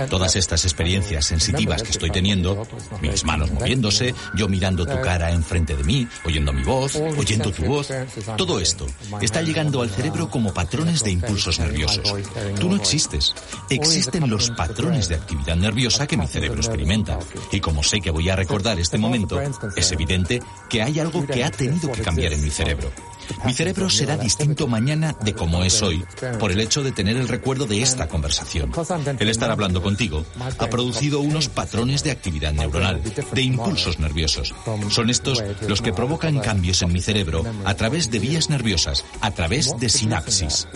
Todas 0.09 0.35
estas 0.35 0.65
experiencias 0.65 1.25
sensitivas 1.25 1.83
que 1.83 1.91
estoy 1.91 2.09
teniendo, 2.09 2.67
mis 3.01 3.23
manos 3.23 3.51
moviéndose, 3.51 4.13
yo 4.35 4.47
mirando 4.47 4.85
tu 4.85 4.99
cara 5.01 5.31
enfrente 5.31 5.75
de 5.75 5.83
mí, 5.83 6.07
oyendo 6.25 6.53
mi 6.53 6.63
voz, 6.63 6.95
oyendo 6.95 7.51
tu 7.51 7.63
voz, 7.63 7.89
todo 8.37 8.59
esto 8.59 8.85
está 9.21 9.41
llegando 9.41 9.81
al 9.81 9.89
cerebro 9.89 10.29
como 10.29 10.53
patrones 10.53 11.03
de 11.03 11.11
impulsos 11.11 11.59
nerviosos. 11.59 12.13
Tú 12.59 12.69
no 12.69 12.75
existes. 12.75 13.33
Existen 13.69 14.29
los 14.29 14.49
patrones 14.51 15.07
de 15.09 15.15
actividad 15.15 15.55
nerviosa 15.55 16.07
que 16.07 16.17
mi 16.17 16.27
cerebro 16.27 16.59
experimenta. 16.59 17.19
Y 17.51 17.59
como 17.59 17.83
sé 17.83 18.01
que 18.01 18.11
voy 18.11 18.29
a 18.29 18.35
recordar 18.35 18.79
este 18.79 18.97
momento, 18.97 19.39
es 19.75 19.91
evidente 19.91 20.41
que 20.69 20.81
hay 20.81 20.99
algo 20.99 21.25
que 21.25 21.43
ha 21.43 21.51
tenido 21.51 21.91
que 21.91 22.01
cambiar 22.01 22.33
en 22.33 22.43
mi 22.43 22.49
cerebro. 22.49 22.91
Mi 23.45 23.53
cerebro 23.53 23.89
será 23.89 24.17
distinto 24.17 24.67
mañana 24.67 25.15
de 25.21 25.33
como 25.33 25.63
es 25.63 25.81
hoy, 25.81 26.03
por 26.39 26.51
el 26.51 26.59
hecho 26.59 26.83
de 26.83 26.91
tener 26.91 27.17
el 27.17 27.27
recuerdo 27.27 27.65
de 27.65 27.81
esta 27.81 28.07
conversación. 28.07 28.71
El 29.19 29.29
estar 29.29 29.51
hablando 29.51 29.81
contigo 29.81 30.25
ha 30.57 30.67
producido 30.67 31.19
unos 31.19 31.49
patrones 31.49 32.03
de 32.03 32.11
actividad 32.11 32.53
neuronal, 32.53 33.01
de 33.33 33.41
impulsos 33.41 33.99
nerviosos. 33.99 34.53
Son 34.89 35.09
estos 35.09 35.43
los 35.67 35.81
que 35.81 35.93
provocan 35.93 36.39
cambios 36.39 36.81
en 36.81 36.93
mi 36.93 37.01
cerebro 37.01 37.43
a 37.65 37.73
través 37.75 38.11
de 38.11 38.19
vías 38.19 38.49
nerviosas, 38.49 39.05
a 39.21 39.31
través 39.31 39.77
de 39.79 39.89
sinapsis. 39.89 40.67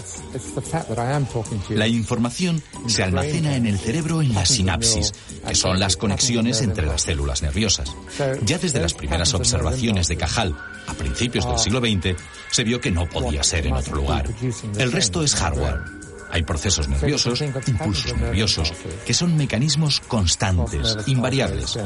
La 1.69 1.87
información 1.87 2.61
se 2.87 3.03
almacena 3.03 3.55
en 3.55 3.65
el 3.65 3.79
cerebro 3.79 4.21
en 4.21 4.33
la 4.33 4.45
sinapsis, 4.45 5.13
que 5.47 5.55
son 5.55 5.79
las 5.79 5.97
conexiones 5.97 6.61
entre 6.61 6.85
las 6.85 7.03
células 7.03 7.41
nerviosas. 7.41 7.95
Ya 8.45 8.57
desde 8.57 8.79
las 8.79 8.93
primeras 8.93 9.33
observaciones 9.33 10.07
de 10.07 10.17
Cajal, 10.17 10.55
a 10.87 10.93
principios 10.93 11.47
del 11.47 11.57
siglo 11.57 11.79
XX, 11.79 12.15
se 12.51 12.63
vio 12.63 12.79
que 12.79 12.91
no 12.91 13.07
podía 13.07 13.43
ser 13.43 13.67
en 13.67 13.73
otro 13.73 13.95
lugar. 13.95 14.25
El 14.77 14.91
resto 14.91 15.23
es 15.23 15.35
hardware. 15.35 16.03
Hay 16.33 16.41
procesos 16.41 16.87
nerviosos, 16.87 17.41
impulsos 17.67 18.17
nerviosos, 18.17 18.73
que 19.05 19.13
son 19.13 19.37
mecanismos 19.37 19.99
constantes, 19.99 20.97
invariables. 21.05 21.77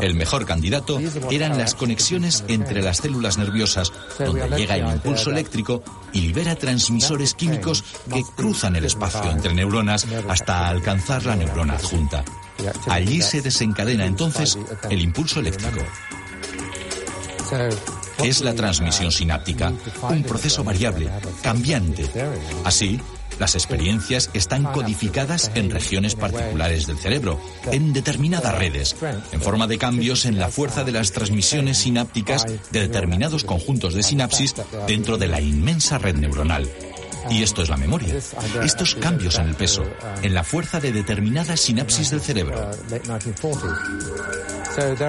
El 0.00 0.14
mejor 0.14 0.46
candidato 0.46 0.98
eran 1.30 1.58
las 1.58 1.74
conexiones 1.74 2.44
entre 2.48 2.80
las 2.80 2.96
células 2.96 3.36
nerviosas, 3.36 3.92
donde 4.18 4.48
llega 4.56 4.76
el 4.76 4.88
impulso 4.88 5.30
eléctrico 5.30 5.82
y 6.14 6.22
libera 6.22 6.56
transmisores 6.56 7.34
químicos 7.34 7.84
que 8.10 8.22
cruzan 8.34 8.74
el 8.76 8.86
espacio 8.86 9.30
entre 9.30 9.52
neuronas 9.52 10.06
hasta 10.30 10.66
alcanzar 10.66 11.26
la 11.26 11.36
neurona 11.36 11.74
adjunta. 11.74 12.24
Allí 12.88 13.20
se 13.20 13.42
desencadena 13.42 14.06
entonces 14.06 14.58
el 14.88 15.02
impulso 15.02 15.40
eléctrico. 15.40 15.82
Es 18.22 18.40
la 18.40 18.54
transmisión 18.54 19.12
sináptica, 19.12 19.72
un 20.08 20.22
proceso 20.22 20.64
variable, 20.64 21.10
cambiante. 21.42 22.08
Así, 22.64 23.00
las 23.38 23.54
experiencias 23.54 24.30
están 24.32 24.64
codificadas 24.64 25.50
en 25.54 25.70
regiones 25.70 26.14
particulares 26.14 26.86
del 26.86 26.98
cerebro, 26.98 27.40
en 27.70 27.92
determinadas 27.92 28.56
redes, 28.56 28.96
en 29.32 29.40
forma 29.40 29.66
de 29.66 29.78
cambios 29.78 30.24
en 30.24 30.38
la 30.38 30.48
fuerza 30.48 30.84
de 30.84 30.92
las 30.92 31.12
transmisiones 31.12 31.78
sinápticas 31.78 32.46
de 32.70 32.80
determinados 32.80 33.44
conjuntos 33.44 33.94
de 33.94 34.02
sinapsis 34.02 34.54
dentro 34.86 35.18
de 35.18 35.28
la 35.28 35.40
inmensa 35.40 35.98
red 35.98 36.16
neuronal. 36.16 36.68
Y 37.30 37.42
esto 37.42 37.62
es 37.62 37.68
la 37.68 37.76
memoria. 37.76 38.14
Estos 38.62 38.94
cambios 38.94 39.38
en 39.38 39.48
el 39.48 39.54
peso, 39.54 39.84
en 40.22 40.34
la 40.34 40.44
fuerza 40.44 40.80
de 40.80 40.92
determinadas 40.92 41.60
sinapsis 41.60 42.10
del 42.10 42.20
cerebro. 42.20 42.70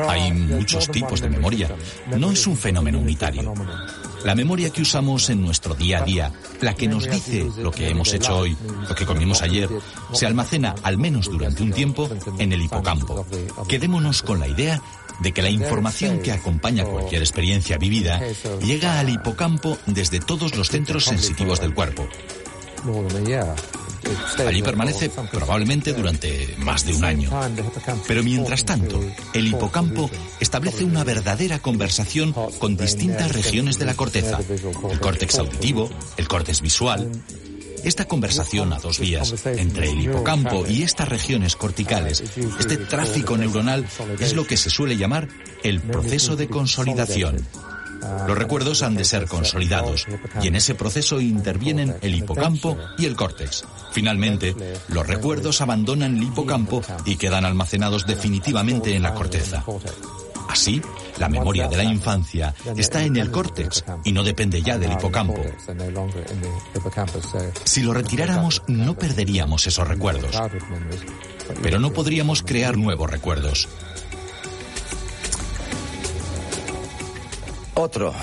Hay 0.07 0.32
muchos 0.32 0.89
tipos 0.89 1.22
de 1.22 1.30
memoria. 1.30 1.70
No 2.18 2.32
es 2.32 2.45
un 2.47 2.57
fenómeno 2.57 2.99
unitario. 2.99 3.53
La 4.24 4.34
memoria 4.34 4.72
que 4.72 4.82
usamos 4.82 5.30
en 5.30 5.41
nuestro 5.41 5.76
día 5.76 5.99
a 5.99 6.03
día, 6.03 6.32
la 6.61 6.74
que 6.74 6.88
nos 6.88 7.09
dice 7.09 7.47
lo 7.57 7.72
que 7.72 7.89
hemos 7.89 8.11
hecho 8.11 8.38
hoy, 8.38 8.57
lo 8.89 8.95
que 8.95 9.05
comimos 9.05 9.43
ayer, 9.43 9.70
se 10.13 10.26
almacena 10.26 10.74
al 10.82 10.97
menos 10.97 11.30
durante 11.30 11.61
un 11.61 11.72
tiempo 11.72 12.09
en 12.39 12.51
el 12.51 12.61
hipocampo. 12.61 13.26
Quedémonos 13.68 14.24
con 14.24 14.39
la 14.39 14.47
idea 14.47 14.82
de 15.20 15.32
que 15.32 15.41
la 15.41 15.49
información 15.49 16.20
que 16.20 16.32
acompaña 16.32 16.86
cualquier 16.86 17.22
experiencia 17.22 17.78
vivida 17.78 18.22
llega 18.61 18.99
al 18.99 19.09
hipocampo 19.09 19.78
desde 19.86 20.20
todos 20.20 20.55
los 20.55 20.70
centros 20.70 21.05
sensitivos 21.05 21.59
del 21.59 21.74
cuerpo. 21.74 22.07
Allí 24.45 24.61
permanece 24.61 25.09
probablemente 25.32 25.93
durante 25.93 26.55
más 26.59 26.86
de 26.86 26.93
un 26.93 27.03
año. 27.03 27.32
Pero 28.07 28.24
mientras 28.24 28.63
tanto, 28.66 29.01
el 29.34 29.47
hipocampo 29.47 30.09
establece 30.39 30.84
una 30.84 31.03
verdadera 31.03 31.59
conversación 31.59 32.34
con 32.59 32.78
distintas 32.78 33.32
regiones 33.34 33.80
de 33.80 33.86
la 33.86 33.95
corteza. 33.95 34.39
El 34.91 34.99
córtex 34.99 35.39
auditivo, 35.39 35.89
el 36.18 36.28
córtex 36.28 36.61
visual, 36.61 37.11
esta 37.86 38.06
conversación 38.06 38.74
a 38.74 38.80
dos 38.80 39.00
vías 39.00 39.34
entre 39.46 39.90
el 39.90 40.02
hipocampo 40.02 40.66
y 40.68 40.84
estas 40.84 41.08
regiones 41.08 41.56
corticales, 41.56 42.24
este 42.60 42.78
tráfico 42.78 43.38
neuronal, 43.38 43.88
es 44.20 44.34
lo 44.34 44.46
que 44.46 44.58
se 44.58 44.70
suele 44.70 44.98
llamar 44.98 45.28
el 45.64 45.82
proceso 45.82 46.36
de 46.36 46.48
consolidación. 46.48 47.46
Los 48.28 48.38
recuerdos 48.38 48.84
han 48.84 48.96
de 48.96 49.06
ser 49.06 49.28
consolidados 49.28 50.06
y 50.42 50.48
en 50.48 50.56
ese 50.56 50.76
proceso 50.76 51.22
intervienen 51.22 51.96
el 52.02 52.16
hipocampo 52.16 52.78
y 52.98 53.06
el 53.06 53.16
córtex. 53.16 53.64
Finalmente, 53.92 54.56
los 54.90 55.08
recuerdos 55.08 55.62
abandonan 55.62 56.18
el 56.18 56.24
hipocampo 56.24 56.82
y 57.06 57.16
quedan 57.16 57.46
almacenados 57.46 58.06
definitivamente 58.06 58.96
en 58.96 59.04
la 59.04 59.14
corteza. 59.14 59.64
Así, 60.56 60.82
la 61.20 61.28
memoria 61.28 61.68
de 61.68 61.76
la 61.76 61.84
infancia 61.84 62.56
está 62.78 63.03
en 63.03 63.18
el 63.18 63.30
córtex 63.30 63.84
y 64.06 64.14
no 64.14 64.24
depende 64.24 64.62
ya 64.62 64.78
del 64.78 64.93
hipocampo. 64.93 65.43
Si 67.66 67.84
lo 67.84 67.93
retiráramos, 67.93 68.64
no 68.68 68.97
perderíamos 68.97 69.68
esos 69.68 69.86
recuerdos, 69.86 70.34
pero 71.62 71.78
no 71.78 71.91
podríamos 71.91 72.41
crear 72.41 72.78
nuevos 72.78 73.12
recuerdos. 73.12 73.68
Otro, 77.74 78.14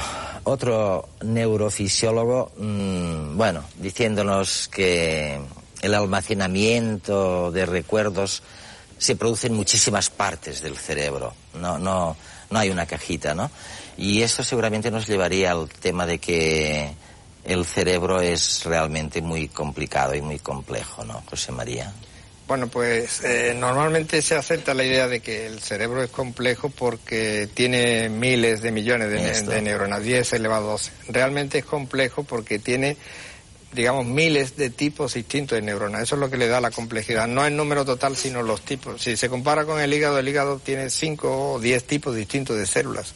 otro 0.44 1.10
neurofisiólogo, 1.20 2.52
mm, 2.56 3.36
bueno, 3.36 3.62
diciéndonos 3.76 4.68
que 4.68 5.38
el 5.82 5.94
almacenamiento 5.94 7.52
de 7.52 7.66
recuerdos 7.66 8.42
se 9.02 9.16
produce 9.16 9.48
en 9.48 9.54
muchísimas 9.54 10.10
partes 10.10 10.62
del 10.62 10.76
cerebro. 10.76 11.34
No, 11.54 11.78
no, 11.78 12.16
no 12.50 12.58
hay 12.58 12.70
una 12.70 12.86
cajita, 12.86 13.34
¿no? 13.34 13.50
Y 13.96 14.22
esto 14.22 14.44
seguramente 14.44 14.90
nos 14.90 15.06
llevaría 15.06 15.50
al 15.50 15.68
tema 15.68 16.06
de 16.06 16.18
que 16.18 16.94
el 17.44 17.64
cerebro 17.66 18.20
es 18.20 18.64
realmente 18.64 19.20
muy 19.20 19.48
complicado 19.48 20.14
y 20.14 20.22
muy 20.22 20.38
complejo, 20.38 21.04
¿no, 21.04 21.22
José 21.28 21.50
María? 21.50 21.92
Bueno, 22.46 22.68
pues 22.68 23.24
eh, 23.24 23.54
normalmente 23.56 24.20
se 24.22 24.34
acepta 24.34 24.74
la 24.74 24.84
idea 24.84 25.08
de 25.08 25.20
que 25.20 25.46
el 25.46 25.60
cerebro 25.60 26.02
es 26.02 26.10
complejo 26.10 26.70
porque 26.70 27.48
tiene 27.52 28.08
miles 28.08 28.62
de 28.62 28.70
millones 28.70 29.46
de, 29.46 29.62
neuronas, 29.62 30.02
10 30.02 30.34
elevado 30.34 30.68
a 30.68 30.72
12. 30.72 30.92
Realmente 31.08 31.58
es 31.58 31.64
complejo 31.64 32.24
porque 32.24 32.58
tiene, 32.58 32.96
digamos, 33.72 34.06
miles 34.06 34.56
de 34.56 34.70
tipos 34.70 35.14
distintos 35.14 35.56
de 35.56 35.62
neuronas. 35.62 36.02
Eso 36.02 36.16
es 36.16 36.20
lo 36.20 36.30
que 36.30 36.36
le 36.36 36.48
da 36.48 36.60
la 36.60 36.70
complejidad. 36.70 37.26
No 37.26 37.44
el 37.46 37.56
número 37.56 37.84
total, 37.84 38.16
sino 38.16 38.42
los 38.42 38.62
tipos. 38.62 39.02
Si 39.02 39.16
se 39.16 39.28
compara 39.28 39.64
con 39.64 39.80
el 39.80 39.92
hígado, 39.92 40.18
el 40.18 40.28
hígado 40.28 40.58
tiene 40.58 40.90
5 40.90 41.52
o 41.54 41.60
10 41.60 41.84
tipos 41.84 42.14
distintos 42.14 42.56
de 42.56 42.66
células 42.66 43.14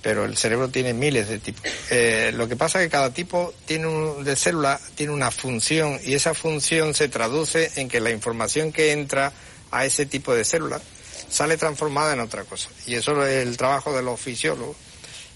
pero 0.00 0.24
el 0.24 0.36
cerebro 0.36 0.68
tiene 0.68 0.94
miles 0.94 1.28
de 1.28 1.38
tipos. 1.38 1.62
Eh, 1.90 2.30
lo 2.34 2.48
que 2.48 2.56
pasa 2.56 2.80
es 2.80 2.86
que 2.86 2.90
cada 2.90 3.12
tipo 3.12 3.52
tiene 3.66 3.86
un, 3.88 4.24
de 4.24 4.36
célula 4.36 4.80
tiene 4.94 5.12
una 5.12 5.30
función 5.30 5.98
y 6.04 6.14
esa 6.14 6.34
función 6.34 6.94
se 6.94 7.08
traduce 7.08 7.72
en 7.76 7.88
que 7.88 8.00
la 8.00 8.10
información 8.10 8.72
que 8.72 8.92
entra 8.92 9.32
a 9.70 9.84
ese 9.84 10.06
tipo 10.06 10.34
de 10.34 10.44
célula 10.44 10.80
sale 11.28 11.56
transformada 11.56 12.12
en 12.12 12.20
otra 12.20 12.44
cosa. 12.44 12.70
Y 12.86 12.94
eso 12.94 13.26
es 13.26 13.46
el 13.46 13.56
trabajo 13.56 13.94
de 13.94 14.02
los 14.02 14.20
fisiólogos. 14.20 14.76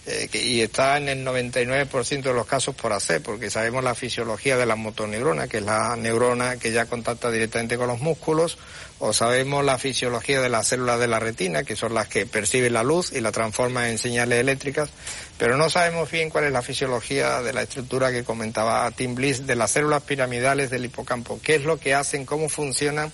Eh, 0.05 0.29
y 0.33 0.61
está 0.63 0.97
en 0.97 1.09
el 1.09 1.25
99% 1.25 2.23
de 2.23 2.33
los 2.33 2.47
casos 2.47 2.75
por 2.75 2.93
hacer, 2.93 3.23
porque 3.23 3.51
sabemos 3.51 3.85
la 3.85 3.95
fisiología 3.95 4.57
de 4.57 4.67
la 4.67 4.75
motoneurona, 4.75 5.47
que 5.47 5.59
es 5.59 5.63
la 5.63 5.95
neurona 5.95 6.57
que 6.57 6.73
ya 6.73 6.87
contacta 6.87 7.31
directamente 7.31 7.77
con 7.77 7.87
los 7.87 8.01
músculos, 8.01 8.59
o 8.99 9.13
sabemos 9.13 9.65
la 9.65 9.79
fisiología 9.79 10.41
de 10.41 10.49
las 10.49 10.67
células 10.67 10.99
de 10.99 11.07
la 11.07 11.21
retina, 11.21 11.63
que 11.63 11.77
son 11.77 11.95
las 11.95 12.09
que 12.09 12.27
perciben 12.27 12.73
la 12.73 12.83
luz 12.83 13.13
y 13.13 13.21
la 13.21 13.31
transforman 13.31 13.87
en 13.87 13.99
señales 13.99 14.41
eléctricas, 14.41 14.91
pero 15.39 15.57
no 15.57 15.71
sabemos 15.71 16.11
bien 16.11 16.31
cuál 16.31 16.45
es 16.45 16.53
la 16.53 16.63
fisiología 16.63 17.41
de 17.41 17.53
la 17.53 17.63
estructura 17.63 18.11
que 18.11 18.25
comentaba 18.25 18.91
Tim 18.91 19.15
Bliss 19.15 19.47
de 19.47 19.55
las 19.55 19.71
células 19.71 20.03
piramidales 20.03 20.71
del 20.71 20.85
hipocampo, 20.85 21.39
qué 21.45 21.55
es 21.55 21.63
lo 21.63 21.79
que 21.79 21.95
hacen, 21.95 22.27
cómo 22.27 22.49
funcionan 22.49 23.13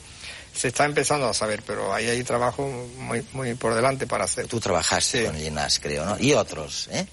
se 0.58 0.68
está 0.68 0.84
empezando 0.84 1.28
a 1.28 1.34
saber, 1.34 1.62
pero 1.64 1.94
ahí 1.94 2.06
hay 2.06 2.24
trabajo 2.24 2.68
muy, 2.98 3.24
muy 3.32 3.54
por 3.54 3.74
delante 3.74 4.08
para 4.08 4.24
hacer. 4.24 4.48
Tú 4.48 4.58
trabajaste 4.58 5.26
con 5.26 5.36
Ginás, 5.36 5.78
creo, 5.78 6.04
¿no? 6.04 6.18
Y 6.18 6.32
otros, 6.34 6.88
¿eh? 6.90 7.06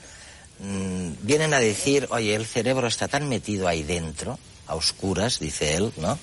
Mm, 0.58 1.12
vienen 1.22 1.54
a 1.54 1.60
decir, 1.60 2.08
oye, 2.10 2.34
el 2.34 2.48
cerebro 2.48 2.88
está 2.88 3.08
tan 3.08 3.30
metido 3.30 3.68
ahí 3.68 3.84
dentro, 3.84 4.40
a 4.66 4.74
oscuras, 4.74 5.38
dice 5.40 5.76
él, 5.76 5.94
¿no? 5.98 6.18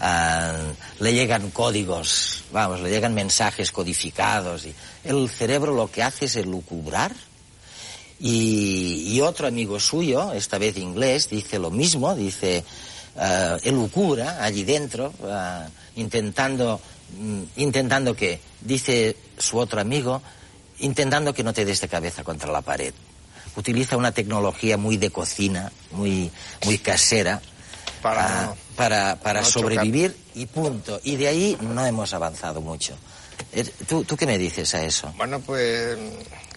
Ah, 0.00 0.56
le 0.98 1.12
llegan 1.12 1.52
códigos, 1.52 2.42
vamos, 2.50 2.80
le 2.80 2.90
llegan 2.90 3.14
mensajes 3.14 3.70
codificados. 3.70 4.66
Y 4.66 4.74
el 5.04 5.30
cerebro 5.30 5.72
lo 5.74 5.88
que 5.88 6.02
hace 6.02 6.24
es 6.24 6.34
elucubrar. 6.34 7.14
Y, 8.18 9.12
y 9.12 9.20
otro 9.20 9.46
amigo 9.46 9.78
suyo, 9.78 10.32
esta 10.32 10.58
vez 10.58 10.76
inglés, 10.76 11.28
dice 11.30 11.60
lo 11.60 11.70
mismo, 11.70 12.16
dice, 12.16 12.64
uh, 13.14 13.58
elucubra 13.62 14.42
allí 14.42 14.64
dentro, 14.64 15.14
uh, 15.20 15.68
intentando, 15.98 16.80
mm, 17.18 17.42
intentando 17.56 18.14
que, 18.14 18.40
dice 18.60 19.16
su 19.36 19.58
otro 19.58 19.80
amigo, 19.80 20.22
intentando 20.78 21.34
que 21.34 21.42
no 21.42 21.52
te 21.52 21.64
des 21.64 21.80
de 21.80 21.88
cabeza 21.88 22.24
contra 22.24 22.50
la 22.50 22.62
pared. 22.62 22.94
Utiliza 23.56 23.96
una 23.96 24.12
tecnología 24.12 24.76
muy 24.76 24.96
de 24.96 25.10
cocina, 25.10 25.72
muy, 25.90 26.30
muy 26.64 26.78
casera, 26.78 27.42
para, 28.00 28.44
ah, 28.44 28.54
para, 28.76 29.16
para 29.16 29.44
sobrevivir 29.44 30.16
y 30.34 30.46
punto. 30.46 31.00
Y 31.02 31.16
de 31.16 31.28
ahí 31.28 31.58
no 31.60 31.84
hemos 31.84 32.14
avanzado 32.14 32.60
mucho. 32.60 32.96
Eh, 33.52 33.64
¿Tú, 33.86 34.04
¿Tú 34.04 34.16
qué 34.16 34.26
me 34.26 34.38
dices 34.38 34.74
a 34.74 34.84
eso? 34.84 35.12
Bueno, 35.16 35.40
pues 35.40 35.96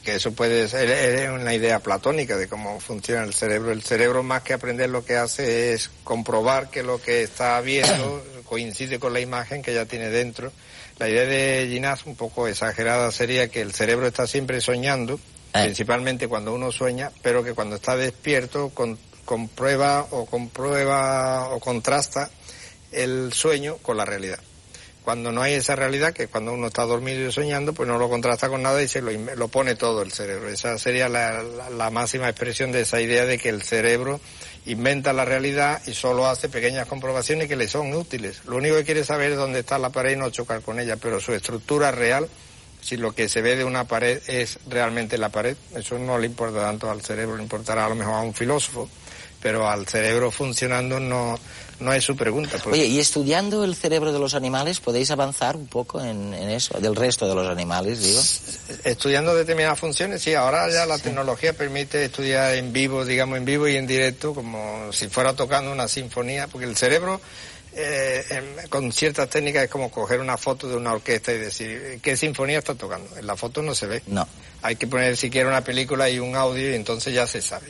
que 0.04 0.16
eso 0.16 0.32
puede 0.32 0.68
ser 0.68 1.30
una 1.32 1.54
idea 1.54 1.80
platónica 1.80 2.36
de 2.36 2.48
cómo 2.48 2.80
funciona 2.80 3.24
el 3.24 3.34
cerebro. 3.34 3.72
El 3.72 3.84
cerebro 3.84 4.24
más 4.24 4.42
que 4.42 4.54
aprender 4.54 4.90
lo 4.90 5.06
que 5.06 5.16
hace 5.16 5.74
es 5.74 5.92
comprobar 6.04 6.70
que 6.70 6.84
lo 6.84 7.00
que 7.00 7.24
está 7.24 7.60
viendo 7.62 8.24
coincide 8.46 9.00
con 9.00 9.14
la 9.14 9.20
imagen 9.20 9.62
que 9.62 9.74
ya 9.74 9.86
tiene 9.86 10.10
dentro. 10.10 10.52
La 10.98 11.08
idea 11.08 11.26
de 11.26 11.68
Ginás, 11.70 12.06
un 12.06 12.16
poco 12.16 12.48
exagerada, 12.48 13.12
sería 13.12 13.48
que 13.48 13.62
el 13.62 13.74
cerebro 13.74 14.08
está 14.08 14.28
siempre 14.28 14.62
soñando, 14.62 15.16
eh. 15.54 15.64
principalmente 15.64 16.28
cuando 16.28 16.54
uno 16.54 16.72
sueña, 16.72 17.12
pero 17.22 17.44
que 17.44 17.54
cuando 17.54 17.76
está 17.76 17.96
despierto 17.96 18.72
comprueba 19.26 20.08
o 20.12 20.26
comprueba 20.26 21.50
o 21.50 21.60
contrasta 21.60 22.30
el 22.92 23.34
sueño 23.34 23.78
con 23.78 23.98
la 23.98 24.06
realidad. 24.06 24.40
Cuando 25.04 25.32
no 25.32 25.42
hay 25.42 25.54
esa 25.54 25.76
realidad, 25.76 26.14
que 26.14 26.28
cuando 26.28 26.54
uno 26.54 26.68
está 26.68 26.84
dormido 26.84 27.28
y 27.28 27.32
soñando, 27.32 27.74
pues 27.74 27.90
no 27.90 27.98
lo 27.98 28.08
contrasta 28.08 28.50
con 28.50 28.62
nada 28.62 28.82
y 28.84 28.88
se 28.88 29.02
lo, 29.02 29.12
lo 29.12 29.48
pone 29.48 29.76
todo 29.76 30.04
el 30.04 30.12
cerebro. 30.12 30.48
Esa 30.50 30.78
sería 30.78 31.10
la, 31.10 31.42
la 31.44 31.90
máxima 31.90 32.30
expresión 32.30 32.72
de 32.72 32.82
esa 32.82 33.02
idea 33.02 33.26
de 33.26 33.40
que 33.40 33.50
el 33.50 33.64
cerebro 33.64 34.22
inventa 34.66 35.12
la 35.12 35.26
realidad 35.26 35.82
y 35.88 35.94
solo 35.94 36.28
hace 36.28 36.50
pequeñas 36.50 36.88
comprobaciones 36.88 37.48
que 37.48 37.56
le 37.56 37.68
son 37.68 37.94
útiles. 37.94 38.42
Lo 38.46 38.58
único 38.58 38.76
que 38.76 38.86
quiere 38.86 39.04
saber 39.04 39.32
es 39.32 39.38
dónde 39.38 39.62
está 39.62 39.80
la 39.80 39.90
pared 39.90 40.14
y 40.14 40.18
no 40.18 40.30
chocar 40.30 40.62
con 40.62 40.80
ella, 40.80 40.98
pero 40.98 41.20
su 41.20 41.34
estructura 41.34 41.92
real, 41.92 42.30
si 42.82 42.98
lo 42.98 43.14
que 43.14 43.28
se 43.28 43.42
ve 43.42 43.56
de 43.56 43.64
una 43.64 43.86
pared 43.86 44.22
es 44.28 44.60
realmente 44.68 45.18
la 45.18 45.30
pared, 45.30 45.58
eso 45.76 45.98
no 45.98 46.20
le 46.20 46.28
importa 46.28 46.62
tanto 46.62 46.92
al 46.92 47.02
cerebro, 47.02 47.38
le 47.38 47.44
importará 47.44 47.86
a 47.86 47.90
lo 47.90 47.96
mejor 47.96 48.14
a 48.14 48.22
un 48.22 48.34
filósofo, 48.34 48.88
pero 49.42 49.70
al 49.70 49.88
cerebro 49.88 50.32
funcionando 50.32 51.00
no, 51.00 51.38
no 51.80 51.94
es 51.94 52.04
su 52.04 52.16
pregunta. 52.16 52.58
Pues. 52.64 52.74
Oye, 52.74 52.86
y 52.86 53.00
estudiando 53.00 53.64
el 53.64 53.76
cerebro 53.76 54.14
de 54.14 54.20
los 54.20 54.34
animales, 54.34 54.80
¿podéis 54.80 55.12
avanzar 55.12 55.56
un 55.56 55.68
poco 55.68 56.02
en, 56.02 56.34
eso, 56.34 56.80
del 56.80 56.96
resto 56.96 57.28
de 57.28 57.36
los 57.36 57.48
animales, 57.48 58.02
digo? 58.02 58.22
Estudiando 58.84 59.36
determinadas 59.36 59.80
funciones, 59.80 60.22
sí, 60.22 60.34
ahora 60.34 60.72
ya 60.72 60.86
la 60.86 61.00
tecnología 61.00 61.54
permite 61.54 62.06
estudiar 62.06 62.56
en 62.56 62.72
vivo, 62.72 63.04
digamos 63.04 63.38
en 63.38 63.46
vivo 63.46 63.68
y 63.68 63.76
en 63.76 63.88
directo, 63.88 64.34
como 64.34 64.94
si 64.94 65.08
fuera 65.08 65.34
tocando 65.36 65.72
una 65.72 65.88
sinfonía, 65.88 66.48
porque 66.48 66.68
el 66.68 66.78
cerebro 66.78 67.20
eh, 67.74 68.66
con 68.70 68.92
ciertas 68.92 69.30
técnicas 69.30 69.64
es 69.64 69.70
como 69.70 69.90
coger 69.90 70.20
una 70.20 70.38
foto 70.38 70.68
de 70.68 70.76
una 70.76 70.92
orquesta 70.92 71.32
y 71.32 71.38
decir 71.38 72.00
qué 72.02 72.18
sinfonía 72.18 72.60
está 72.60 72.76
tocando. 72.76 73.18
En 73.18 73.26
la 73.26 73.38
foto 73.38 73.62
no 73.62 73.74
se 73.74 73.88
ve. 73.88 74.04
No. 74.08 74.28
Hay 74.62 74.76
que 74.76 74.88
poner 74.88 75.16
siquiera 75.16 75.48
una 75.48 75.64
película 75.64 76.10
y 76.10 76.20
un 76.20 76.36
audio 76.36 76.70
y 76.70 76.76
entonces 76.76 77.14
ya 77.14 77.26
se 77.26 77.42
sabe. 77.42 77.68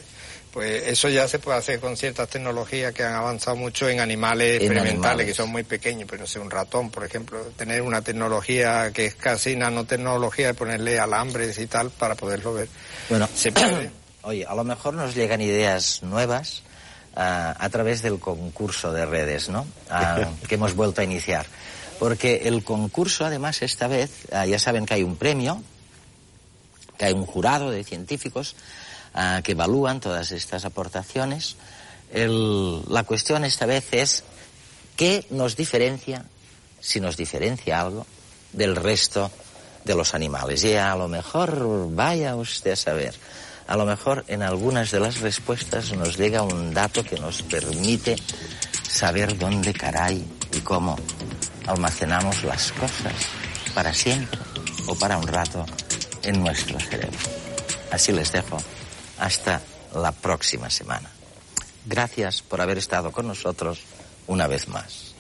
Pues 0.52 0.84
eso 0.88 1.08
ya 1.08 1.30
se 1.30 1.40
puede 1.40 1.58
hacer 1.58 1.80
con 1.80 1.96
ciertas 1.96 2.28
tecnologías 2.28 2.94
que 2.94 3.04
han 3.04 3.14
avanzado 3.14 3.56
mucho 3.56 3.88
en 3.88 4.02
animales 4.02 4.62
experimentales, 4.62 5.26
que 5.26 5.34
son 5.34 5.50
muy 5.50 5.64
pequeños, 5.64 6.10
pero 6.10 6.24
no 6.24 6.28
sé, 6.28 6.40
un 6.40 6.52
ratón, 6.52 6.90
por 6.90 7.06
ejemplo, 7.06 7.40
tener 7.56 7.82
una 7.82 8.02
tecnología 8.02 8.92
que 8.92 9.06
es 9.06 9.16
casi 9.16 9.56
nanotecnología 9.56 10.48
de 10.48 10.54
ponerle 10.54 11.00
alambres 11.00 11.58
y 11.58 11.68
tal 11.68 11.90
para 11.90 12.16
poderlo 12.16 12.54
ver. 12.54 12.68
Bueno, 13.10 13.30
se 13.34 13.54
puede. 13.54 13.92
Oye, 14.24 14.46
a 14.46 14.54
lo 14.54 14.66
mejor 14.66 14.94
nos 14.94 15.16
llegan 15.16 15.40
ideas 15.40 16.04
nuevas 16.04 16.64
ah, 17.16 17.56
a 17.58 17.70
través 17.70 18.02
del 18.02 18.20
concurso 18.20 18.92
de 18.92 19.06
redes, 19.06 19.48
¿no? 19.48 19.66
Ah, 19.90 20.32
que 20.50 20.56
hemos 20.56 20.76
vuelto 20.76 21.00
a 21.00 21.06
iniciar. 21.06 21.46
Porque 21.98 22.42
el 22.46 22.66
concurso, 22.66 23.26
además, 23.26 23.62
esta 23.62 23.88
vez, 23.88 24.28
ah, 24.34 24.46
ya 24.46 24.60
saben 24.60 24.86
que 24.86 24.96
hay 24.96 25.04
un 25.04 25.16
premio, 25.16 25.64
que 26.98 27.06
hay 27.06 27.14
un 27.14 27.26
jurado 27.26 27.72
de 27.72 27.86
científicos 27.86 28.58
que 29.44 29.52
evalúan 29.52 30.00
todas 30.00 30.32
estas 30.32 30.66
aportaciones. 30.66 31.56
la 32.14 33.04
cuestión 33.04 33.46
esta 33.46 33.66
vez 33.66 33.88
es 33.92 34.24
qué 34.96 35.26
nos 35.30 35.56
diferencia, 35.56 36.26
si 36.80 37.00
nos 37.00 37.18
diferencia 37.18 37.82
algo, 37.82 38.06
del 38.54 38.76
resto 38.76 39.32
de 39.84 39.96
los 39.96 40.14
animales. 40.14 40.64
Y 40.64 40.76
a 40.76 40.96
lo 40.96 41.08
mejor, 41.08 41.94
vaya 41.94 42.36
usted 42.36 42.72
a 42.72 42.76
saber, 42.76 43.16
a 43.68 43.76
lo 43.76 43.86
mejor 43.86 44.26
en 44.28 44.44
algunas 44.44 44.92
de 44.92 45.00
las 45.00 45.20
respuestas 45.22 45.92
nos 45.94 46.18
llega 46.18 46.42
un 46.42 46.74
dato 46.74 47.04
que 47.04 47.18
nos 47.18 47.42
permite 47.42 48.16
saber 48.90 49.38
dónde 49.38 49.74
caray 49.74 50.26
y 50.54 50.60
cómo 50.60 50.98
almacenamos 51.68 52.44
las 52.44 52.72
cosas 52.74 53.14
para 53.74 53.94
siempre 53.94 54.40
o 54.88 54.96
para 54.96 55.18
un 55.18 55.28
rato 55.28 55.66
en 56.24 56.44
nuestro 56.44 56.80
cerebro. 56.80 57.18
Así 57.92 58.12
les 58.12 58.32
dejo 58.32 58.58
hasta 59.22 59.62
la 59.94 60.12
próxima 60.12 60.70
semana. 60.70 61.10
Gracias 61.86 62.42
por 62.42 62.60
haber 62.60 62.80
estado 62.80 63.12
con 63.12 63.28
nosotros 63.28 63.82
una 64.28 64.48
vez 64.48 64.68
más. 64.68 65.11